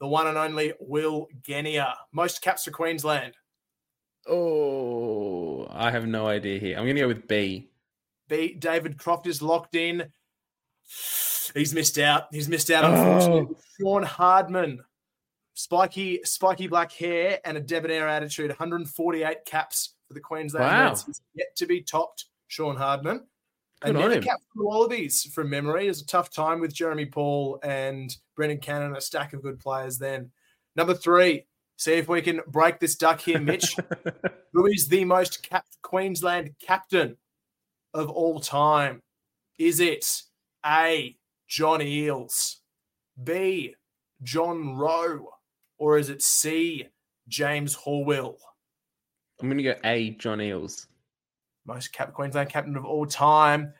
the 0.00 0.06
one 0.06 0.26
and 0.26 0.38
only 0.38 0.72
Will 0.80 1.28
Genia? 1.42 1.94
Most 2.12 2.42
caps 2.42 2.64
for 2.64 2.70
Queensland. 2.70 3.34
Oh, 4.28 5.68
I 5.70 5.90
have 5.90 6.06
no 6.06 6.26
idea 6.26 6.58
here. 6.58 6.76
I'm 6.76 6.84
going 6.84 6.96
to 6.96 7.02
go 7.02 7.08
with 7.08 7.28
B. 7.28 7.68
B. 8.28 8.54
David 8.54 8.98
Croft 8.98 9.26
is 9.26 9.40
locked 9.40 9.76
in. 9.76 10.10
He's 11.54 11.72
missed 11.72 11.98
out. 11.98 12.24
He's 12.32 12.48
missed 12.48 12.70
out, 12.70 12.84
unfortunately. 12.84 13.54
Oh. 13.54 13.60
Sean 13.80 14.02
Hardman, 14.02 14.80
spiky, 15.54 16.20
spiky 16.24 16.66
black 16.66 16.92
hair 16.92 17.38
and 17.44 17.56
a 17.56 17.60
debonair 17.60 18.08
attitude. 18.08 18.48
148 18.48 19.44
caps 19.44 19.94
for 20.08 20.14
the 20.14 20.20
Queensland 20.20 20.64
wow. 20.64 20.88
Reds. 20.88 21.04
He's 21.06 21.22
yet 21.34 21.54
to 21.56 21.66
be 21.66 21.82
topped. 21.82 22.24
Sean 22.48 22.76
Hardman. 22.76 23.26
And 23.82 23.96
then 23.96 24.22
cap 24.22 24.40
for 24.40 24.58
the 24.58 24.64
Wallabies 24.64 25.30
from 25.34 25.50
memory. 25.50 25.86
It 25.86 25.88
was 25.88 26.02
a 26.02 26.06
tough 26.06 26.30
time 26.30 26.60
with 26.60 26.74
Jeremy 26.74 27.06
Paul 27.06 27.58
and 27.62 28.14
Brendan 28.34 28.58
Cannon, 28.58 28.96
a 28.96 29.00
stack 29.00 29.32
of 29.32 29.42
good 29.42 29.60
players 29.60 29.98
then. 29.98 30.30
Number 30.76 30.94
three, 30.94 31.46
see 31.76 31.92
if 31.92 32.08
we 32.08 32.22
can 32.22 32.40
break 32.46 32.80
this 32.80 32.96
duck 32.96 33.20
here, 33.20 33.38
Mitch. 33.38 33.76
Who 34.52 34.66
is 34.66 34.88
the 34.88 35.04
most 35.04 35.42
capped 35.42 35.76
Queensland 35.82 36.50
captain 36.60 37.16
of 37.92 38.08
all 38.08 38.40
time? 38.40 39.02
Is 39.58 39.80
it 39.80 40.22
A, 40.64 41.16
John 41.46 41.80
Eales, 41.80 42.56
B, 43.22 43.74
John 44.22 44.74
Roe, 44.74 45.28
or 45.78 45.98
is 45.98 46.08
it 46.08 46.22
C, 46.22 46.86
James 47.28 47.76
Horwill? 47.76 48.36
I'm 49.40 49.48
going 49.48 49.58
to 49.58 49.64
go 49.64 49.74
A, 49.84 50.10
John 50.12 50.38
Eales 50.38 50.86
most 51.66 51.92
capped 51.92 52.14
Queensland 52.14 52.48
captain 52.48 52.76
of 52.76 52.84
all 52.84 53.06
time. 53.06 53.72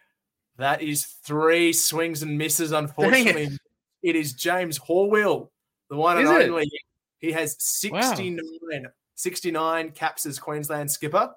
That 0.59 0.83
is 0.83 1.05
three 1.05 1.73
swings 1.73 2.23
and 2.23 2.39
misses, 2.39 2.73
unfortunately. 2.73 3.45
It. 3.45 3.61
it 4.03 4.17
is 4.17 4.33
James 4.33 4.79
Horwill, 4.79 5.49
the 5.91 5.97
one 5.97 6.19
and 6.19 6.27
it? 6.27 6.51
only. 6.51 6.71
He 7.19 7.33
has 7.33 7.57
69, 7.59 8.39
69 9.15 9.91
caps 9.93 10.27
as 10.27 10.39
Queensland 10.39 10.91
skipper. 10.91 11.33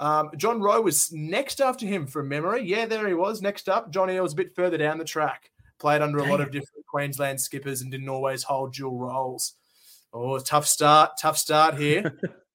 Um, 0.00 0.30
John 0.36 0.60
Roe 0.60 0.80
was 0.80 1.12
next 1.12 1.60
after 1.60 1.84
him 1.84 2.06
from 2.06 2.28
memory. 2.28 2.62
Yeah, 2.64 2.86
there 2.86 3.08
he 3.08 3.14
was. 3.14 3.42
Next 3.42 3.68
up, 3.68 3.90
John 3.90 4.08
Eales 4.08 4.32
a 4.32 4.36
bit 4.36 4.54
further 4.54 4.78
down 4.78 4.98
the 4.98 5.04
track. 5.04 5.50
Played 5.78 6.02
under 6.02 6.18
a 6.18 6.22
lot 6.22 6.38
Dang 6.38 6.46
of 6.46 6.52
different 6.52 6.86
Queensland 6.86 7.40
skippers 7.40 7.82
and 7.82 7.90
didn't 7.90 8.08
always 8.08 8.42
hold 8.42 8.74
dual 8.74 8.98
roles. 8.98 9.54
Oh, 10.12 10.38
tough 10.38 10.66
start. 10.66 11.12
Tough 11.20 11.38
start 11.38 11.76
here. 11.76 12.18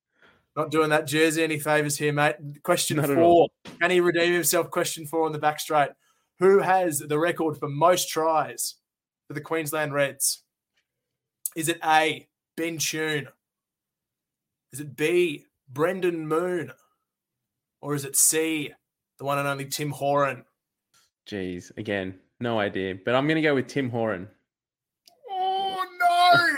Not 0.56 0.70
doing 0.72 0.90
that 0.90 1.08
jersey 1.08 1.44
any 1.44 1.60
favors 1.60 1.98
here, 1.98 2.14
mate. 2.14 2.36
Question 2.62 2.98
Not 2.98 3.10
four. 3.10 3.50
Can 3.82 3.90
he 3.90 4.00
redeem 4.00 4.34
himself? 4.34 4.70
Question 4.70 5.06
four 5.06 5.26
on 5.26 5.32
the 5.32 5.40
back 5.40 5.60
straight. 5.60 5.90
Who 6.40 6.60
has 6.60 7.00
the 7.00 7.18
record 7.18 7.58
for 7.58 7.68
most 7.68 8.10
tries 8.10 8.76
for 9.28 9.34
the 9.34 9.42
Queensland 9.42 9.94
Reds? 9.94 10.44
Is 11.56 11.70
it 11.70 11.80
A, 11.84 12.28
Ben 12.56 12.78
Tune? 12.78 13.30
Is 14.72 14.80
it 14.80 14.96
B, 14.96 15.46
Brendan 15.70 16.28
Moon? 16.28 16.72
Or 17.82 17.96
is 17.96 18.06
it 18.06 18.16
C, 18.16 18.74
the 19.18 19.26
one 19.26 19.40
and 19.40 19.48
only 19.48 19.66
Tim 19.66 19.92
Horan? 19.92 20.46
Jeez, 21.30 21.76
again, 21.78 22.20
no 22.40 22.60
idea. 22.60 22.96
But 23.04 23.16
I'm 23.16 23.28
going 23.28 23.36
to 23.36 23.42
go 23.42 23.56
with 23.56 23.68
Tim 23.68 23.90
Horan. 23.90 24.28
Oh, 25.30 25.84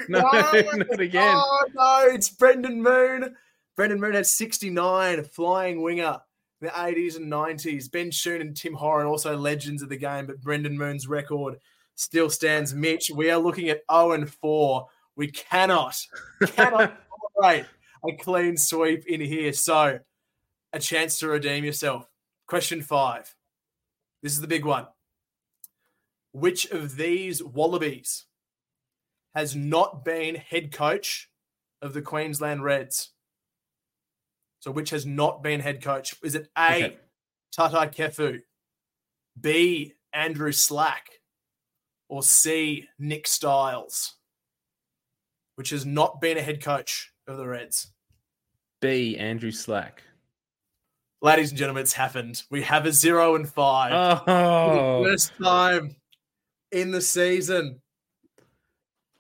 No, 0.10 0.22
not 0.22 1.00
again. 1.00 1.36
Oh, 1.36 1.66
no, 1.74 2.14
it's 2.14 2.30
Brendan 2.30 2.82
Moon. 2.82 3.36
Brendan 3.76 4.00
Moon 4.00 4.14
had 4.14 4.26
69, 4.26 5.24
flying 5.26 5.82
winger 5.82 6.20
in 6.62 6.68
the 6.68 6.72
80s 6.72 7.18
and 7.18 7.32
90s. 7.32 7.92
Ben 7.92 8.10
Tune 8.10 8.42
and 8.42 8.56
Tim 8.56 8.74
Horan, 8.74 9.08
also 9.08 9.36
legends 9.36 9.82
of 9.82 9.90
the 9.90 9.98
game, 9.98 10.26
but 10.26 10.42
Brendan 10.42 10.78
Moon's 10.78 11.08
record 11.08 11.58
still 11.96 12.30
stands. 12.30 12.74
Mitch, 12.74 13.12
we 13.12 13.30
are 13.30 13.40
looking 13.40 13.70
at 13.70 13.84
0 13.92 14.14
and 14.14 14.30
4. 14.30 14.88
We 15.18 15.32
cannot, 15.32 15.96
cannot 16.48 16.98
tolerate 17.36 17.66
a 18.08 18.16
clean 18.18 18.58
sweep 18.58 19.06
in 19.08 19.22
here. 19.22 19.54
So, 19.54 20.00
a 20.74 20.80
chance 20.80 21.20
to 21.20 21.28
redeem 21.28 21.64
yourself. 21.64 22.08
Question 22.48 22.82
five. 22.82 23.34
This 24.22 24.34
is 24.34 24.42
the 24.42 24.48
big 24.48 24.66
one. 24.66 24.88
Which 26.32 26.70
of 26.70 26.98
these 26.98 27.42
Wallabies 27.42 28.26
has 29.34 29.56
not 29.56 30.04
been 30.04 30.36
head 30.36 30.72
coach 30.72 31.30
of 31.82 31.94
the 31.94 32.02
Queensland 32.02 32.64
Reds? 32.64 33.12
So, 34.66 34.72
which 34.72 34.90
has 34.90 35.06
not 35.06 35.44
been 35.44 35.60
head 35.60 35.84
coach? 35.84 36.16
Is 36.24 36.34
it 36.34 36.48
A, 36.58 36.86
Okay. 36.86 36.98
Toutai 37.56 37.94
Kefu, 37.94 38.42
B, 39.40 39.94
Andrew 40.12 40.52
Slack, 40.52 41.08
or 42.10 42.24
C, 42.24 42.88
Nick 42.98 43.28
Stiles, 43.28 44.16
which 45.54 45.70
has 45.70 45.86
not 45.86 46.20
been 46.20 46.40
a 46.40 46.42
head 46.42 46.64
coach 46.64 47.12
of 47.28 47.38
the 47.38 47.48
Reds? 47.48 47.92
B. 48.82 49.16
Andrew 49.18 49.52
Slack. 49.52 50.02
Ladies 51.22 51.52
and 51.52 51.60
gentlemen, 51.60 51.84
it's 51.84 51.94
happened. 51.94 52.42
We 52.50 52.64
have 52.64 52.88
a 52.88 52.92
zero 52.92 53.36
and 53.36 53.48
five. 53.48 53.92
Oh. 53.94 54.24
For 54.26 54.32
Oh, 54.32 55.04
the 55.04 55.10
first 55.12 55.32
time 55.40 55.96
in 56.72 56.90
the 56.90 57.02
season. 57.02 57.82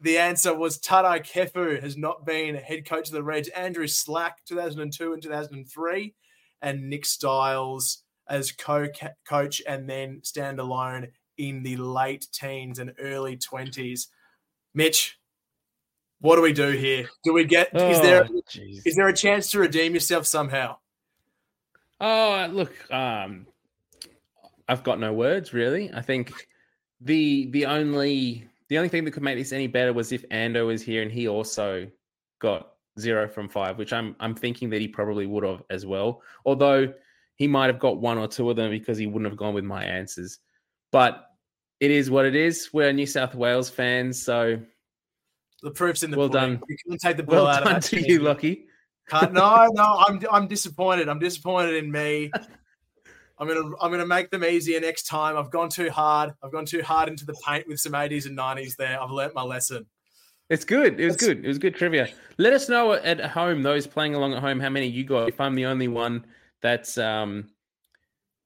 The 0.01 0.17
answer 0.17 0.53
was 0.53 0.77
Toutai 0.79 1.19
Kefu 1.25 1.81
has 1.81 1.97
not 1.97 2.25
been 2.25 2.55
head 2.55 2.87
coach 2.87 3.07
of 3.07 3.13
the 3.13 3.23
Reds. 3.23 3.47
Andrew 3.49 3.87
Slack, 3.87 4.43
2002 4.45 5.13
and 5.13 5.21
2003, 5.23 6.13
and 6.61 6.89
Nick 6.89 7.05
Stiles 7.05 8.03
as 8.27 8.51
co-coach 8.51 9.61
and 9.67 9.89
then 9.89 10.19
standalone 10.21 11.09
in 11.37 11.63
the 11.63 11.77
late 11.77 12.27
teens 12.31 12.79
and 12.79 12.93
early 12.99 13.37
20s. 13.37 14.07
Mitch, 14.73 15.17
what 16.21 16.35
do 16.35 16.41
we 16.41 16.53
do 16.53 16.69
here? 16.71 17.07
Do 17.23 17.33
we 17.33 17.45
get 17.45 17.67
is 17.75 18.01
there 18.01 18.25
Oh, 18.29 18.41
jeez. 18.49 18.81
is 18.85 18.95
there 18.95 19.07
a 19.07 19.13
chance 19.13 19.51
to 19.51 19.59
redeem 19.59 19.93
yourself 19.93 20.25
somehow? 20.25 20.77
Oh, 22.01 22.47
look, 22.51 22.73
um, 22.91 23.45
I've 24.67 24.83
got 24.83 24.99
no 24.99 25.13
words 25.13 25.53
really. 25.53 25.91
I 25.93 26.01
think 26.01 26.33
the 26.99 27.47
the 27.51 27.65
only 27.67 28.47
the 28.69 28.77
only 28.77 28.89
thing 28.89 29.05
that 29.05 29.11
could 29.11 29.23
make 29.23 29.37
this 29.37 29.51
any 29.53 29.67
better 29.67 29.93
was 29.93 30.11
if 30.11 30.27
Ando 30.29 30.65
was 30.65 30.81
here 30.81 31.01
and 31.01 31.11
he 31.11 31.27
also 31.27 31.87
got 32.41 32.71
zero 32.99 33.27
from 33.27 33.47
five, 33.49 33.77
which 33.77 33.93
I'm 33.93 34.15
I'm 34.19 34.35
thinking 34.35 34.69
that 34.71 34.81
he 34.81 34.87
probably 34.87 35.25
would 35.25 35.43
have 35.43 35.63
as 35.69 35.85
well. 35.85 36.21
Although 36.45 36.93
he 37.35 37.47
might 37.47 37.67
have 37.67 37.79
got 37.79 37.97
one 37.99 38.17
or 38.17 38.27
two 38.27 38.49
of 38.49 38.55
them 38.55 38.71
because 38.71 38.97
he 38.97 39.07
wouldn't 39.07 39.29
have 39.29 39.37
gone 39.37 39.53
with 39.53 39.65
my 39.65 39.83
answers. 39.83 40.39
But 40.91 41.25
it 41.81 41.91
is 41.91 42.09
what 42.09 42.25
it 42.25 42.35
is. 42.35 42.69
We're 42.71 42.93
New 42.93 43.05
South 43.05 43.35
Wales 43.35 43.69
fans, 43.69 44.21
so 44.23 44.57
The 45.61 45.71
proof's 45.71 46.03
in 46.03 46.11
the 46.11 46.17
Well 46.17 46.29
pudding. 46.29 46.55
done. 46.55 46.63
You 46.69 46.77
can 46.87 46.97
take 46.97 47.17
the 47.17 47.23
ball 47.23 47.35
well 47.43 47.47
out 47.47 47.63
done 47.65 47.75
of 47.75 47.81
that 47.83 47.89
to 47.89 47.97
team. 47.97 48.05
you, 48.07 48.19
Lucky. 48.19 48.65
Can't, 49.09 49.33
no, 49.33 49.67
no, 49.73 50.03
I'm 50.07 50.19
I'm 50.31 50.47
disappointed. 50.47 51.09
I'm 51.09 51.19
disappointed 51.19 51.75
in 51.75 51.91
me. 51.91 52.31
I'm 53.37 53.47
gonna 53.47 53.75
I'm 53.81 53.91
gonna 53.91 54.05
make 54.05 54.29
them 54.31 54.43
easier 54.45 54.79
next 54.79 55.03
time. 55.03 55.37
I've 55.37 55.51
gone 55.51 55.69
too 55.69 55.89
hard. 55.89 56.33
I've 56.43 56.51
gone 56.51 56.65
too 56.65 56.81
hard 56.81 57.09
into 57.09 57.25
the 57.25 57.35
paint 57.45 57.67
with 57.67 57.79
some 57.79 57.91
80s 57.93 58.25
and 58.25 58.37
90s 58.37 58.75
there. 58.77 59.01
I've 59.01 59.11
learnt 59.11 59.35
my 59.35 59.43
lesson. 59.43 59.85
It's 60.49 60.63
good. 60.63 60.99
It 60.99 61.05
was 61.05 61.15
That's- 61.15 61.35
good. 61.35 61.45
It 61.45 61.47
was 61.47 61.57
good 61.57 61.75
trivia. 61.75 62.07
Let 62.37 62.53
us 62.53 62.69
know 62.69 62.93
at 62.93 63.19
home, 63.19 63.63
those 63.63 63.87
playing 63.87 64.15
along 64.15 64.33
at 64.33 64.41
home, 64.41 64.59
how 64.59 64.69
many 64.69 64.87
you 64.87 65.03
got. 65.03 65.27
If 65.27 65.41
I'm 65.41 65.55
the 65.55 65.65
only 65.65 65.87
one 65.87 66.25
that's 66.61 66.97
um 66.97 67.49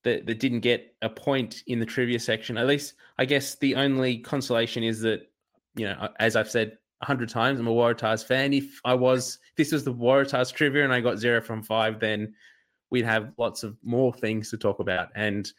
that 0.04 0.25
that 0.25 0.39
didn't 0.39 0.62
get 0.62 0.95
a 1.02 1.10
point 1.10 1.63
in 1.67 1.80
the 1.80 1.86
trivia 1.86 2.19
section, 2.19 2.58
at 2.58 2.67
least 2.67 2.93
I 3.17 3.25
guess 3.25 3.56
the 3.56 3.75
only 3.75 4.17
consolation 4.19 4.84
is 4.84 5.02
that 5.02 5.30
you 5.75 5.86
know, 5.86 6.10
as 6.19 6.36
I've 6.36 6.49
said 6.49 6.78
a 7.02 7.06
hundred 7.06 7.30
times, 7.30 7.60
I'm 7.60 7.67
a 7.67 7.71
Waratahs 7.71 8.25
fan. 8.25 8.54
If 8.54 8.82
I 8.84 8.93
was, 8.93 9.38
if 9.52 9.56
this 9.56 9.71
was 9.71 9.84
the 9.84 9.93
Waratahs 9.93 10.52
trivia 10.52 10.84
and 10.84 10.91
I 10.91 10.99
got 10.99 11.19
zero 11.19 11.41
from 11.41 11.62
five, 11.63 11.99
then 11.99 12.34
we'd 12.89 13.06
have 13.06 13.32
lots 13.38 13.63
of 13.63 13.78
more 13.84 14.13
things 14.13 14.49
to 14.52 14.58
talk 14.58 14.80
about, 14.80 15.10
and 15.15 15.52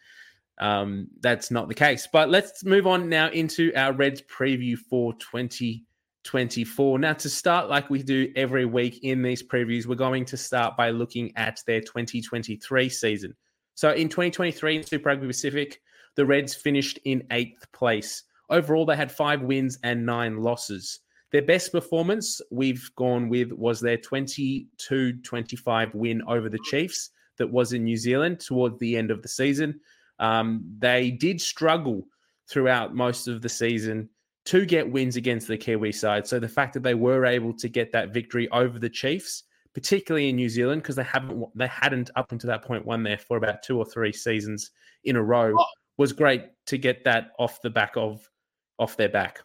um, 0.58 1.08
that's 1.20 1.50
not 1.50 1.68
the 1.68 1.74
case. 1.74 2.06
But 2.12 2.28
let's 2.28 2.64
move 2.64 2.86
on 2.86 3.08
now 3.08 3.30
into 3.30 3.72
our 3.74 3.92
Reds 3.92 4.22
preview 4.22 4.76
for 4.76 5.14
2024. 5.14 6.98
Now, 6.98 7.14
to 7.14 7.28
start, 7.28 7.68
like 7.68 7.88
we 7.88 8.02
do 8.02 8.30
every 8.36 8.66
week 8.66 9.00
in 9.02 9.22
these 9.22 9.42
previews, 9.42 9.86
we're 9.86 9.94
going 9.94 10.26
to 10.26 10.36
start 10.36 10.76
by 10.76 10.90
looking 10.90 11.32
at 11.36 11.60
their 11.66 11.80
2023 11.80 12.88
season. 12.88 13.34
So, 13.74 13.90
in 13.90 14.08
2023 14.08 14.76
in 14.76 14.82
Super 14.82 15.08
Rugby 15.08 15.26
Pacific, 15.26 15.80
the 16.16 16.26
Reds 16.26 16.54
finished 16.54 16.98
in 17.04 17.26
eighth 17.30 17.70
place. 17.72 18.24
Overall, 18.50 18.84
they 18.84 18.96
had 18.96 19.12
five 19.12 19.42
wins 19.42 19.78
and 19.82 20.04
nine 20.04 20.42
losses. 20.42 21.00
Their 21.32 21.42
best 21.42 21.70
performance 21.70 22.40
we've 22.50 22.90
gone 22.96 23.28
with 23.28 23.52
was 23.52 23.80
their 23.80 23.96
22 23.96 25.12
25 25.22 25.94
win 25.94 26.22
over 26.26 26.48
the 26.48 26.58
Chiefs, 26.64 27.10
that 27.40 27.50
was 27.50 27.72
in 27.72 27.82
New 27.84 27.96
Zealand 27.96 28.38
towards 28.38 28.78
the 28.78 28.96
end 28.96 29.10
of 29.10 29.20
the 29.22 29.28
season. 29.28 29.80
Um, 30.20 30.62
they 30.78 31.10
did 31.10 31.40
struggle 31.40 32.06
throughout 32.48 32.94
most 32.94 33.26
of 33.26 33.42
the 33.42 33.48
season 33.48 34.08
to 34.46 34.64
get 34.64 34.90
wins 34.90 35.16
against 35.16 35.48
the 35.48 35.56
Kiwi 35.58 35.92
side. 35.92 36.26
So 36.26 36.38
the 36.38 36.48
fact 36.48 36.74
that 36.74 36.82
they 36.82 36.94
were 36.94 37.24
able 37.26 37.52
to 37.54 37.68
get 37.68 37.92
that 37.92 38.14
victory 38.14 38.48
over 38.50 38.78
the 38.78 38.88
Chiefs, 38.88 39.44
particularly 39.74 40.28
in 40.28 40.36
New 40.36 40.48
Zealand, 40.48 40.82
because 40.82 40.96
they 40.96 41.04
haven't 41.04 41.44
they 41.54 41.66
hadn't 41.68 42.10
up 42.16 42.32
until 42.32 42.48
that 42.48 42.64
point 42.64 42.84
won 42.86 43.02
there 43.02 43.18
for 43.18 43.36
about 43.36 43.62
two 43.62 43.78
or 43.78 43.84
three 43.84 44.12
seasons 44.12 44.70
in 45.04 45.16
a 45.16 45.22
row, 45.22 45.54
Oh. 45.58 45.66
was 45.98 46.12
great 46.12 46.44
to 46.66 46.78
get 46.78 47.04
that 47.04 47.32
off 47.38 47.60
the 47.62 47.70
back 47.70 47.92
of 47.96 48.28
off 48.78 48.96
their 48.96 49.08
back. 49.10 49.40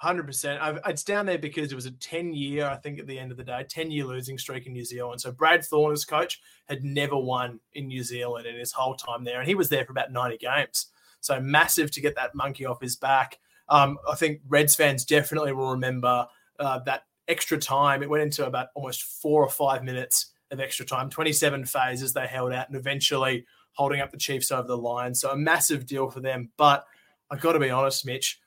Hundred 0.00 0.28
percent. 0.28 0.60
It's 0.86 1.02
down 1.02 1.26
there 1.26 1.38
because 1.38 1.72
it 1.72 1.74
was 1.74 1.86
a 1.86 1.90
ten-year, 1.90 2.64
I 2.68 2.76
think, 2.76 3.00
at 3.00 3.08
the 3.08 3.18
end 3.18 3.32
of 3.32 3.36
the 3.36 3.42
day, 3.42 3.66
ten-year 3.68 4.04
losing 4.04 4.38
streak 4.38 4.64
in 4.66 4.72
New 4.72 4.84
Zealand. 4.84 5.20
So 5.20 5.32
Brad 5.32 5.64
Thorn, 5.64 5.92
as 5.92 6.04
coach, 6.04 6.40
had 6.68 6.84
never 6.84 7.18
won 7.18 7.58
in 7.72 7.88
New 7.88 8.04
Zealand 8.04 8.46
in 8.46 8.56
his 8.56 8.70
whole 8.70 8.94
time 8.94 9.24
there, 9.24 9.40
and 9.40 9.48
he 9.48 9.56
was 9.56 9.70
there 9.70 9.84
for 9.84 9.90
about 9.90 10.12
ninety 10.12 10.38
games. 10.38 10.86
So 11.20 11.40
massive 11.40 11.90
to 11.90 12.00
get 12.00 12.14
that 12.14 12.36
monkey 12.36 12.64
off 12.64 12.80
his 12.80 12.94
back. 12.94 13.40
Um, 13.68 13.98
I 14.08 14.14
think 14.14 14.40
Reds 14.46 14.76
fans 14.76 15.04
definitely 15.04 15.52
will 15.52 15.72
remember 15.72 16.28
uh, 16.60 16.78
that 16.86 17.02
extra 17.26 17.58
time. 17.58 18.00
It 18.04 18.08
went 18.08 18.22
into 18.22 18.46
about 18.46 18.68
almost 18.76 19.02
four 19.02 19.42
or 19.42 19.50
five 19.50 19.82
minutes 19.82 20.32
of 20.52 20.60
extra 20.60 20.86
time, 20.86 21.10
twenty-seven 21.10 21.64
phases 21.64 22.12
they 22.12 22.28
held 22.28 22.52
out, 22.52 22.68
and 22.68 22.76
eventually 22.76 23.46
holding 23.72 24.00
up 24.00 24.12
the 24.12 24.16
Chiefs 24.16 24.52
over 24.52 24.68
the 24.68 24.78
line. 24.78 25.16
So 25.16 25.30
a 25.30 25.36
massive 25.36 25.86
deal 25.86 26.08
for 26.08 26.20
them. 26.20 26.50
But 26.56 26.84
I've 27.32 27.40
got 27.40 27.54
to 27.54 27.58
be 27.58 27.70
honest, 27.70 28.06
Mitch 28.06 28.38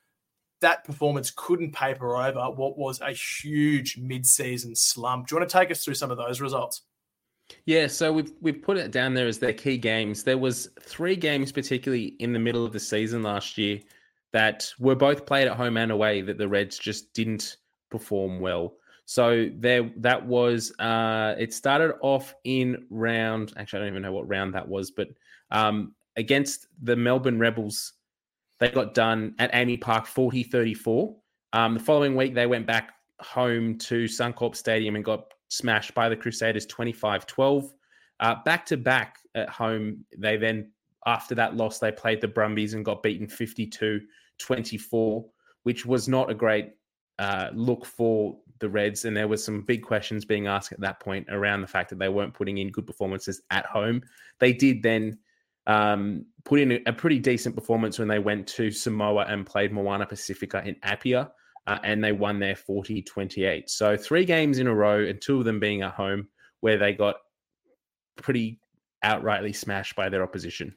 that 0.62 0.84
performance 0.84 1.32
couldn't 1.36 1.74
paper 1.74 2.16
over 2.16 2.52
what 2.52 2.78
was 2.78 3.02
a 3.02 3.12
huge 3.12 3.98
mid-season 3.98 4.76
slump. 4.76 5.28
Do 5.28 5.36
you 5.36 5.40
want 5.40 5.50
to 5.50 5.58
take 5.58 5.72
us 5.72 5.84
through 5.84 5.96
some 5.96 6.12
of 6.12 6.18
those 6.18 6.40
results? 6.42 6.84
Yeah, 7.66 7.88
so 7.88 8.14
we've 8.14 8.32
we've 8.40 8.62
put 8.62 8.78
it 8.78 8.92
down 8.92 9.14
there 9.14 9.28
as 9.28 9.38
their 9.38 9.54
key 9.54 9.78
games. 9.78 10.24
There 10.24 10.38
was 10.38 10.70
three 10.82 11.16
games, 11.16 11.52
particularly 11.52 12.16
in 12.20 12.32
the 12.32 12.40
middle 12.40 12.66
of 12.66 12.72
the 12.72 12.80
season 12.80 13.24
last 13.24 13.58
year, 13.58 13.80
that 14.32 14.72
were 14.80 14.96
both 14.96 15.26
played 15.26 15.48
at 15.48 15.58
home 15.58 15.76
and 15.76 15.92
away 15.92 16.22
that 16.22 16.38
the 16.38 16.48
Reds 16.48 16.78
just 16.78 17.14
didn't 17.14 17.58
perform 17.90 18.40
well. 18.40 18.76
So 19.06 19.50
there, 19.54 19.92
that 19.98 20.26
was. 20.26 20.72
Uh, 20.80 21.36
it 21.38 21.54
started 21.54 21.96
off 22.02 22.34
in 22.46 22.86
round. 22.90 23.52
Actually, 23.58 23.80
I 23.80 23.82
don't 23.82 23.94
even 23.94 24.04
know 24.04 24.14
what 24.14 24.30
round 24.30 24.54
that 24.54 24.68
was, 24.68 24.92
but 24.92 25.10
um, 25.50 25.94
against 26.16 26.68
the 26.82 26.96
Melbourne 26.96 27.40
Rebels, 27.40 27.94
they 28.62 28.70
got 28.70 28.94
done 28.94 29.34
at 29.40 29.52
AAMI 29.52 29.82
Park 29.82 30.06
40 30.06 30.44
34. 30.44 31.16
Um, 31.52 31.74
the 31.74 31.80
following 31.80 32.16
week, 32.16 32.36
they 32.36 32.46
went 32.46 32.68
back 32.68 32.94
home 33.20 33.78
to 33.80 34.06
Suncorp 34.06 34.56
Stadium 34.56 34.96
and 34.96 35.04
got 35.04 35.34
smashed 35.50 35.94
by 35.96 36.08
the 36.08 36.16
Crusaders 36.16 36.68
25 36.68 37.26
12. 37.26 37.74
Uh, 38.20 38.36
back 38.46 38.66
to 38.68 38.78
back 38.78 39.18
at 39.34 39.50
home, 39.50 40.06
they 40.16 40.38
then, 40.38 40.72
after 41.08 41.34
that 41.34 41.58
loss, 41.58 41.80
they 41.80 41.92
played 41.92 42.22
the 42.22 42.28
Brumbies 42.28 42.76
and 42.76 42.86
got 42.86 43.02
beaten 43.02 43.28
52 43.28 44.00
24, 44.38 45.26
which 45.64 45.84
was 45.86 46.08
not 46.08 46.30
a 46.30 46.36
great 46.36 46.70
uh, 47.18 47.50
look 47.54 47.84
for 47.84 48.38
the 48.60 48.70
Reds. 48.70 49.06
And 49.06 49.18
there 49.18 49.28
was 49.28 49.44
some 49.44 49.64
big 49.64 49.82
questions 49.82 50.24
being 50.24 50.46
asked 50.46 50.72
at 50.72 50.80
that 50.82 51.00
point 51.00 51.26
around 51.30 51.62
the 51.62 51.68
fact 51.68 51.90
that 51.90 51.98
they 51.98 52.10
weren't 52.10 52.36
putting 52.36 52.60
in 52.60 52.70
good 52.70 52.86
performances 52.86 53.42
at 53.50 53.66
home. 53.66 54.04
They 54.38 54.54
did 54.54 54.84
then 54.84 55.18
um, 55.68 56.26
put 56.44 56.60
in 56.60 56.82
a, 56.86 56.94
pretty 56.94 57.20
decent 57.20 57.56
performance 57.56 58.00
when 58.00 58.08
they 58.08 58.20
went 58.20 58.48
to 58.48 58.72
Samoa 58.72 59.26
and 59.28 59.46
played 59.46 59.72
Moana 59.72 60.06
Pacifica 60.06 60.64
in 60.66 60.76
Apia. 60.84 61.32
Uh, 61.68 61.78
and 61.84 62.04
they 62.04 62.12
won 62.12 62.40
their 62.40 62.56
40 62.56 63.04
28. 63.04 63.70
So, 63.70 63.96
three 63.96 64.26
games 64.26 64.58
in 64.58 64.66
a 64.66 64.74
row, 64.74 65.06
and 65.06 65.22
two 65.22 65.38
of 65.38 65.46
them 65.46 65.60
being 65.60 65.84
at 65.84 65.94
home, 65.94 66.28
where 66.62 66.80
they 66.80 66.92
got 66.94 67.18
pretty 68.16 68.60
outrightly 69.06 69.56
smashed 69.56 69.96
by 69.96 70.10
their 70.10 70.24
opposition. 70.24 70.74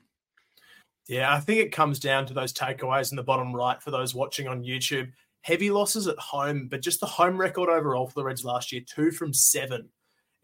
Yeah, 1.07 1.35
I 1.35 1.41
think 1.41 1.61
it 1.61 1.73
comes 1.73 1.99
down 1.99 2.27
to 2.27 2.35
those 2.35 2.53
takeaways 2.53 3.13
in 3.13 3.17
the 3.17 3.23
bottom 3.23 3.55
right 3.55 3.83
for 3.83 3.91
those 3.91 4.15
watching 4.15 4.49
on 4.49 4.63
YouTube. 4.63 5.11
Heavy 5.43 5.71
losses 5.71 6.07
at 6.07 6.19
home, 6.19 6.69
but 6.69 6.81
just 6.81 7.01
the 7.01 7.07
home 7.07 7.39
record 7.39 7.69
overall 7.69 8.07
for 8.07 8.15
the 8.15 8.25
Reds 8.25 8.45
last 8.45 8.73
year, 8.73 8.83
two 8.87 9.11
from 9.11 9.35
seven, 9.35 9.91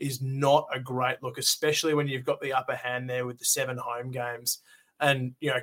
is 0.00 0.22
not 0.22 0.66
a 0.72 0.80
great 0.80 1.22
look, 1.22 1.38
especially 1.38 1.94
when 1.94 2.08
you've 2.08 2.24
got 2.24 2.40
the 2.40 2.52
upper 2.52 2.74
hand 2.74 3.08
there 3.08 3.26
with 3.26 3.38
the 3.38 3.44
seven 3.44 3.76
home 3.76 4.10
games. 4.10 4.58
And, 4.98 5.34
you 5.40 5.50
know, 5.50 5.60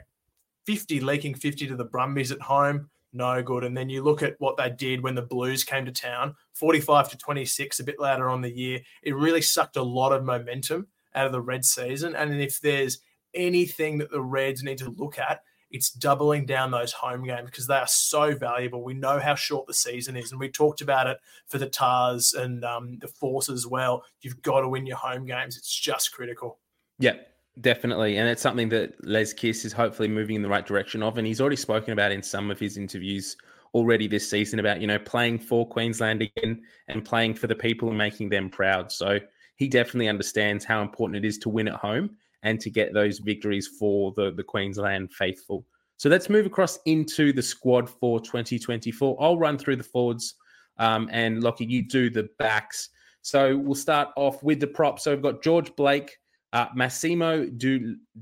50 0.65 1.02
leaking 1.02 1.36
50 1.36 1.67
to 1.67 1.76
the 1.76 1.86
Brumbies 1.86 2.32
at 2.32 2.41
home, 2.41 2.89
no 3.13 3.41
good. 3.41 3.63
And 3.63 3.76
then 3.76 3.89
you 3.89 4.04
look 4.04 4.21
at 4.21 4.36
what 4.39 4.58
they 4.58 4.69
did 4.69 5.02
when 5.02 5.15
the 5.15 5.21
Blues 5.21 5.63
came 5.63 5.86
to 5.86 5.91
town, 5.91 6.36
45 6.54 7.10
to 7.12 7.17
26, 7.17 7.80
a 7.80 7.84
bit 7.84 8.00
later 8.00 8.30
on 8.30 8.41
the 8.41 8.52
year. 8.52 8.80
It 9.04 9.15
really 9.15 9.41
sucked 9.41 9.78
a 9.78 9.84
lot 9.84 10.12
of 10.12 10.23
momentum 10.23 10.88
out 11.15 11.26
of 11.26 11.32
the 11.32 11.41
Red 11.41 11.65
season. 11.65 12.15
And 12.15 12.34
if 12.41 12.60
there's 12.60 13.00
anything 13.34 13.97
that 14.00 14.12
the 14.12 14.21
Reds 14.21 14.63
need 14.63 14.78
to 14.80 14.89
look 14.97 15.17
at, 15.17 15.41
it's 15.70 15.90
doubling 15.90 16.46
down 16.46 16.72
those 16.72 16.94
home 16.94 17.24
games 17.24 17.46
because 17.46 17.68
they 17.68 17.76
are 17.76 17.88
so 17.88 18.34
valuable. 18.36 18.84
We 18.84 18.94
know 18.94 19.20
how 19.20 19.36
short 19.36 19.68
the 19.68 19.74
season 19.74 20.16
is, 20.16 20.32
and 20.32 20.40
we 20.40 20.50
talked 20.50 20.82
about 20.82 21.08
it 21.08 21.18
for 21.48 21.58
the 21.58 21.68
Tahs 21.68 22.34
and 22.34 22.64
um, 22.64 22.98
the 23.00 23.08
Force 23.08 23.50
as 23.50 23.68
well. 23.68 24.04
You've 24.22 24.42
got 24.42 24.62
to 24.62 24.70
win 24.70 24.86
your 24.86 24.98
home 24.98 25.26
games. 25.26 25.58
It's 25.58 25.74
just 25.78 26.14
critical. 26.14 26.60
Yeah, 27.00 27.16
definitely. 27.62 28.18
And 28.18 28.30
it's 28.30 28.42
something 28.42 28.70
that 28.70 28.94
Les 29.06 29.34
Kiss 29.34 29.66
is 29.66 29.74
hopefully 29.74 30.08
moving 30.08 30.36
in 30.36 30.42
the 30.42 30.50
right 30.50 30.66
direction 30.66 31.04
of. 31.04 31.18
And 31.18 31.28
he's 31.28 31.42
already 31.42 31.58
spoken 31.58 31.94
about 31.94 32.12
in 32.12 32.24
some 32.24 32.50
of 32.50 32.60
his 32.60 32.78
interviews 32.78 33.36
already 33.74 34.08
this 34.08 34.30
season 34.30 34.60
about, 34.60 34.80
you 34.82 34.88
know, 34.88 35.00
playing 35.00 35.40
for 35.40 35.68
Queensland 35.68 36.22
again 36.22 36.62
and 36.88 37.04
playing 37.04 37.34
for 37.34 37.48
the 37.48 37.56
people 37.56 37.90
and 37.90 37.98
making 37.98 38.30
them 38.30 38.50
proud. 38.50 38.92
So 38.92 39.20
he 39.58 39.68
definitely 39.68 40.08
understands 40.08 40.64
how 40.64 40.82
important 40.82 41.24
it 41.24 41.28
is 41.28 41.38
to 41.40 41.50
win 41.50 41.68
at 41.68 41.76
home 41.76 42.12
and 42.43 42.60
to 42.60 42.69
get 42.69 42.93
those 42.93 43.19
victories 43.19 43.67
for 43.67 44.13
the, 44.15 44.32
the 44.32 44.43
Queensland 44.43 45.12
faithful. 45.13 45.65
So 45.97 46.10
let's 46.10 46.30
move 46.30 46.45
across 46.45 46.80
into 46.86 47.34
the 47.34 47.41
squad 47.41 47.89
for 47.89 48.19
2024. 48.19 49.17
I'll 49.19 49.38
run 49.38 49.58
through 49.58 49.78
the 49.78 49.84
forwards 49.84 50.36
um, 50.78 51.10
and 51.12 51.41
Lachie, 51.41 51.69
you 51.69 51.88
do 51.88 52.10
the 52.10 52.30
backs. 52.38 52.89
So 53.21 53.58
we'll 53.58 53.76
start 53.76 54.10
off 54.15 54.41
with 54.43 54.60
the 54.60 54.67
props. 54.67 55.04
So 55.04 55.12
we've 55.12 55.21
got 55.21 55.43
George 55.43 55.76
Blake, 55.76 56.17
uh, 56.54 56.67
Massimo 56.76 57.45
De 57.45 57.80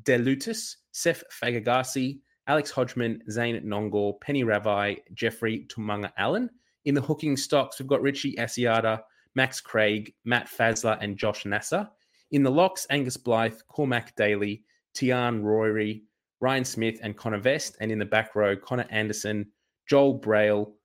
Lutiis, 0.07 0.75
Sef 0.91 1.23
Fa'agase, 1.31 2.19
Alex 2.47 2.71
Hodgman, 2.71 3.21
Zane 3.29 3.61
Nongor, 3.61 4.19
Peni 4.19 4.43
Ravai, 4.43 4.99
Jeffery 5.13 5.65
Toomaga-Allen. 5.67 6.49
In 6.85 6.95
the 6.95 7.01
hooking 7.01 7.35
stocks, 7.35 7.79
we've 7.79 7.87
got 7.87 8.01
Richie 8.01 8.35
Asiata, 8.35 9.01
Max 9.35 9.59
Craig, 9.59 10.13
Matt 10.23 10.47
Faessler, 10.47 10.97
and 11.01 11.17
Josh 11.17 11.45
Nasser. 11.45 11.89
In 12.31 12.43
the 12.43 12.51
locks, 12.51 12.87
Angus 12.89 13.17
Blyth, 13.17 13.61
Cormac 13.67 14.15
Daly, 14.15 14.63
Tian 14.93 15.43
Rory, 15.43 16.03
Ryan 16.41 16.65
Smith, 16.65 16.99
and 17.01 17.15
Connor 17.15 17.39
Vest. 17.39 17.77
And 17.79 17.91
in 17.91 17.99
the 17.99 18.05
back 18.05 18.35
row, 18.35 18.55
Connor 18.55 18.87
Anderson, 18.89 19.47
Joe 19.87 20.13
Brial, 20.13 20.75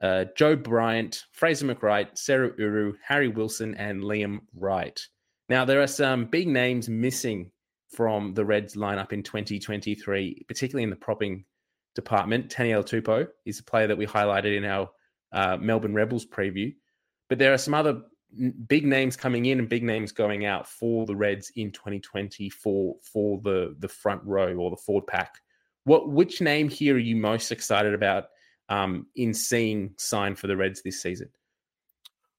uh, 0.00 0.24
Joe 0.36 0.56
Bryant, 0.56 1.24
Fraser 1.32 1.66
McReight, 1.66 2.14
Seru 2.14 2.58
Uru, 2.58 2.94
Harry 3.04 3.28
Wilson, 3.28 3.74
and 3.76 4.02
Liam 4.02 4.40
Wright. 4.54 5.00
Now, 5.48 5.64
there 5.64 5.82
are 5.82 5.86
some 5.86 6.26
big 6.26 6.48
names 6.48 6.88
missing 6.88 7.50
from 7.88 8.34
the 8.34 8.44
Reds 8.44 8.74
lineup 8.74 9.12
in 9.12 9.22
2023, 9.22 10.44
particularly 10.48 10.84
in 10.84 10.90
the 10.90 10.96
propping 10.96 11.44
department. 11.94 12.48
Taniela 12.48 12.84
Tupou 12.84 13.28
is 13.44 13.60
a 13.60 13.64
player 13.64 13.86
that 13.86 13.98
we 13.98 14.06
highlighted 14.06 14.56
in 14.56 14.64
our 14.64 14.90
uh, 15.32 15.56
Melbourne 15.58 15.94
Rebels 15.94 16.26
preview. 16.26 16.74
But 17.28 17.38
there 17.38 17.52
are 17.52 17.58
some 17.58 17.74
other 17.74 18.02
big 18.66 18.86
names 18.86 19.16
coming 19.16 19.46
in 19.46 19.58
and 19.58 19.68
big 19.68 19.82
names 19.82 20.12
going 20.12 20.46
out 20.46 20.66
for 20.66 21.06
the 21.06 21.16
Reds 21.16 21.52
in 21.56 21.70
2020 21.70 22.48
for 22.50 22.96
for 23.02 23.40
the 23.42 23.76
the 23.78 23.88
front 23.88 24.22
row 24.24 24.54
or 24.56 24.70
the 24.70 24.76
forward 24.76 25.06
pack. 25.06 25.40
What 25.84 26.08
which 26.08 26.40
name 26.40 26.68
here 26.68 26.94
are 26.94 26.98
you 26.98 27.16
most 27.16 27.52
excited 27.52 27.94
about 27.94 28.26
um, 28.68 29.06
in 29.16 29.34
seeing 29.34 29.94
sign 29.98 30.34
for 30.34 30.46
the 30.46 30.56
Reds 30.56 30.82
this 30.82 31.02
season? 31.02 31.28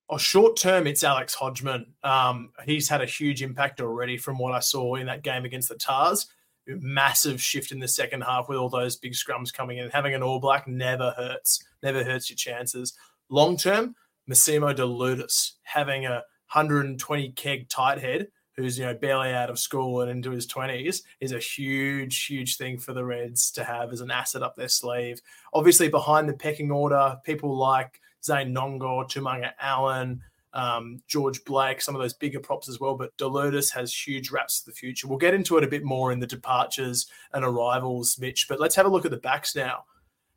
Oh, 0.10 0.18
short 0.18 0.58
term, 0.58 0.86
it's 0.86 1.04
Alex 1.04 1.34
Hodgman. 1.34 1.94
Um, 2.04 2.52
he's 2.66 2.90
had 2.90 3.02
a 3.02 3.06
huge 3.06 3.42
impact 3.42 3.82
already 3.82 4.18
from 4.18 4.38
what 4.38 4.54
I 4.54 4.60
saw 4.60 4.96
in 4.96 5.08
that 5.08 5.24
game 5.24 5.46
against 5.46 5.70
the 5.70 5.76
Tahs. 5.76 6.28
Massive 6.68 7.42
shift 7.42 7.72
in 7.72 7.80
the 7.80 7.88
second 7.88 8.22
half 8.22 8.48
with 8.48 8.58
all 8.58 8.70
those 8.70 8.96
big 8.96 9.14
scrums 9.14 9.54
coming 9.54 9.78
in. 9.78 9.90
Having 9.90 10.16
an 10.16 10.24
All 10.24 10.40
Black 10.40 10.68
never 10.68 11.12
hurts, 11.18 11.66
never 11.82 12.04
hurts 12.04 12.30
your 12.30 12.38
chances. 12.38 12.94
Long 13.30 13.58
term, 13.58 13.96
Massimo 14.28 14.74
De 14.74 15.28
having 15.64 16.06
a 16.06 16.24
120 16.54 17.32
keg 17.32 17.68
tight 17.70 18.00
head 18.00 18.28
who's 18.56 18.78
you 18.78 18.86
know 18.86 18.94
barely 18.94 19.32
out 19.32 19.50
of 19.50 19.60
school 19.60 20.02
and 20.02 20.12
into 20.12 20.32
his 20.32 20.48
20s 20.48 21.02
is 21.20 21.32
a 21.32 21.40
huge 21.40 22.26
huge 22.26 22.58
thing 22.58 22.78
for 22.78 22.94
the 22.94 23.04
reds 23.04 23.52
to 23.52 23.64
have 23.64 23.92
as 23.92 24.02
an 24.02 24.12
asset 24.12 24.44
up 24.44 24.56
their 24.56 24.68
sleeve. 24.68 25.20
Obviously 25.54 25.90
behind 25.90 26.30
the 26.30 26.34
pecking 26.34 26.72
order 26.72 27.18
people 27.26 27.56
like 27.58 28.00
zane 28.24 28.54
nonggorr 28.54 29.10
Toomaga-Allen 29.10 30.22
um, 30.54 31.02
george 31.08 31.44
blake 31.46 31.82
some 31.82 31.96
of 31.96 32.02
those 32.02 32.14
bigger 32.14 32.40
props 32.40 32.70
as 32.70 32.80
well 32.80 32.96
but 32.96 33.16
Delutis 33.18 33.72
has 33.72 33.94
huge 33.94 34.30
raps 34.30 34.62
to 34.62 34.70
the 34.70 34.76
future. 34.76 35.08
We'll 35.08 35.18
get 35.18 35.34
into 35.34 35.58
it 35.58 35.64
a 35.64 35.68
bit 35.68 35.84
more 35.84 36.12
in 36.12 36.20
the 36.20 36.28
departures 36.28 37.08
and 37.34 37.44
arrivals 37.44 38.20
mitch 38.20 38.48
but 38.48 38.60
let's 38.60 38.76
have 38.76 38.86
a 38.86 38.90
look 38.90 39.06
at 39.06 39.12
the 39.12 39.18
backs 39.18 39.56
now. 39.56 39.86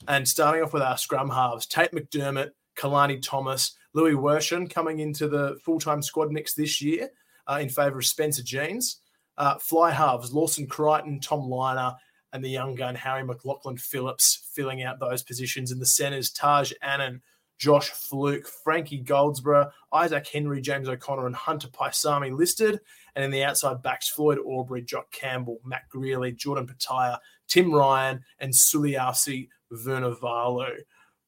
And 0.09 0.27
starting 0.27 0.63
off 0.63 0.73
with 0.73 0.83
our 0.83 0.97
scrum 0.97 1.31
halves 1.31 1.67
tate 1.67 1.93
mcdermott 1.93 2.53
Kalani 2.77 3.21
Thomas, 3.21 3.77
Louis 3.95 4.15
Werchon 4.15 4.69
coming 4.71 5.01
into 5.01 5.29
the 5.29 5.59
full 5.65 5.81
time 5.81 6.03
squad 6.03 6.31
mix 6.31 6.55
this 6.55 6.81
year 6.81 7.09
uh, 7.51 7.59
in 7.61 7.69
favour 7.69 7.99
of 7.99 8.07
Spencer 8.07 8.43
Jeans. 8.43 9.01
Uh, 9.39 9.57
fly 9.59 9.91
halves, 9.91 10.33
Lawson 10.33 10.67
Creighton, 10.67 11.21
Tom 11.21 11.43
Lynagh, 11.43 11.97
and 12.33 12.45
the 12.45 12.49
young 12.49 12.75
gun 12.75 12.95
Harry 12.95 13.23
McLaughlin 13.23 13.77
Phillips 13.77 14.49
filling 14.53 14.83
out 14.83 14.99
those 14.99 15.23
positions. 15.23 15.73
In 15.73 15.79
the 15.79 15.87
centres, 15.87 16.31
Taj 16.31 16.73
Annan, 16.83 17.23
Josh 17.59 17.91
Flook, 17.91 18.47
Frankie 18.47 19.03
Goldsbrough, 19.03 19.71
Isaac 19.93 20.27
Henry, 20.27 20.61
James 20.61 20.89
O'Connor, 20.89 21.27
and 21.27 21.37
Hunter 21.37 21.69
Paisami 21.69 22.37
listed. 22.37 22.81
And 23.15 23.25
in 23.25 23.31
the 23.31 23.45
outside 23.45 23.83
backs, 23.83 24.09
Floyd 24.09 24.39
Aubrey, 24.45 24.83
Jock 24.83 25.11
Campbell, 25.11 25.61
Mac 25.65 25.89
Grealy, 25.91 26.33
Jordan 26.33 26.67
Petaia, 26.67 27.19
Tim 27.49 27.73
Ryan, 27.73 28.23
and 28.39 28.53
Suliasi 28.53 29.49
Vunivalu 29.73 30.77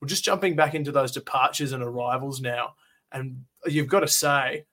we're 0.00 0.08
just 0.08 0.24
jumping 0.24 0.56
back 0.56 0.74
into 0.74 0.92
those 0.92 1.12
departures 1.12 1.72
and 1.72 1.82
arrivals 1.82 2.40
now. 2.40 2.74
And 3.10 3.44
you've 3.66 3.88
got 3.88 4.00
to 4.00 4.08
say, 4.08 4.64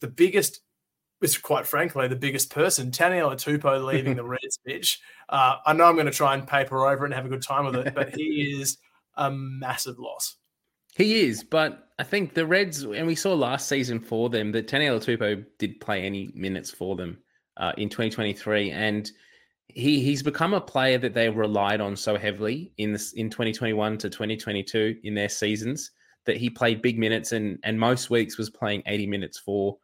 the 0.00 0.08
biggest, 0.08 0.60
it's 1.20 1.38
quite 1.38 1.66
frankly, 1.66 2.08
the 2.08 2.16
biggest 2.16 2.50
person, 2.50 2.90
Taniela 2.90 3.34
Tupou 3.34 3.84
leaving 3.84 4.16
the 4.16 4.24
Reds, 4.24 4.58
pitch. 4.66 5.00
Uh, 5.28 5.56
I 5.64 5.72
know 5.72 5.84
I'm 5.84 5.94
going 5.94 6.06
to 6.06 6.12
try 6.12 6.34
and 6.34 6.46
paper 6.46 6.86
over 6.86 7.04
it 7.04 7.08
and 7.08 7.14
have 7.14 7.26
a 7.26 7.28
good 7.28 7.42
time 7.42 7.66
with 7.66 7.76
it, 7.76 7.94
but 7.94 8.14
he 8.14 8.56
is 8.60 8.78
a 9.16 9.30
massive 9.30 9.98
loss. 9.98 10.36
He 10.96 11.20
is, 11.20 11.44
but 11.44 11.88
I 11.98 12.02
think 12.02 12.34
the 12.34 12.46
Reds, 12.46 12.82
and 12.82 13.06
we 13.06 13.14
saw 13.14 13.34
last 13.34 13.68
season 13.68 14.00
for 14.00 14.28
them 14.28 14.52
that 14.52 14.66
Taniela 14.66 14.98
Tupou 14.98 15.44
did 15.58 15.80
play 15.80 16.02
any 16.02 16.30
minutes 16.34 16.70
for 16.70 16.96
them 16.96 17.18
uh, 17.56 17.72
in 17.76 17.88
2023. 17.88 18.70
And 18.72 19.10
he 19.74 20.02
he's 20.02 20.22
become 20.22 20.54
a 20.54 20.60
player 20.60 20.98
that 20.98 21.14
they 21.14 21.28
relied 21.28 21.80
on 21.80 21.96
so 21.96 22.16
heavily 22.16 22.72
in 22.78 22.92
this 22.92 23.12
in 23.12 23.30
2021 23.30 23.98
to 23.98 24.10
2022 24.10 24.96
in 25.04 25.14
their 25.14 25.28
seasons 25.28 25.90
that 26.26 26.36
he 26.36 26.50
played 26.50 26.82
big 26.82 26.98
minutes 26.98 27.32
and 27.32 27.58
and 27.64 27.78
most 27.78 28.10
weeks 28.10 28.38
was 28.38 28.50
playing 28.50 28.82
80 28.86 29.06
minutes 29.06 29.38
for 29.38 29.78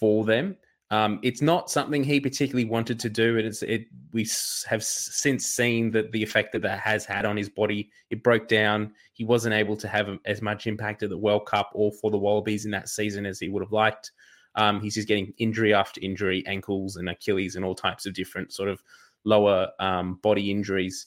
for 0.00 0.24
them. 0.24 0.56
Um, 0.92 1.20
it's 1.22 1.40
not 1.40 1.70
something 1.70 2.02
he 2.02 2.18
particularly 2.18 2.64
wanted 2.64 2.98
to 3.00 3.08
do, 3.08 3.38
and 3.38 3.46
it's 3.46 3.62
it. 3.62 3.86
We 4.12 4.28
have 4.66 4.82
since 4.82 5.46
seen 5.46 5.92
that 5.92 6.10
the 6.10 6.22
effect 6.22 6.52
that 6.52 6.62
that 6.62 6.80
has 6.80 7.04
had 7.04 7.24
on 7.24 7.36
his 7.36 7.48
body. 7.48 7.90
It 8.10 8.24
broke 8.24 8.48
down. 8.48 8.92
He 9.12 9.24
wasn't 9.24 9.54
able 9.54 9.76
to 9.76 9.86
have 9.86 10.08
as 10.24 10.42
much 10.42 10.66
impact 10.66 11.04
at 11.04 11.10
the 11.10 11.18
World 11.18 11.46
Cup 11.46 11.70
or 11.74 11.92
for 11.92 12.10
the 12.10 12.18
Wallabies 12.18 12.64
in 12.64 12.72
that 12.72 12.88
season 12.88 13.24
as 13.24 13.38
he 13.38 13.48
would 13.48 13.62
have 13.62 13.72
liked. 13.72 14.10
Um, 14.56 14.80
he's 14.80 14.94
just 14.94 15.06
getting 15.06 15.32
injury 15.38 15.72
after 15.72 16.00
injury, 16.00 16.44
ankles 16.48 16.96
and 16.96 17.08
Achilles, 17.08 17.54
and 17.54 17.64
all 17.64 17.76
types 17.76 18.04
of 18.04 18.14
different 18.14 18.52
sort 18.52 18.68
of 18.68 18.82
lower 19.24 19.68
um, 19.78 20.18
body 20.22 20.50
injuries 20.50 21.06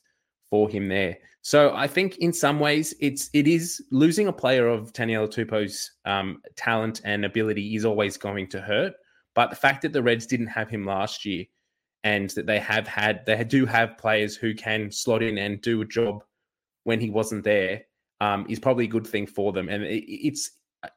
for 0.49 0.69
him 0.69 0.87
there. 0.87 1.17
So 1.41 1.75
I 1.75 1.87
think 1.87 2.17
in 2.19 2.31
some 2.31 2.59
ways 2.59 2.93
it's 2.99 3.29
it 3.33 3.47
is 3.47 3.83
losing 3.91 4.27
a 4.27 4.33
player 4.33 4.67
of 4.67 4.93
Taniela 4.93 5.29
Tupou's 5.29 5.91
um, 6.05 6.41
talent 6.55 7.01
and 7.03 7.25
ability 7.25 7.75
is 7.75 7.85
always 7.85 8.17
going 8.17 8.47
to 8.49 8.61
hurt. 8.61 8.93
But 9.35 9.49
the 9.49 9.55
fact 9.55 9.81
that 9.81 9.93
the 9.93 10.03
Reds 10.03 10.25
didn't 10.25 10.47
have 10.47 10.69
him 10.69 10.85
last 10.85 11.25
year 11.25 11.45
and 12.03 12.29
that 12.31 12.45
they 12.45 12.59
have 12.59 12.87
had 12.87 13.25
they 13.25 13.43
do 13.43 13.65
have 13.65 13.97
players 13.97 14.35
who 14.35 14.53
can 14.53 14.91
slot 14.91 15.23
in 15.23 15.37
and 15.37 15.61
do 15.61 15.81
a 15.81 15.85
job 15.85 16.23
when 16.83 16.99
he 16.99 17.09
wasn't 17.09 17.43
there 17.43 17.83
um, 18.21 18.45
is 18.49 18.59
probably 18.59 18.85
a 18.85 18.89
good 18.89 19.07
thing 19.07 19.27
for 19.27 19.51
them. 19.51 19.69
And 19.69 19.83
it, 19.83 20.03
it's 20.07 20.51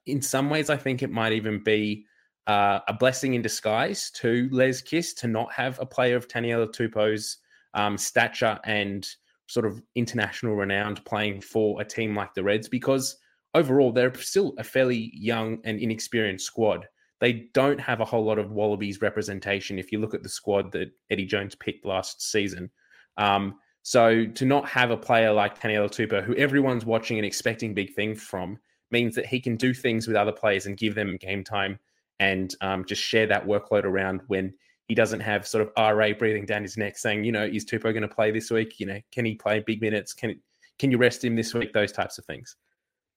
in 0.04 0.20
some 0.22 0.50
ways 0.50 0.70
I 0.70 0.76
think 0.76 1.02
it 1.02 1.10
might 1.10 1.32
even 1.32 1.62
be 1.62 2.06
uh, 2.46 2.80
a 2.86 2.92
blessing 2.92 3.34
in 3.34 3.42
disguise 3.42 4.10
to 4.12 4.48
Les 4.52 4.80
Kiss 4.80 5.14
to 5.14 5.26
not 5.26 5.52
have 5.52 5.78
a 5.80 5.86
player 5.86 6.16
of 6.16 6.28
Taniela 6.28 6.68
Tupou's 6.68 7.38
um, 7.74 7.98
stature 7.98 8.58
and 8.64 9.06
sort 9.48 9.66
of 9.66 9.82
international 9.94 10.54
renowned 10.54 11.04
playing 11.04 11.40
for 11.40 11.80
a 11.80 11.84
team 11.84 12.14
like 12.14 12.34
the 12.34 12.42
Reds 12.42 12.68
because 12.68 13.16
overall 13.54 13.92
they're 13.92 14.14
still 14.14 14.54
a 14.58 14.64
fairly 14.64 15.10
young 15.14 15.58
and 15.64 15.80
inexperienced 15.80 16.46
squad. 16.46 16.86
They 17.20 17.48
don't 17.54 17.80
have 17.80 18.00
a 18.00 18.04
whole 18.04 18.24
lot 18.24 18.38
of 18.38 18.52
Wallabies 18.52 19.00
representation 19.00 19.78
if 19.78 19.90
you 19.90 19.98
look 20.00 20.14
at 20.14 20.22
the 20.22 20.28
squad 20.28 20.72
that 20.72 20.90
Eddie 21.10 21.26
Jones 21.26 21.54
picked 21.54 21.86
last 21.86 22.22
season. 22.30 22.70
Um, 23.16 23.56
so 23.82 24.26
to 24.26 24.44
not 24.44 24.68
have 24.68 24.90
a 24.90 24.96
player 24.96 25.32
like 25.32 25.58
Taniela 25.58 25.88
Tupou, 25.88 26.22
who 26.22 26.34
everyone's 26.34 26.84
watching 26.84 27.18
and 27.18 27.26
expecting 27.26 27.72
big 27.72 27.94
things 27.94 28.22
from, 28.22 28.58
means 28.90 29.14
that 29.14 29.26
he 29.26 29.40
can 29.40 29.56
do 29.56 29.72
things 29.72 30.06
with 30.06 30.16
other 30.16 30.32
players 30.32 30.66
and 30.66 30.76
give 30.76 30.94
them 30.94 31.16
game 31.16 31.42
time 31.42 31.78
and 32.20 32.54
um, 32.60 32.84
just 32.84 33.02
share 33.02 33.26
that 33.26 33.46
workload 33.46 33.84
around 33.84 34.22
when 34.28 34.54
he 34.88 34.94
doesn't 34.94 35.20
have 35.20 35.46
sort 35.46 35.66
of 35.66 35.72
RA 35.76 36.12
breathing 36.12 36.46
down 36.46 36.62
his 36.62 36.76
neck 36.76 36.96
saying, 36.96 37.24
you 37.24 37.32
know, 37.32 37.44
is 37.44 37.64
Tupou 37.64 37.82
going 37.82 38.02
to 38.02 38.08
play 38.08 38.30
this 38.30 38.50
week? 38.50 38.78
You 38.78 38.86
know, 38.86 39.00
can 39.12 39.24
he 39.24 39.34
play 39.34 39.60
big 39.60 39.80
minutes? 39.80 40.14
Can 40.14 40.40
can 40.78 40.90
you 40.90 40.98
rest 40.98 41.24
him 41.24 41.34
this 41.34 41.54
week? 41.54 41.72
Those 41.72 41.92
types 41.92 42.18
of 42.18 42.24
things. 42.24 42.56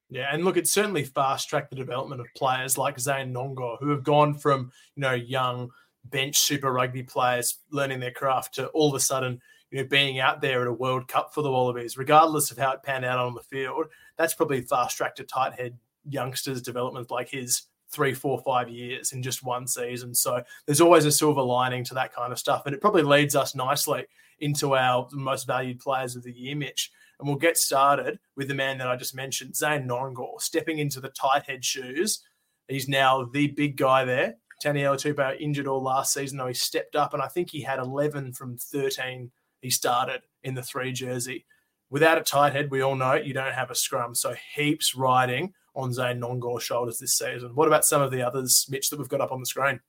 Yeah, 0.09 0.29
and 0.31 0.43
look, 0.43 0.57
it's 0.57 0.71
certainly 0.71 1.03
fast 1.03 1.49
tracked 1.49 1.69
the 1.69 1.75
development 1.75 2.21
of 2.21 2.27
players 2.35 2.77
like 2.77 2.99
Zane 2.99 3.33
Nonggorr, 3.33 3.77
who 3.79 3.89
have 3.89 4.03
gone 4.03 4.33
from 4.33 4.71
you 4.95 5.01
know 5.01 5.13
young 5.13 5.69
bench 6.05 6.39
Super 6.39 6.71
Rugby 6.71 7.03
players 7.03 7.59
learning 7.71 7.99
their 7.99 8.11
craft 8.11 8.55
to 8.55 8.67
all 8.69 8.89
of 8.89 8.95
a 8.95 8.99
sudden 8.99 9.39
you 9.69 9.77
know 9.77 9.87
being 9.87 10.19
out 10.19 10.41
there 10.41 10.61
at 10.61 10.67
a 10.67 10.73
World 10.73 11.07
Cup 11.07 11.33
for 11.33 11.43
the 11.43 11.51
Wallabies, 11.51 11.97
regardless 11.97 12.49
of 12.49 12.57
how 12.57 12.71
it 12.71 12.83
panned 12.83 13.05
out 13.05 13.19
on 13.19 13.35
the 13.35 13.41
field. 13.41 13.85
That's 14.17 14.33
probably 14.33 14.61
fast 14.61 14.97
tracked 14.97 15.17
to 15.17 15.23
tight 15.23 15.53
head 15.53 15.77
youngsters' 16.07 16.61
development 16.61 17.11
like 17.11 17.29
his 17.29 17.63
three, 17.91 18.13
four, 18.13 18.39
five 18.41 18.69
years 18.69 19.11
in 19.11 19.23
just 19.23 19.43
one 19.43 19.67
season. 19.67 20.13
So 20.13 20.41
there's 20.65 20.81
always 20.81 21.05
a 21.05 21.11
silver 21.11 21.41
lining 21.41 21.83
to 21.85 21.93
that 21.95 22.13
kind 22.13 22.31
of 22.31 22.39
stuff. 22.39 22.63
And 22.65 22.75
it 22.75 22.81
probably 22.81 23.03
leads 23.03 23.35
us 23.35 23.55
nicely 23.55 24.05
into 24.39 24.75
our 24.75 25.07
most 25.11 25.47
valued 25.47 25.79
players 25.79 26.15
of 26.15 26.23
the 26.23 26.31
year, 26.31 26.55
Mitch. 26.55 26.91
And 27.19 27.27
we'll 27.27 27.37
get 27.37 27.57
started 27.57 28.19
with 28.35 28.47
the 28.47 28.53
man 28.53 28.77
that 28.77 28.87
I 28.87 28.95
just 28.95 29.15
mentioned, 29.15 29.55
Zane 29.55 29.87
Nonggorr, 29.87 30.41
stepping 30.41 30.79
into 30.79 31.01
the 31.01 31.09
tight 31.09 31.43
head 31.47 31.65
shoes. 31.65 32.23
He's 32.67 32.87
now 32.87 33.25
the 33.25 33.47
big 33.47 33.75
guy 33.75 34.05
there. 34.05 34.35
Taniela 34.63 34.95
Tupou 34.95 35.39
injured 35.39 35.67
all 35.67 35.81
last 35.81 36.13
season, 36.13 36.37
though 36.37 36.47
he 36.47 36.53
stepped 36.53 36.95
up, 36.95 37.13
and 37.13 37.23
I 37.23 37.27
think 37.27 37.49
he 37.49 37.61
had 37.61 37.79
11 37.79 38.33
from 38.33 38.57
13 38.57 39.31
he 39.61 39.69
started 39.69 40.21
in 40.43 40.53
the 40.53 40.63
three 40.63 40.91
jersey. 40.91 41.45
Without 41.89 42.17
a 42.17 42.23
tight 42.23 42.53
head, 42.53 42.71
we 42.71 42.81
all 42.81 42.95
know 42.95 43.15
you 43.15 43.33
don't 43.33 43.53
have 43.53 43.71
a 43.71 43.75
scrum. 43.75 44.15
So 44.15 44.35
heaps 44.55 44.95
riding 44.95 45.53
on 45.75 45.93
Zane 45.93 46.19
Nonggorr's 46.19 46.63
shoulders 46.63 46.99
this 46.99 47.17
season. 47.17 47.51
What 47.55 47.67
about 47.67 47.85
some 47.85 48.01
of 48.01 48.11
the 48.11 48.21
others, 48.21 48.67
Mitch, 48.69 48.89
that 48.89 48.99
we've 48.99 49.09
got 49.09 49.21
up 49.21 49.31
on 49.31 49.39
the 49.39 49.45
screen? 49.45 49.79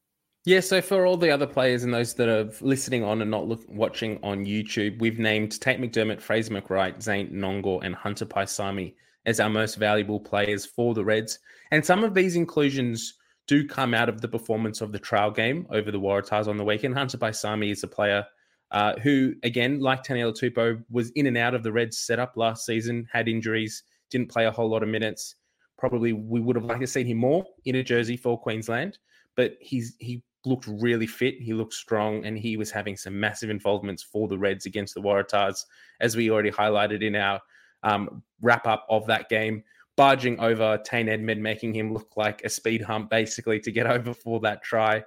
Yeah, 0.46 0.60
so 0.60 0.80
for 0.80 1.04
all 1.04 1.18
the 1.18 1.30
other 1.30 1.46
players 1.46 1.84
and 1.84 1.92
those 1.92 2.14
that 2.14 2.28
are 2.28 2.50
listening 2.62 3.04
on 3.04 3.20
and 3.20 3.30
not 3.30 3.46
look, 3.46 3.62
watching 3.68 4.18
on 4.22 4.46
YouTube, 4.46 4.98
we've 4.98 5.18
named 5.18 5.60
Tate 5.60 5.78
McDermott, 5.78 6.20
Fraser 6.20 6.54
McReight, 6.54 7.02
Zane 7.02 7.30
Nonggorr, 7.30 7.84
and 7.84 7.94
Hunter 7.94 8.24
Paisami 8.24 8.94
as 9.26 9.38
our 9.38 9.50
most 9.50 9.74
valuable 9.74 10.18
players 10.18 10.64
for 10.64 10.94
the 10.94 11.04
Reds. 11.04 11.38
And 11.72 11.84
some 11.84 12.02
of 12.04 12.14
these 12.14 12.36
inclusions 12.36 13.18
do 13.46 13.66
come 13.66 13.92
out 13.92 14.08
of 14.08 14.22
the 14.22 14.28
performance 14.28 14.80
of 14.80 14.92
the 14.92 14.98
trial 14.98 15.30
game 15.30 15.66
over 15.70 15.90
the 15.90 16.00
Waratahs 16.00 16.48
on 16.48 16.56
the 16.56 16.64
weekend. 16.64 16.94
Hunter 16.94 17.18
Paisami 17.18 17.70
is 17.70 17.82
a 17.82 17.88
player 17.88 18.24
uh, 18.70 18.94
who, 19.00 19.34
again, 19.42 19.80
like 19.80 20.04
Taniela 20.04 20.32
Tupou, 20.32 20.82
was 20.90 21.10
in 21.10 21.26
and 21.26 21.36
out 21.36 21.54
of 21.54 21.62
the 21.62 21.72
Reds 21.72 21.98
setup 21.98 22.36
last 22.36 22.64
season, 22.64 23.06
had 23.12 23.28
injuries, 23.28 23.82
didn't 24.10 24.30
play 24.30 24.46
a 24.46 24.50
whole 24.50 24.70
lot 24.70 24.82
of 24.82 24.88
minutes. 24.88 25.34
Probably 25.80 26.12
we 26.12 26.40
would 26.40 26.56
have 26.56 26.66
liked 26.66 26.82
to 26.82 26.86
see 26.86 27.04
him 27.04 27.16
more 27.16 27.44
in 27.64 27.74
a 27.76 27.82
jersey 27.82 28.16
for 28.16 28.38
Queensland, 28.38 28.98
but 29.34 29.54
he's 29.60 29.96
he 29.98 30.22
looked 30.44 30.66
really 30.66 31.06
fit. 31.06 31.40
He 31.40 31.54
looked 31.54 31.72
strong, 31.72 32.24
and 32.26 32.38
he 32.38 32.58
was 32.58 32.70
having 32.70 32.96
some 32.96 33.18
massive 33.18 33.48
involvements 33.48 34.02
for 34.02 34.28
the 34.28 34.38
Reds 34.38 34.66
against 34.66 34.94
the 34.94 35.00
Waratahs, 35.00 35.64
as 36.00 36.16
we 36.16 36.30
already 36.30 36.50
highlighted 36.50 37.02
in 37.02 37.16
our 37.16 37.40
um, 37.82 38.22
wrap 38.42 38.66
up 38.66 38.86
of 38.90 39.06
that 39.06 39.30
game. 39.30 39.64
Barging 39.96 40.38
over 40.38 40.78
Tane 40.84 41.06
Edmed, 41.06 41.40
making 41.40 41.74
him 41.74 41.92
look 41.94 42.12
like 42.14 42.42
a 42.44 42.50
speed 42.50 42.82
hump, 42.82 43.10
basically, 43.10 43.58
to 43.60 43.72
get 43.72 43.86
over 43.90 44.12
for 44.12 44.38
that 44.40 44.62
try. 44.62 45.02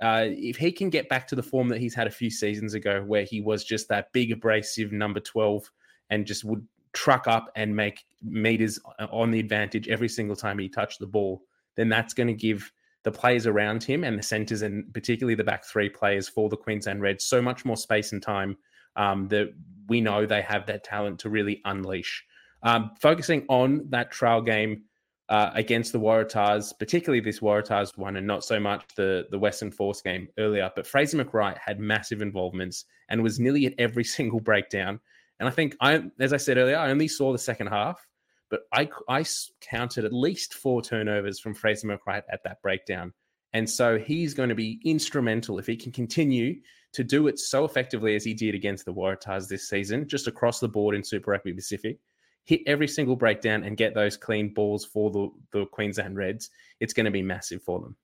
Uh, 0.00 0.26
if 0.28 0.56
he 0.56 0.70
can 0.70 0.90
get 0.90 1.08
back 1.08 1.26
to 1.26 1.34
the 1.34 1.42
form 1.42 1.68
that 1.68 1.80
he's 1.80 1.94
had 1.94 2.06
a 2.06 2.10
few 2.10 2.30
seasons 2.30 2.74
ago, 2.74 3.02
where 3.06 3.24
he 3.24 3.40
was 3.40 3.64
just 3.64 3.88
that 3.88 4.12
big, 4.12 4.30
abrasive 4.30 4.92
number 4.92 5.20
12 5.20 5.70
and 6.10 6.26
just 6.26 6.44
would 6.44 6.66
truck 6.92 7.26
up 7.26 7.50
and 7.56 7.74
make 7.74 8.04
meters 8.22 8.78
on 9.10 9.30
the 9.30 9.40
advantage 9.40 9.88
every 9.88 10.08
single 10.08 10.36
time 10.36 10.58
he 10.58 10.68
touched 10.68 11.00
the 11.00 11.06
ball, 11.06 11.42
then 11.76 11.88
that's 11.88 12.14
going 12.14 12.26
to 12.26 12.34
give 12.34 12.70
the 13.04 13.12
players 13.12 13.46
around 13.46 13.82
him 13.82 14.04
and 14.04 14.18
the 14.18 14.22
centers 14.22 14.62
and 14.62 14.92
particularly 14.92 15.34
the 15.34 15.44
back 15.44 15.64
three 15.64 15.88
players 15.88 16.28
for 16.28 16.48
the 16.48 16.56
Queensland 16.56 17.00
Reds 17.00 17.24
so 17.24 17.40
much 17.40 17.64
more 17.64 17.76
space 17.76 18.12
and 18.12 18.22
time 18.22 18.56
um, 18.96 19.28
that 19.28 19.52
we 19.88 20.00
know 20.00 20.26
they 20.26 20.42
have 20.42 20.66
that 20.66 20.84
talent 20.84 21.20
to 21.20 21.30
really 21.30 21.60
unleash. 21.64 22.24
Um, 22.62 22.90
focusing 23.00 23.44
on 23.48 23.86
that 23.90 24.10
trial 24.10 24.42
game 24.42 24.82
uh, 25.28 25.50
against 25.54 25.92
the 25.92 26.00
Waratahs, 26.00 26.72
particularly 26.78 27.20
this 27.20 27.40
Waratahs 27.40 27.96
one, 27.96 28.16
and 28.16 28.26
not 28.26 28.44
so 28.44 28.58
much 28.58 28.82
the 28.96 29.26
the 29.30 29.38
Western 29.38 29.70
Force 29.70 30.00
game 30.00 30.28
earlier. 30.38 30.70
But 30.74 30.86
Fraser 30.86 31.22
McReight 31.22 31.58
had 31.58 31.78
massive 31.78 32.22
involvements 32.22 32.86
and 33.08 33.22
was 33.22 33.38
nearly 33.38 33.66
at 33.66 33.74
every 33.78 34.04
single 34.16 34.40
breakdown. 34.40 35.00
And 35.40 35.48
I 35.48 35.52
think 35.52 35.76
I, 35.80 36.02
as 36.18 36.32
I 36.32 36.36
said 36.36 36.58
earlier, 36.58 36.76
I 36.76 36.90
only 36.90 37.08
saw 37.08 37.32
the 37.32 37.38
second 37.38 37.68
half, 37.68 38.04
but 38.50 38.62
I, 38.72 38.88
I 39.08 39.24
counted 39.60 40.04
at 40.04 40.12
least 40.12 40.54
four 40.54 40.82
turnovers 40.82 41.38
from 41.38 41.54
Fraser 41.54 41.86
McReight 41.86 42.22
at 42.32 42.42
that 42.44 42.60
breakdown. 42.62 43.12
And 43.52 43.68
so 43.68 43.98
he's 43.98 44.34
going 44.34 44.48
to 44.48 44.54
be 44.54 44.80
instrumental 44.84 45.58
if 45.58 45.66
he 45.66 45.76
can 45.76 45.92
continue 45.92 46.60
to 46.92 47.04
do 47.04 47.28
it 47.28 47.38
so 47.38 47.64
effectively 47.64 48.14
as 48.14 48.24
he 48.24 48.34
did 48.34 48.54
against 48.54 48.84
the 48.84 48.92
Waratahs 48.92 49.48
this 49.48 49.68
season, 49.68 50.08
just 50.08 50.26
across 50.26 50.60
the 50.60 50.68
board 50.68 50.94
in 50.94 51.04
Super 51.04 51.30
Rugby 51.30 51.52
Pacific. 51.52 51.98
Hit 52.44 52.62
every 52.66 52.88
single 52.88 53.16
breakdown 53.16 53.62
and 53.62 53.76
get 53.76 53.94
those 53.94 54.16
clean 54.16 54.54
balls 54.54 54.84
for 54.84 55.10
the, 55.10 55.28
the 55.52 55.66
Queensland 55.66 56.16
Reds. 56.16 56.50
It's 56.80 56.94
going 56.94 57.04
to 57.04 57.10
be 57.12 57.22
massive 57.22 57.62
for 57.62 57.80
them. 57.80 57.96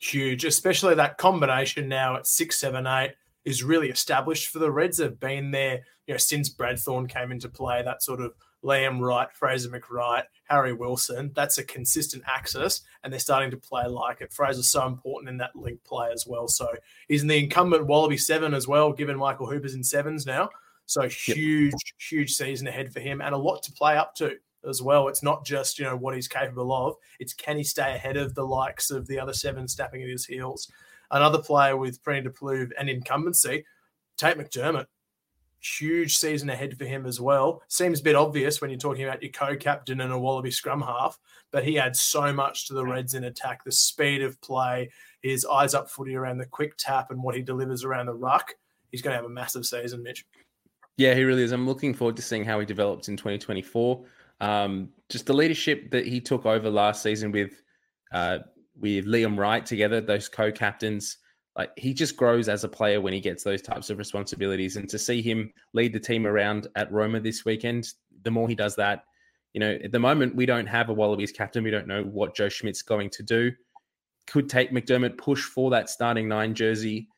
Huge, 0.00 0.44
especially 0.44 0.94
that 0.94 1.18
combination 1.18 1.88
now 1.88 2.16
at 2.16 2.26
six, 2.26 2.58
seven, 2.58 2.86
eight 2.86 3.14
is 3.44 3.64
really 3.64 3.88
established 3.88 4.48
for 4.50 4.58
the 4.58 4.70
Reds. 4.70 4.98
Have 4.98 5.20
been 5.20 5.50
there, 5.50 5.80
you 6.06 6.14
know, 6.14 6.18
since 6.18 6.48
Brad 6.48 6.78
Thorn 6.78 7.06
came 7.06 7.32
into 7.32 7.48
play. 7.48 7.82
That 7.82 8.02
sort 8.02 8.20
of 8.20 8.32
Liam 8.64 9.00
Wright, 9.00 9.28
Fraser 9.32 9.68
McReight, 9.68 10.24
Harry 10.44 10.72
Wilson. 10.72 11.32
That's 11.34 11.58
a 11.58 11.64
consistent 11.64 12.24
axis, 12.26 12.82
and 13.02 13.12
they're 13.12 13.20
starting 13.20 13.50
to 13.52 13.56
play 13.56 13.86
like 13.86 14.20
it. 14.20 14.32
Fraser's 14.32 14.70
so 14.70 14.86
important 14.86 15.30
in 15.30 15.36
that 15.38 15.54
link 15.54 15.82
play 15.84 16.10
as 16.12 16.26
well. 16.26 16.48
So 16.48 16.68
he's 17.08 17.22
in 17.22 17.28
the 17.28 17.38
incumbent 17.38 17.86
Wallaby 17.86 18.16
seven 18.16 18.54
as 18.54 18.66
well, 18.66 18.92
given 18.92 19.16
Michael 19.16 19.46
Hooper's 19.46 19.74
in 19.74 19.84
sevens 19.84 20.26
now. 20.26 20.50
So 20.86 21.08
huge, 21.08 21.72
yep. 21.72 21.80
huge 22.08 22.32
season 22.32 22.66
ahead 22.66 22.92
for 22.92 23.00
him, 23.00 23.20
and 23.20 23.34
a 23.34 23.38
lot 23.38 23.62
to 23.64 23.72
play 23.72 23.96
up 23.96 24.14
to 24.16 24.36
as 24.68 24.82
well. 24.82 25.08
It's 25.08 25.22
not 25.22 25.44
just 25.44 25.78
you 25.78 25.84
know 25.84 25.96
what 25.96 26.14
he's 26.14 26.28
capable 26.28 26.72
of; 26.72 26.96
it's 27.20 27.34
can 27.34 27.56
he 27.58 27.64
stay 27.64 27.94
ahead 27.94 28.16
of 28.16 28.34
the 28.34 28.46
likes 28.46 28.90
of 28.90 29.06
the 29.06 29.20
other 29.20 29.34
seven 29.34 29.68
snapping 29.68 30.02
at 30.02 30.08
his 30.08 30.26
heels 30.26 30.70
another 31.10 31.38
player 31.38 31.76
with 31.76 32.02
to 32.04 32.30
prove 32.30 32.72
and 32.78 32.88
incumbency, 32.88 33.64
Tate 34.16 34.38
McDermott. 34.38 34.86
Huge 35.60 36.16
season 36.16 36.50
ahead 36.50 36.78
for 36.78 36.84
him 36.84 37.04
as 37.04 37.20
well. 37.20 37.62
Seems 37.68 38.00
a 38.00 38.04
bit 38.04 38.14
obvious 38.14 38.60
when 38.60 38.70
you're 38.70 38.78
talking 38.78 39.04
about 39.04 39.22
your 39.22 39.32
co-captain 39.32 40.00
and 40.00 40.12
a 40.12 40.18
Wallaby 40.18 40.52
scrum 40.52 40.80
half, 40.80 41.18
but 41.50 41.64
he 41.64 41.78
adds 41.78 42.00
so 42.00 42.32
much 42.32 42.68
to 42.68 42.74
the 42.74 42.84
Reds 42.84 43.14
in 43.14 43.24
attack. 43.24 43.64
The 43.64 43.72
speed 43.72 44.22
of 44.22 44.40
play, 44.40 44.90
his 45.20 45.44
eyes 45.44 45.74
up 45.74 45.90
footy 45.90 46.14
around 46.14 46.38
the 46.38 46.46
quick 46.46 46.76
tap, 46.76 47.10
and 47.10 47.22
what 47.22 47.34
he 47.34 47.42
delivers 47.42 47.82
around 47.82 48.06
the 48.06 48.14
ruck. 48.14 48.54
He's 48.92 49.02
going 49.02 49.12
to 49.12 49.16
have 49.16 49.24
a 49.24 49.32
massive 49.32 49.66
season, 49.66 50.02
Mitch. 50.02 50.24
Yeah, 50.96 51.14
he 51.14 51.24
really 51.24 51.42
is. 51.42 51.52
I'm 51.52 51.66
looking 51.66 51.92
forward 51.94 52.16
to 52.16 52.22
seeing 52.22 52.44
how 52.44 52.60
he 52.60 52.66
develops 52.66 53.08
in 53.08 53.16
2024. 53.16 54.04
Um, 54.40 54.90
just 55.08 55.26
the 55.26 55.32
leadership 55.32 55.90
that 55.90 56.06
he 56.06 56.20
took 56.20 56.46
over 56.46 56.70
last 56.70 57.02
season 57.02 57.32
with 57.32 57.62
uh, 58.12 58.38
with 58.78 59.06
Liam 59.06 59.36
Wright 59.38 59.64
together, 59.64 60.00
those 60.00 60.28
co-captains. 60.28 61.18
Like 61.56 61.70
he 61.76 61.92
just 61.92 62.16
grows 62.16 62.48
as 62.48 62.64
a 62.64 62.68
player 62.68 63.00
when 63.00 63.12
he 63.12 63.20
gets 63.20 63.42
those 63.42 63.62
types 63.62 63.90
of 63.90 63.98
responsibilities. 63.98 64.76
And 64.76 64.88
to 64.90 64.98
see 64.98 65.20
him 65.20 65.52
lead 65.74 65.92
the 65.92 66.00
team 66.00 66.26
around 66.26 66.68
at 66.76 66.92
Roma 66.92 67.20
this 67.20 67.44
weekend, 67.44 67.92
the 68.22 68.30
more 68.30 68.48
he 68.48 68.54
does 68.54 68.76
that, 68.76 69.04
you 69.54 69.60
know, 69.60 69.78
at 69.82 69.90
the 69.90 69.98
moment 69.98 70.36
we 70.36 70.46
don't 70.46 70.66
have 70.66 70.88
a 70.88 70.94
Wallabies 70.94 71.32
captain. 71.32 71.64
We 71.64 71.70
don't 71.70 71.88
know 71.88 72.04
what 72.04 72.36
Joe 72.36 72.48
Schmidt's 72.48 72.82
going 72.82 73.10
to 73.10 73.22
do. 73.22 73.52
Could 74.28 74.48
Tate 74.48 74.72
McDermott 74.72 75.18
push 75.18 75.42
for 75.42 75.70
that 75.70 75.88
starting 75.88 76.28
nine 76.28 76.54
jersey 76.54 77.08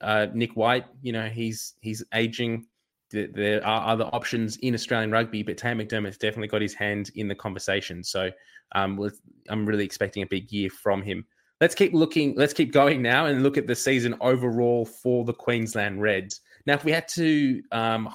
uh, 0.00 0.26
Nick 0.32 0.56
White, 0.56 0.86
you 1.02 1.12
know, 1.12 1.26
he's 1.26 1.74
he's 1.80 2.04
aging. 2.14 2.66
There 3.10 3.66
are 3.66 3.88
other 3.88 4.04
options 4.12 4.56
in 4.58 4.74
Australian 4.74 5.10
rugby, 5.10 5.42
but 5.42 5.56
Tate 5.56 5.76
McDermott's 5.76 6.18
definitely 6.18 6.48
got 6.48 6.62
his 6.62 6.74
hand 6.74 7.10
in 7.16 7.28
the 7.28 7.34
conversation. 7.34 8.04
So 8.04 8.30
um, 8.72 9.10
I'm 9.48 9.66
really 9.66 9.84
expecting 9.84 10.22
a 10.22 10.26
big 10.26 10.50
year 10.52 10.70
from 10.70 11.02
him. 11.02 11.26
Let's 11.60 11.74
keep 11.74 11.92
looking. 11.92 12.34
Let's 12.36 12.54
keep 12.54 12.72
going 12.72 13.02
now 13.02 13.26
and 13.26 13.42
look 13.42 13.58
at 13.58 13.66
the 13.66 13.74
season 13.74 14.16
overall 14.20 14.86
for 14.86 15.24
the 15.24 15.34
Queensland 15.34 16.00
Reds. 16.00 16.40
Now, 16.66 16.74
if 16.74 16.84
we 16.84 16.92
had 16.92 17.08
to 17.08 17.62
um, 17.72 18.14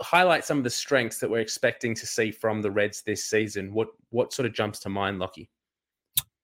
highlight 0.00 0.44
some 0.44 0.58
of 0.58 0.64
the 0.64 0.70
strengths 0.70 1.18
that 1.18 1.30
we're 1.30 1.40
expecting 1.40 1.94
to 1.94 2.06
see 2.06 2.30
from 2.30 2.62
the 2.62 2.70
Reds 2.70 3.02
this 3.02 3.24
season, 3.24 3.74
what 3.74 3.88
what 4.10 4.32
sort 4.32 4.46
of 4.46 4.54
jumps 4.54 4.78
to 4.80 4.88
mind, 4.88 5.20
Lachie? 5.20 5.48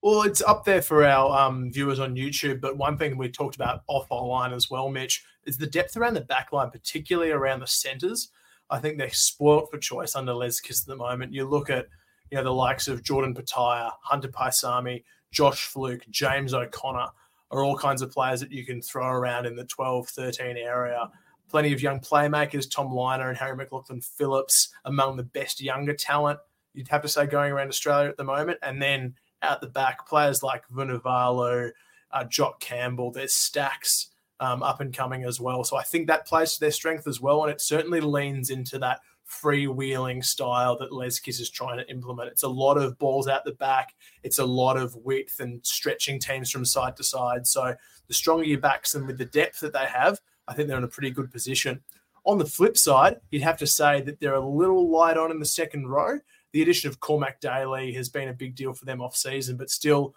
Well, 0.03 0.23
it's 0.23 0.43
up 0.43 0.65
there 0.65 0.83
for 0.83 1.05
our 1.05 1.37
um, 1.39 1.73
viewers 1.73 1.99
on 1.99 2.15
YouTube. 2.15 2.61
But 2.61 2.77
one 2.77 2.97
thing 2.97 3.17
we 3.17 3.29
talked 3.29 3.57
about 3.57 3.83
off 3.89 4.11
our 4.11 4.25
line 4.25 4.53
as 4.53 4.71
well, 4.71 4.89
Mitch, 4.89 5.25
is 5.45 5.59
the 5.59 5.67
depth 5.67 5.97
around 5.97 6.15
the 6.15 6.21
back 6.21 6.53
line, 6.53 6.71
particularly 6.71 7.33
around 7.33 7.61
the 7.61 7.67
centres. 7.67 8.31
I 8.71 8.79
think 8.79 8.99
they're 8.99 9.11
spoilt 9.11 9.71
for 9.71 9.79
choice 9.79 10.15
under 10.15 10.35
Les 10.35 10.61
Kiss 10.61 10.83
at 10.83 10.87
the 10.87 10.97
moment. 10.97 11.33
You 11.33 11.49
look 11.49 11.71
at 11.71 11.87
you 12.31 12.37
know 12.37 12.45
the 12.45 12.53
likes 12.53 12.87
of 12.87 13.03
Jordan 13.03 13.35
Petaia, 13.35 13.91
Hunter 14.03 14.29
Paisami, 14.29 15.05
Josh 15.33 15.67
Flook, 15.67 16.03
James 16.11 16.55
O'Connor 16.55 17.09
are 17.51 17.65
all 17.65 17.79
kinds 17.79 18.03
of 18.03 18.13
players 18.13 18.41
that 18.41 18.53
you 18.53 18.65
can 18.65 18.83
throw 18.83 19.07
around 19.07 19.47
in 19.47 19.57
the 19.57 19.65
12, 19.65 20.09
13 20.09 20.59
area. 20.59 21.11
Plenty 21.49 21.73
of 21.73 21.81
young 21.81 21.99
playmakers, 21.99 22.71
Tom 22.71 22.89
Lynagh 22.91 23.31
and 23.31 23.39
Harry 23.39 23.57
McLaughlin 23.57 24.03
Phillips, 24.03 24.69
among 24.85 25.17
the 25.17 25.23
best 25.23 25.63
younger 25.63 25.95
talent 25.95 26.39
you'd 26.75 26.89
have 26.89 27.03
to 27.03 27.09
say 27.09 27.27
going 27.27 27.53
around 27.53 27.69
Australia 27.69 28.09
at 28.09 28.17
the 28.17 28.25
moment. 28.25 28.59
And 28.63 28.81
then 28.81 29.15
out 29.43 29.61
the 29.61 29.69
back, 29.69 30.07
players 30.07 30.43
like 30.43 30.69
Vunivalu, 30.69 31.71
uh, 32.11 32.25
Jock 32.25 32.61
Campbell, 32.61 33.11
there's 33.11 33.35
stacks 33.35 34.09
um, 34.41 34.63
up 34.63 34.81
and 34.81 34.95
coming 34.95 35.25
as 35.25 35.41
well. 35.41 35.65
So 35.65 35.77
I 35.77 35.83
think 35.83 36.07
that 36.07 36.27
plays 36.27 36.55
to 36.55 36.61
their 36.61 36.71
strength 36.71 37.07
as 37.07 37.21
well. 37.21 37.43
And 37.43 37.53
it 37.53 37.61
certainly 37.61 38.01
leans 38.01 38.51
into 38.51 38.79
that 38.79 39.01
freewheeling 39.29 40.25
style 40.25 40.79
that 40.79 40.93
Les 40.93 41.19
Kiss 41.19 41.41
is 41.41 41.51
trying 41.51 41.79
to 41.79 41.91
implement. 41.91 42.31
It's 42.31 42.45
a 42.45 42.49
lot 42.49 42.79
of 42.79 42.99
balls 42.99 43.29
out 43.29 43.45
the 43.45 43.53
back. 43.53 43.95
It's 44.23 44.39
a 44.39 44.47
lot 44.47 44.77
of 44.77 44.97
width 44.97 45.41
and 45.41 45.65
stretching 45.65 46.19
teams 46.19 46.51
from 46.51 46.65
side 46.65 46.97
to 46.97 47.05
side. 47.05 47.47
So 47.47 47.75
the 48.07 48.15
stronger 48.15 48.45
your 48.45 48.61
backs 48.61 48.95
and 48.95 49.07
with 49.07 49.19
the 49.19 49.27
depth 49.27 49.61
that 49.61 49.73
they 49.73 49.87
have, 49.87 50.21
I 50.47 50.55
think 50.55 50.69
they're 50.69 50.79
in 50.79 50.85
a 50.85 50.89
pretty 50.89 51.11
good 51.11 51.31
position. 51.31 51.81
On 52.25 52.39
the 52.39 52.47
flip 52.47 52.77
side, 52.77 53.17
you'd 53.31 53.43
have 53.43 53.59
to 53.59 53.67
say 53.67 54.01
that 54.03 54.19
they're 54.19 54.35
a 54.35 54.49
little 54.49 54.91
light 54.91 55.17
on 55.17 55.31
in 55.31 55.39
the 55.39 55.47
second 55.47 55.89
row 55.89 56.19
the 56.53 56.63
addition 56.63 56.89
of 56.89 57.01
Cormac 57.01 57.41
Daly 57.41 57.93
has 57.93 58.09
been 58.09 58.29
a 58.29 58.35
big 58.35 58.55
deal 58.55 58.75
for 58.75 58.85
them 58.85 59.01
off 59.01 59.17
season, 59.17 59.57
but 59.57 59.71
still, 59.71 60.15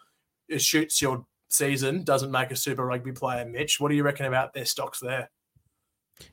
it 0.48 0.62
shoots 0.62 1.02
your 1.02 1.26
season 1.50 2.04
doesn't 2.04 2.32
make 2.32 2.52
a 2.52 2.56
Super 2.56 2.86
Rugby 2.86 3.12
player. 3.12 3.46
Mitch, 3.46 3.80
what 3.80 3.90
do 3.90 3.96
you 3.96 4.04
reckon 4.04 4.26
about 4.26 4.54
their 4.54 4.66
stocks 4.66 5.00
there? 5.00 5.30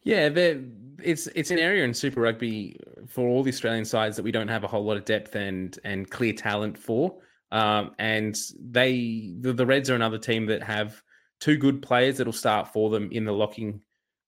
Yeah, 0.02 0.28
it's 0.34 1.26
it's 1.28 1.50
an 1.50 1.58
area 1.58 1.84
in 1.84 1.94
Super 1.94 2.20
Rugby 2.20 2.78
for 3.08 3.26
all 3.26 3.42
the 3.42 3.50
Australian 3.50 3.84
sides 3.84 4.16
that 4.16 4.22
we 4.22 4.32
don't 4.32 4.48
have 4.48 4.64
a 4.64 4.68
whole 4.68 4.84
lot 4.84 4.96
of 4.96 5.04
depth 5.04 5.34
and 5.34 5.78
and 5.84 6.10
clear 6.10 6.32
talent 6.32 6.76
for. 6.76 7.18
Um, 7.50 7.92
and 7.98 8.36
they 8.60 9.34
the, 9.40 9.52
the 9.52 9.66
Reds 9.66 9.88
are 9.88 9.94
another 9.94 10.18
team 10.18 10.46
that 10.46 10.62
have 10.62 11.02
two 11.40 11.56
good 11.56 11.80
players 11.80 12.18
that'll 12.18 12.32
start 12.32 12.72
for 12.72 12.90
them 12.90 13.08
in 13.12 13.24
the 13.24 13.32
locking 13.32 13.80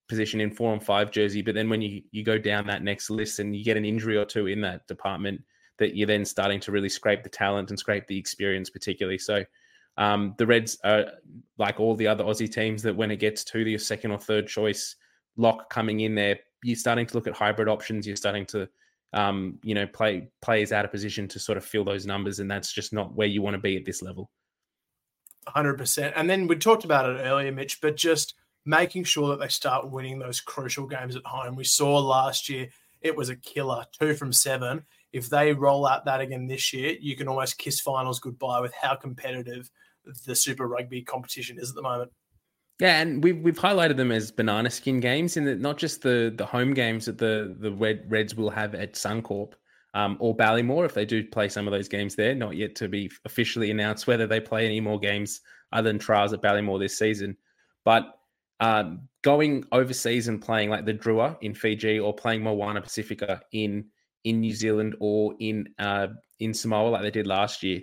position 0.09 0.41
in 0.41 0.51
four 0.51 0.73
and 0.73 0.83
five 0.83 1.11
jersey. 1.11 1.43
But 1.43 1.55
then 1.55 1.69
when 1.69 1.83
you 1.83 2.03
you 2.11 2.25
go 2.25 2.39
down 2.39 2.67
that 2.69 2.83
next 2.83 3.11
list 3.11 3.39
and 3.39 3.55
you 3.55 3.65
get 3.65 3.77
an 3.77 3.85
injury 3.85 4.17
or 4.17 4.25
two 4.25 4.47
in 4.47 4.61
that 4.63 4.87
department, 4.87 5.43
that 5.81 5.97
you're 5.97 6.07
then 6.07 6.25
starting 6.25 6.61
to 6.61 6.73
really 6.73 6.89
scrape 6.89 7.25
the 7.25 7.29
talent 7.29 7.71
and 7.71 7.79
scrape 7.79 8.07
the 8.07 8.17
experience, 8.17 8.71
particularly. 8.71 9.19
So 9.19 9.45
um, 9.97 10.35
the 10.39 10.47
Reds 10.47 10.79
are 10.85 11.07
like 11.59 11.81
all 11.81 11.97
the 11.97 12.07
other 12.07 12.23
Aussie 12.25 12.51
teams 12.51 12.83
that 12.85 12.95
when 12.95 13.11
it 13.11 13.17
gets 13.17 13.43
to 13.45 13.65
the 13.65 13.77
second 13.77 14.13
or 14.13 14.19
third 14.19 14.47
choice 14.47 14.95
lock 15.37 15.69
coming 15.71 16.01
in 16.01 16.15
there, 16.15 16.39
you're 16.63 16.77
starting 16.77 17.07
to 17.07 17.15
look 17.15 17.27
at 17.27 17.35
hybrid 17.35 17.69
options. 17.69 18.07
You're 18.07 18.17
starting 18.17 18.47
to, 18.47 18.69
um, 19.13 19.59
you 19.63 19.75
know, 19.75 19.87
play 19.87 20.29
players 20.41 20.73
out 20.73 20.85
of 20.85 20.91
position 20.91 21.27
to 21.29 21.39
sort 21.39 21.59
of 21.59 21.65
fill 21.65 21.85
those 21.85 22.07
numbers, 22.07 22.39
and 22.39 22.51
that's 22.51 22.73
just 22.73 22.93
not 22.93 23.15
where 23.15 23.27
you 23.27 23.43
want 23.43 23.55
to 23.55 23.61
be 23.61 23.77
at 23.77 23.85
this 23.85 24.03
level. 24.03 24.31
100%. 25.49 26.13
And 26.15 26.29
then 26.29 26.47
we 26.47 26.57
talked 26.57 26.85
about 26.85 27.09
it 27.09 27.21
earlier, 27.21 27.51
Mitch, 27.51 27.81
but 27.81 27.97
just 27.97 28.35
making 28.65 29.05
sure 29.05 29.31
that 29.31 29.41
they 29.41 29.49
start 29.49 29.91
winning 29.91 30.19
those 30.19 30.41
crucial 30.41 30.87
games 30.87 31.17
at 31.17 31.25
home. 31.25 31.57
We 31.57 31.65
saw 31.65 31.99
last 31.99 32.49
year 32.49 32.69
it 33.01 33.17
was 33.17 33.31
a 33.31 33.37
killer, 33.37 33.87
two 33.99 34.15
from 34.15 34.33
seven 34.33 34.85
if 35.13 35.29
they 35.29 35.53
roll 35.53 35.87
out 35.87 36.05
that 36.05 36.21
again 36.21 36.47
this 36.47 36.73
year, 36.73 36.97
you 37.01 37.17
can 37.17 37.29
almost 37.29 37.59
kiss 37.59 37.81
finals 37.81 38.21
goodbye 38.21 38.61
with 38.61 38.73
how 38.75 38.95
competitive 38.95 39.71
the 40.27 40.35
Super 40.35 40.67
Rugby 40.67 41.03
competition 41.03 41.59
is 41.59 41.71
at 41.71 41.75
the 41.75 41.83
moment. 41.83 42.11
Yeah, 42.81 43.01
and 43.01 43.23
we've 43.23 43.39
we've 43.39 43.59
highlighted 43.59 43.97
them 43.97 44.11
as 44.11 44.31
banana 44.31 44.71
skin 44.71 45.01
games, 45.01 45.37
in 45.37 45.45
that 45.45 45.61
not 45.61 45.77
just 45.77 46.03
the 46.03 46.33
the 46.37 46.47
home 46.47 46.73
games 46.73 47.05
that 47.07 47.19
the 47.19 47.57
the 47.59 47.73
Red, 47.73 48.05
Reds 48.09 48.35
will 48.35 48.51
have 48.51 48.75
at 48.75 48.95
Suncorp 48.95 49.53
um, 49.93 50.17
or 50.19 50.35
Ballymore 50.35 50.87
if 50.87 50.95
they 50.95 51.05
do 51.05 51.23
play 51.25 51.49
some 51.49 51.67
of 51.67 51.73
those 51.73 51.89
games 51.89 52.15
there. 52.15 52.35
Not 52.35 52.57
yet 52.57 52.75
to 52.77 52.89
be 52.89 53.11
officially 53.27 53.71
announced 53.71 54.07
whether 54.07 54.27
they 54.27 54.41
play 54.41 54.65
any 54.65 54.81
more 54.81 54.99
games 54.99 55.43
other 55.73 55.91
than 55.91 55.99
trials 55.99 56.33
at 56.33 56.43
Ballymore 56.43 56.79
this 56.79 56.99
season, 56.99 57.37
but. 57.85 58.17
Um, 58.63 59.09
going 59.23 59.65
overseas 59.73 60.29
and 60.29 60.43
playing 60.43 60.69
like 60.69 60.85
the 60.85 60.93
Drua 60.93 61.39
in 61.41 61.55
Fiji 61.55 61.99
or 61.99 62.13
playing 62.13 62.43
Moana 62.43 62.83
Pacifica 62.83 63.41
in 63.53 63.87
in 64.25 64.41
New 64.41 64.53
Zealand 64.53 64.97
or 65.01 65.35
in 65.41 65.69
uh, 65.79 66.09
in 66.39 66.55
Samoa 66.55 66.89
like 66.89 67.03
they 67.03 67.11
did 67.11 67.27
last 67.27 67.63
year, 67.63 67.81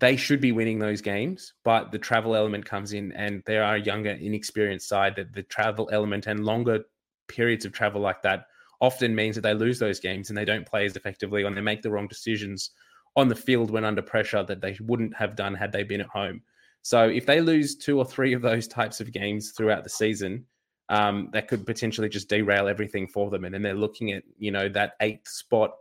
they 0.00 0.16
should 0.16 0.40
be 0.40 0.52
winning 0.52 0.78
those 0.78 1.00
games. 1.00 1.54
But 1.64 1.92
the 1.92 1.98
travel 1.98 2.34
element 2.34 2.64
comes 2.64 2.92
in, 2.92 3.12
and 3.12 3.42
there 3.46 3.64
are 3.64 3.76
a 3.76 3.80
younger, 3.80 4.10
inexperienced 4.10 4.88
side 4.88 5.16
that 5.16 5.32
the 5.32 5.42
travel 5.44 5.88
element 5.92 6.26
and 6.26 6.44
longer 6.44 6.84
periods 7.28 7.64
of 7.64 7.72
travel 7.72 8.00
like 8.00 8.22
that 8.22 8.46
often 8.80 9.14
means 9.14 9.34
that 9.34 9.42
they 9.42 9.54
lose 9.54 9.78
those 9.78 9.98
games 9.98 10.30
and 10.30 10.38
they 10.38 10.44
don't 10.44 10.66
play 10.66 10.84
as 10.84 10.96
effectively, 10.96 11.42
and 11.42 11.56
they 11.56 11.60
make 11.60 11.82
the 11.82 11.90
wrong 11.90 12.08
decisions 12.08 12.70
on 13.16 13.28
the 13.28 13.34
field 13.34 13.70
when 13.70 13.84
under 13.84 14.02
pressure 14.02 14.44
that 14.44 14.60
they 14.60 14.76
wouldn't 14.80 15.14
have 15.16 15.34
done 15.34 15.54
had 15.54 15.72
they 15.72 15.82
been 15.82 16.00
at 16.00 16.06
home. 16.06 16.40
So 16.82 17.08
if 17.08 17.26
they 17.26 17.40
lose 17.40 17.74
two 17.74 17.98
or 17.98 18.04
three 18.04 18.32
of 18.32 18.42
those 18.42 18.68
types 18.68 19.00
of 19.00 19.12
games 19.12 19.50
throughout 19.50 19.82
the 19.82 19.90
season, 19.90 20.46
um, 20.88 21.30
that 21.32 21.48
could 21.48 21.66
potentially 21.66 22.08
just 22.08 22.28
derail 22.28 22.68
everything 22.68 23.06
for 23.06 23.30
them. 23.30 23.44
And 23.44 23.54
then 23.54 23.62
they're 23.62 23.74
looking 23.74 24.12
at 24.12 24.22
you 24.38 24.50
know 24.50 24.68
that 24.70 24.94
eighth 25.00 25.28
spot 25.28 25.72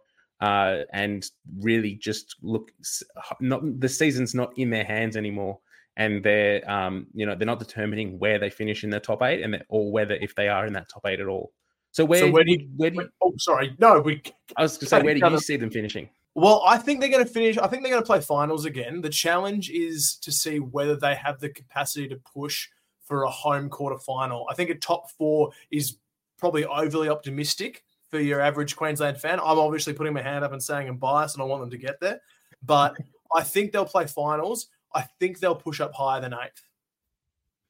uh, 0.42 0.80
and 0.94 1.26
really 1.60 1.96
just 1.96 2.36
look. 2.42 2.72
Not 3.40 3.80
the 3.80 3.90
season's 3.90 4.36
not 4.36 4.58
in 4.58 4.70
their 4.70 4.86
hands 4.86 5.18
anymore, 5.18 5.60
and 5.96 6.24
they're 6.24 6.70
um, 6.70 7.08
you 7.14 7.26
know 7.26 7.36
they're 7.36 7.46
not 7.46 7.60
determining 7.60 8.20
where 8.20 8.40
they 8.40 8.50
finish 8.50 8.84
in 8.84 8.90
the 8.90 9.00
top 9.00 9.22
eight, 9.24 9.44
and 9.44 9.64
or 9.70 9.92
whether 9.92 10.16
if 10.16 10.36
they 10.36 10.50
are 10.50 10.66
in 10.66 10.74
that 10.74 10.90
top 10.90 11.06
eight 11.06 11.20
at 11.20 11.28
all. 11.28 11.52
So 11.92 12.06
where, 12.06 12.20
so 12.20 12.30
where 12.30 12.44
do 12.44 12.52
you, 12.52 12.70
where 12.76 12.92
do 12.92 13.02
you, 13.02 13.10
oh 13.24 13.34
sorry 13.38 13.74
no 13.80 14.00
we 14.02 14.22
I 14.56 14.62
was 14.62 14.74
going 14.74 14.82
to 14.82 14.86
say 14.88 15.02
where 15.02 15.16
do 15.16 15.20
you 15.20 15.40
see 15.40 15.58
them 15.58 15.72
finishing? 15.72 16.10
Well, 16.36 16.62
I 16.68 16.78
think 16.78 17.00
they're 17.00 17.10
going 17.10 17.26
to 17.26 17.32
finish. 17.32 17.58
I 17.58 17.66
think 17.66 17.82
they're 17.82 17.92
going 17.92 18.04
to 18.04 18.06
play 18.06 18.22
finals 18.22 18.66
again. 18.66 19.02
The 19.02 19.10
challenge 19.10 19.72
is 19.72 20.20
to 20.22 20.32
see 20.32 20.60
whether 20.60 20.96
they 20.96 21.16
have 21.16 21.40
the 21.40 21.50
capacity 21.50 22.08
to 22.10 22.18
push 22.18 22.70
for 23.08 23.24
a 23.24 23.30
home 23.30 23.70
quarter 23.70 23.98
final. 23.98 24.46
I 24.50 24.54
think 24.54 24.70
a 24.70 24.76
top 24.76 25.10
four 25.12 25.52
is 25.72 25.98
probably 26.38 26.66
overly 26.66 27.10
optimistic 27.10 27.84
for 28.10 28.20
your 28.20 28.42
average 28.42 28.76
Queensland 28.76 29.20
fan. 29.20 29.40
I'm 29.40 29.58
obviously 29.58 29.94
putting 29.94 30.14
my 30.14 30.22
hand 30.22 30.44
up 30.44 30.52
and 30.52 30.62
saying 30.62 30.88
I'm 30.88 30.98
biased 30.98 31.36
and 31.36 31.42
I 31.42 31.46
want 31.46 31.62
them 31.62 31.72
to 31.72 31.78
get 31.78 32.00
there, 32.00 32.22
but 32.64 32.96
I 33.36 33.44
think 33.44 33.72
they'll 33.72 33.86
play 33.86 34.08
finals. 34.08 34.68
I 34.94 35.02
think 35.20 35.40
they'll 35.40 35.56
push 35.56 35.82
up 35.82 35.94
higher 35.94 36.22
than 36.22 36.34
eighth. 36.34 36.64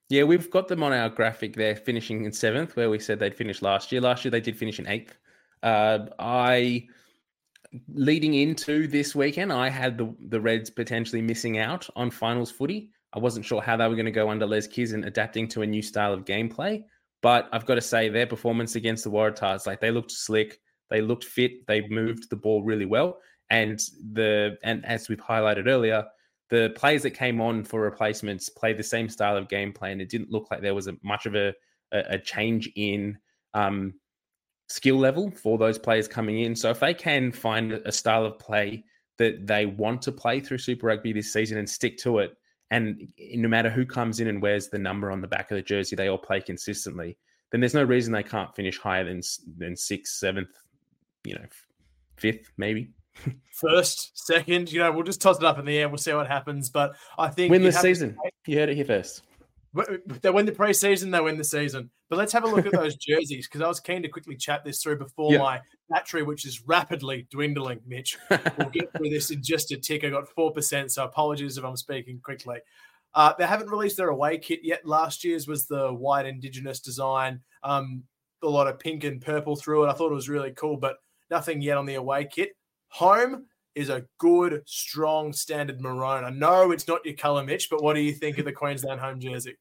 Yeah, 0.10 0.24
we've 0.24 0.50
got 0.50 0.68
them 0.68 0.84
on 0.84 0.94
our 0.94 1.10
graphic 1.10 1.56
there, 1.56 1.76
finishing 1.76 2.24
in 2.24 2.32
seventh, 2.32 2.76
where 2.76 2.90
we 2.90 3.00
said 3.00 3.20
they'd 3.20 3.36
finish 3.36 3.62
last 3.62 3.92
year. 3.92 4.00
Last 4.00 4.24
year 4.24 4.32
they 4.32 4.40
did 4.40 4.58
finish 4.58 4.80
in 4.80 4.88
eighth. 4.88 5.18
Uh, 5.64 6.06
I 6.18 6.88
leading 7.94 8.36
into 8.36 8.88
this 8.88 9.16
weekend, 9.16 9.52
I 9.52 9.70
had 9.70 9.98
the 9.98 10.14
the 10.30 10.40
Reds 10.40 10.70
potentially 10.70 11.22
missing 11.22 11.58
out 11.58 11.90
on 11.96 12.10
finals 12.10 12.52
footy. 12.52 12.92
I 13.14 13.20
wasn't 13.20 13.46
sure 13.46 13.62
how 13.62 13.78
they 13.78 13.88
were 13.88 13.96
going 13.96 14.06
to 14.06 14.12
go 14.12 14.30
under 14.30 14.46
Les 14.46 14.68
Kizin 14.68 15.06
adapting 15.06 15.48
to 15.50 15.62
a 15.62 15.68
new 15.68 15.82
style 15.82 16.14
of 16.14 16.26
gameplay. 16.26 16.84
But 17.22 17.50
I've 17.52 17.66
got 17.66 17.76
to 17.76 17.82
say, 17.82 18.10
their 18.10 18.28
performance 18.28 18.76
against 18.76 19.04
the 19.04 19.10
Waratahs, 19.10 19.66
like 19.66 19.82
they 19.82 19.92
looked 19.92 20.12
slick, 20.12 20.60
they 20.90 21.02
looked 21.02 21.24
fit, 21.24 21.66
they 21.68 21.88
moved 21.88 22.30
the 22.30 22.36
ball 22.36 22.64
really 22.64 22.86
well. 22.86 23.20
And 23.50 23.80
the 24.14 24.58
and 24.64 24.86
as 24.86 25.10
we've 25.10 25.20
highlighted 25.20 25.68
earlier, 25.68 26.06
the 26.50 26.72
players 26.76 27.04
that 27.04 27.12
came 27.12 27.42
on 27.42 27.64
for 27.64 27.82
replacements 27.82 28.50
played 28.50 28.78
the 28.78 28.84
same 28.84 29.10
style 29.10 29.38
of 29.38 29.48
gameplay, 29.48 29.92
and 29.92 30.02
it 30.02 30.10
didn't 30.10 30.32
look 30.32 30.48
like 30.52 30.62
there 30.62 30.76
was 30.76 30.88
a, 30.88 30.96
much 31.02 31.26
of 31.26 31.36
a, 31.36 31.54
a, 31.92 32.20
change 32.20 32.70
in 32.76 33.18
um, 33.54 33.94
skill 34.68 34.98
level 34.98 35.32
for 35.32 35.58
those 35.58 35.78
players 35.78 36.08
coming 36.08 36.42
in. 36.42 36.56
So 36.56 36.70
if 36.70 36.80
they 36.80 36.94
can 36.94 37.32
find 37.32 37.74
a 37.74 37.92
style 37.92 38.26
of 38.26 38.40
play 38.40 38.84
that 39.18 39.48
they 39.48 39.66
want 39.66 40.02
to 40.04 40.12
play 40.12 40.40
through 40.40 40.60
Super 40.60 40.88
Rugby 40.88 41.14
this 41.14 41.34
season 41.34 41.58
and 41.58 41.70
stick 41.70 41.98
to 42.00 42.20
it, 42.20 42.32
and 42.72 43.12
no 43.36 43.48
matter 43.48 43.70
who 43.70 43.86
comes 43.86 44.20
in 44.20 44.28
and 44.28 44.42
wears 44.42 44.68
the 44.68 44.78
number 44.78 45.12
on 45.12 45.22
the 45.22 45.28
back 45.28 45.52
of 45.52 45.56
the 45.56 45.62
jersey, 45.62 45.96
they 45.96 46.10
all 46.10 46.18
play 46.18 46.42
consistently. 46.42 47.18
Then 47.52 47.62
there's 47.62 47.74
no 47.74 47.84
reason 47.84 48.12
they 48.12 48.24
can't 48.24 48.54
finish 48.56 48.78
higher 48.78 49.06
than 49.06 49.22
than 49.58 49.76
sixth, 49.76 50.16
seventh, 50.16 50.50
you 51.24 51.36
know, 51.36 51.46
fifth, 52.18 52.52
maybe. 52.58 52.92
First, 53.54 54.12
second, 54.28 54.72
you 54.72 54.80
know, 54.80 54.92
we'll 54.92 55.04
just 55.04 55.22
toss 55.22 55.38
it 55.38 55.44
up 55.44 55.58
in 55.58 55.66
the 55.66 55.78
air. 55.78 55.88
We'll 55.88 55.98
see 55.98 56.14
what 56.14 56.28
happens. 56.28 56.70
But 56.70 56.96
I 57.18 57.30
think 57.30 57.52
win 57.52 57.64
the 57.64 57.72
season. 57.72 58.18
You 58.46 58.60
heard 58.60 58.70
it 58.70 58.76
here 58.76 58.86
first. 58.86 59.24
They 60.22 60.30
win 60.30 60.46
the 60.46 60.52
preseason, 60.52 61.12
they 61.12 61.20
win 61.20 61.38
the 61.38 61.44
season. 61.44 61.90
But 62.10 62.18
let's 62.18 62.34
have 62.34 62.44
a 62.44 62.48
look 62.48 62.66
at 62.66 62.72
those 62.72 62.96
jerseys 62.96 63.48
because 63.48 63.62
I 63.62 63.68
was 63.68 63.80
keen 63.80 64.02
to 64.04 64.10
quickly 64.10 64.36
chat 64.36 64.64
this 64.64 64.82
through 64.82 64.98
before 64.98 65.34
yeah. 65.34 65.40
my 65.40 65.62
battery, 65.90 66.24
which 66.24 66.46
is 66.46 66.66
rapidly 66.66 67.28
dwindling, 67.32 67.82
Mitch. 67.86 68.18
We'll 68.30 68.70
get 68.70 68.92
through 68.96 69.10
this 69.10 69.32
in 69.32 69.44
just 69.44 69.72
a 69.72 69.78
tick. 69.78 70.04
I 70.04 70.10
got 70.10 70.30
4%, 70.36 70.92
so 70.92 71.04
apologies 71.04 71.58
if 71.58 71.64
I'm 71.64 71.78
speaking 71.78 72.20
quickly. 72.24 72.60
Uh, 73.14 73.34
they 73.38 73.46
haven't 73.46 73.70
released 73.70 73.98
their 73.98 74.10
away 74.10 74.38
kit 74.38 74.60
yet. 74.64 74.86
Last 74.86 75.24
year's 75.24 75.48
was 75.48 75.66
the 75.66 75.94
white 75.94 76.26
Indigenous 76.26 76.80
design, 76.80 77.42
um, 77.64 78.04
a 78.44 78.48
lot 78.48 78.68
of 78.68 78.80
pink 78.80 79.04
and 79.04 79.22
purple 79.22 79.56
through 79.56 79.86
it. 79.86 79.90
I 79.90 79.94
thought 79.94 80.12
it 80.12 80.16
was 80.16 80.30
really 80.30 80.52
cool, 80.52 80.78
but 80.78 80.98
nothing 81.30 81.62
yet 81.62 81.78
on 81.78 81.86
the 81.86 81.96
away 81.96 82.28
kit. 82.32 82.52
Home 82.90 83.46
is 83.76 83.90
a 83.90 84.06
good, 84.18 84.64
strong, 84.66 85.32
standard 85.32 85.80
maroon. 85.80 86.24
I 86.24 86.30
know 86.30 86.72
it's 86.72 86.88
not 86.88 87.06
your 87.06 87.16
color, 87.16 87.44
Mitch, 87.44 87.70
but 87.70 87.84
what 87.84 87.94
do 87.94 88.02
you 88.02 88.12
think 88.12 88.38
of 88.38 88.46
the 88.46 88.52
Queensland 88.52 89.00
home 89.00 89.20
jersey? 89.20 89.56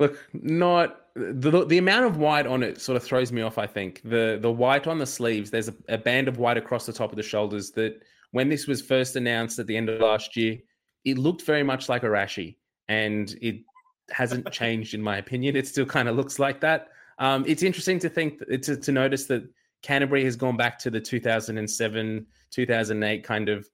Look, 0.00 0.18
not 0.32 1.00
the 1.14 1.66
the 1.66 1.78
amount 1.78 2.06
of 2.06 2.16
white 2.16 2.46
on 2.46 2.62
it 2.62 2.80
sort 2.80 2.96
of 2.96 3.02
throws 3.02 3.30
me 3.32 3.42
off. 3.42 3.58
I 3.58 3.66
think 3.66 4.00
the 4.02 4.38
the 4.40 4.50
white 4.50 4.86
on 4.86 4.98
the 4.98 5.06
sleeves. 5.06 5.50
There's 5.50 5.68
a, 5.68 5.74
a 5.88 5.98
band 5.98 6.26
of 6.26 6.38
white 6.38 6.56
across 6.56 6.86
the 6.86 6.92
top 6.92 7.10
of 7.10 7.16
the 7.16 7.22
shoulders. 7.22 7.70
That 7.72 8.02
when 8.32 8.48
this 8.48 8.66
was 8.66 8.80
first 8.80 9.14
announced 9.16 9.58
at 9.58 9.66
the 9.66 9.76
end 9.76 9.90
of 9.90 10.00
last 10.00 10.36
year, 10.36 10.58
it 11.04 11.18
looked 11.18 11.42
very 11.42 11.62
much 11.62 11.90
like 11.90 12.02
a 12.02 12.06
rashi, 12.06 12.56
and 12.88 13.36
it 13.42 13.62
hasn't 14.10 14.50
changed 14.52 14.94
in 14.94 15.02
my 15.02 15.18
opinion. 15.18 15.54
It 15.54 15.68
still 15.68 15.86
kind 15.86 16.08
of 16.08 16.16
looks 16.16 16.38
like 16.38 16.60
that. 16.62 16.88
Um, 17.18 17.44
it's 17.46 17.62
interesting 17.62 17.98
to 17.98 18.08
think 18.08 18.38
to, 18.48 18.76
to 18.76 18.92
notice 18.92 19.26
that 19.26 19.42
Canterbury 19.82 20.24
has 20.24 20.34
gone 20.34 20.56
back 20.56 20.78
to 20.80 20.90
the 20.90 21.00
2007 21.00 22.26
2008 22.50 23.24
kind 23.24 23.48
of 23.50 23.68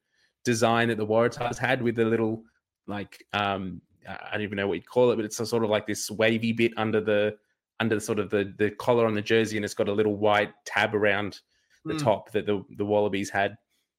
design 0.44 0.88
that 0.88 0.98
the 0.98 1.06
Waratahs 1.06 1.56
had 1.56 1.82
with 1.82 1.94
the 1.94 2.04
little 2.04 2.42
like 2.88 3.24
um, 3.32 3.80
I 4.06 4.30
don't 4.32 4.42
even 4.42 4.56
know 4.56 4.68
what 4.68 4.74
you'd 4.74 4.88
call 4.88 5.10
it, 5.10 5.16
but 5.16 5.24
it's 5.24 5.40
a 5.40 5.46
sort 5.46 5.64
of 5.64 5.70
like 5.70 5.86
this 5.86 6.10
wavy 6.10 6.52
bit 6.52 6.72
under 6.76 7.00
the 7.00 7.36
under 7.80 7.94
the 7.94 8.00
sort 8.00 8.18
of 8.18 8.30
the 8.30 8.54
the 8.58 8.70
collar 8.70 9.06
on 9.06 9.14
the 9.14 9.22
jersey, 9.22 9.56
and 9.56 9.64
it's 9.64 9.74
got 9.74 9.88
a 9.88 9.92
little 9.92 10.16
white 10.16 10.52
tab 10.64 10.94
around 10.94 11.40
the 11.84 11.94
mm. 11.94 12.02
top 12.02 12.30
that 12.32 12.46
the 12.46 12.64
the 12.76 12.84
Wallabies 12.84 13.30
had 13.30 13.56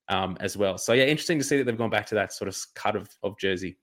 um, 0.10 0.38
as 0.40 0.58
well. 0.58 0.78
So 0.78 0.94
yeah, 0.94 1.06
interesting 1.06 1.38
to 1.40 1.44
see 1.44 1.58
that 1.58 1.66
they've 1.66 1.78
gone 1.78 1.90
back 1.90 2.06
to 2.08 2.16
that 2.16 2.34
sort 2.34 2.48
of 2.48 2.58
cut 2.76 2.96
of 2.96 3.10
of 3.24 3.38
jersey. 3.38 3.78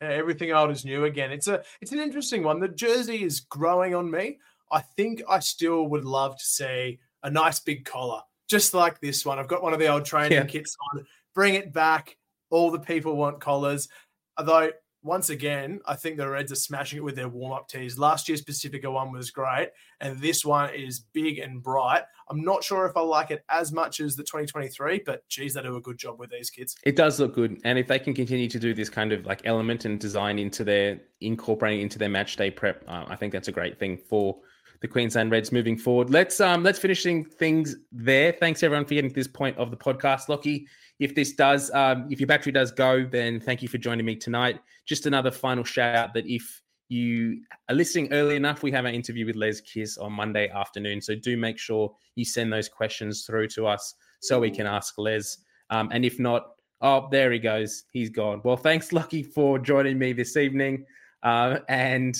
Yeah, 0.00 0.08
everything 0.08 0.52
old 0.52 0.70
is 0.70 0.84
new 0.84 1.04
again. 1.04 1.30
It's 1.30 1.48
a 1.48 1.62
it's 1.80 1.92
an 1.92 2.00
interesting 2.00 2.42
one. 2.42 2.60
The 2.60 2.68
jersey 2.68 3.22
is 3.22 3.40
growing 3.40 3.94
on 3.94 4.10
me. 4.10 4.38
I 4.70 4.80
think 4.80 5.22
I 5.28 5.38
still 5.40 5.86
would 5.88 6.04
love 6.04 6.38
to 6.38 6.44
see 6.44 6.98
a 7.22 7.30
nice 7.30 7.60
big 7.60 7.84
collar, 7.84 8.22
just 8.48 8.74
like 8.74 9.00
this 9.00 9.24
one. 9.24 9.38
I've 9.38 9.48
got 9.48 9.62
one 9.62 9.72
of 9.72 9.78
the 9.78 9.88
old 9.88 10.04
training 10.04 10.32
yeah. 10.32 10.44
kits 10.44 10.76
on. 10.92 11.04
Bring 11.34 11.54
it 11.54 11.72
back. 11.72 12.16
All 12.50 12.70
the 12.70 12.80
people 12.80 13.16
want 13.16 13.40
collars. 13.40 13.88
Although 14.36 14.70
once 15.02 15.30
again, 15.30 15.80
I 15.84 15.96
think 15.96 16.16
the 16.16 16.28
Reds 16.28 16.52
are 16.52 16.56
smashing 16.56 16.98
it 16.98 17.04
with 17.04 17.16
their 17.16 17.28
warm 17.28 17.52
up 17.52 17.68
tees. 17.68 17.98
Last 17.98 18.28
year's 18.28 18.42
Pacifica 18.42 18.90
one 18.90 19.10
was 19.10 19.30
great, 19.30 19.70
and 20.00 20.18
this 20.20 20.44
one 20.44 20.72
is 20.74 21.00
big 21.12 21.38
and 21.38 21.62
bright. 21.62 22.02
I'm 22.28 22.42
not 22.44 22.62
sure 22.62 22.86
if 22.86 22.96
I 22.96 23.00
like 23.00 23.30
it 23.30 23.44
as 23.48 23.72
much 23.72 24.00
as 24.00 24.14
the 24.14 24.22
2023, 24.22 25.02
but 25.04 25.28
geez, 25.28 25.54
they 25.54 25.62
do 25.62 25.76
a 25.76 25.80
good 25.80 25.98
job 25.98 26.20
with 26.20 26.30
these 26.30 26.50
kids. 26.50 26.76
It 26.84 26.94
does 26.94 27.18
look 27.18 27.34
good, 27.34 27.60
and 27.64 27.78
if 27.78 27.88
they 27.88 27.98
can 27.98 28.14
continue 28.14 28.48
to 28.48 28.58
do 28.58 28.74
this 28.74 28.88
kind 28.88 29.12
of 29.12 29.26
like 29.26 29.42
element 29.44 29.84
and 29.84 29.98
design 29.98 30.38
into 30.38 30.62
their 30.62 31.00
incorporating 31.20 31.80
into 31.80 31.98
their 31.98 32.08
match 32.08 32.36
day 32.36 32.50
prep, 32.50 32.84
uh, 32.86 33.04
I 33.08 33.16
think 33.16 33.32
that's 33.32 33.48
a 33.48 33.52
great 33.52 33.78
thing 33.78 33.98
for 34.08 34.38
the 34.82 34.88
Queensland 34.88 35.30
Reds 35.30 35.50
moving 35.52 35.78
forward. 35.78 36.10
Let's 36.10 36.40
um 36.40 36.62
let's 36.62 36.78
finishing 36.78 37.24
things 37.24 37.76
there. 37.90 38.32
Thanks 38.32 38.62
everyone 38.62 38.84
for 38.84 38.94
getting 38.94 39.10
to 39.10 39.14
this 39.14 39.28
point 39.28 39.56
of 39.56 39.70
the 39.70 39.76
podcast, 39.76 40.26
Lachie 40.26 40.66
if 41.02 41.16
this 41.16 41.32
does, 41.32 41.68
um, 41.72 42.06
if 42.10 42.20
your 42.20 42.28
battery 42.28 42.52
does 42.52 42.70
go, 42.70 43.04
then 43.04 43.40
thank 43.40 43.60
you 43.60 43.66
for 43.66 43.76
joining 43.76 44.06
me 44.06 44.14
tonight. 44.14 44.60
Just 44.86 45.06
another 45.06 45.32
final 45.32 45.64
shout 45.64 45.96
out 45.96 46.14
that 46.14 46.26
if 46.26 46.62
you 46.88 47.40
are 47.68 47.74
listening 47.74 48.12
early 48.12 48.36
enough, 48.36 48.62
we 48.62 48.70
have 48.70 48.84
an 48.84 48.94
interview 48.94 49.26
with 49.26 49.34
Les 49.34 49.60
Kiss 49.60 49.98
on 49.98 50.12
Monday 50.12 50.48
afternoon. 50.50 51.00
So 51.00 51.16
do 51.16 51.36
make 51.36 51.58
sure 51.58 51.92
you 52.14 52.24
send 52.24 52.52
those 52.52 52.68
questions 52.68 53.24
through 53.24 53.48
to 53.48 53.66
us 53.66 53.94
so 54.20 54.38
we 54.38 54.52
can 54.52 54.64
ask 54.64 54.96
Les. 54.96 55.38
Um, 55.70 55.88
and 55.92 56.04
if 56.04 56.20
not, 56.20 56.52
oh, 56.82 57.08
there 57.10 57.32
he 57.32 57.40
goes. 57.40 57.82
He's 57.92 58.10
gone. 58.10 58.40
Well, 58.44 58.56
thanks, 58.56 58.92
Lucky, 58.92 59.24
for 59.24 59.58
joining 59.58 59.98
me 59.98 60.12
this 60.12 60.36
evening. 60.36 60.84
Uh, 61.24 61.58
and 61.68 62.16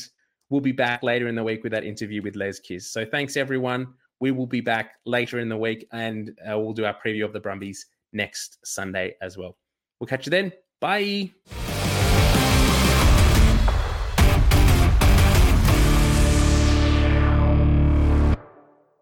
we'll 0.53 0.61
be 0.61 0.71
back 0.71 1.03
later 1.03 1.29
in 1.29 1.35
the 1.35 1.43
week 1.43 1.63
with 1.63 1.73
that 1.73 1.83
interview 1.83 2.23
with 2.23 2.37
Les 2.37 2.61
Kiss. 2.61 2.87
So 2.87 3.07
thanks, 3.07 3.39
everyone. 3.39 3.95
We 4.21 4.31
will 4.31 4.47
be 4.47 4.61
back 4.61 4.97
later 5.07 5.41
in 5.41 5.49
the 5.49 5.57
week 5.57 5.89
and 5.93 6.39
uh, 6.49 6.59
we'll 6.59 6.75
do 6.75 6.85
our 6.85 6.97
preview 7.05 7.25
of 7.25 7.33
the 7.33 7.41
Brumbies 7.41 7.87
next 8.13 8.59
Sunday 8.65 9.17
as 9.23 9.39
well. 9.39 9.57
We'll 9.99 10.07
catch 10.07 10.27
you 10.27 10.31
then. 10.31 10.53
Bye. 10.79 11.33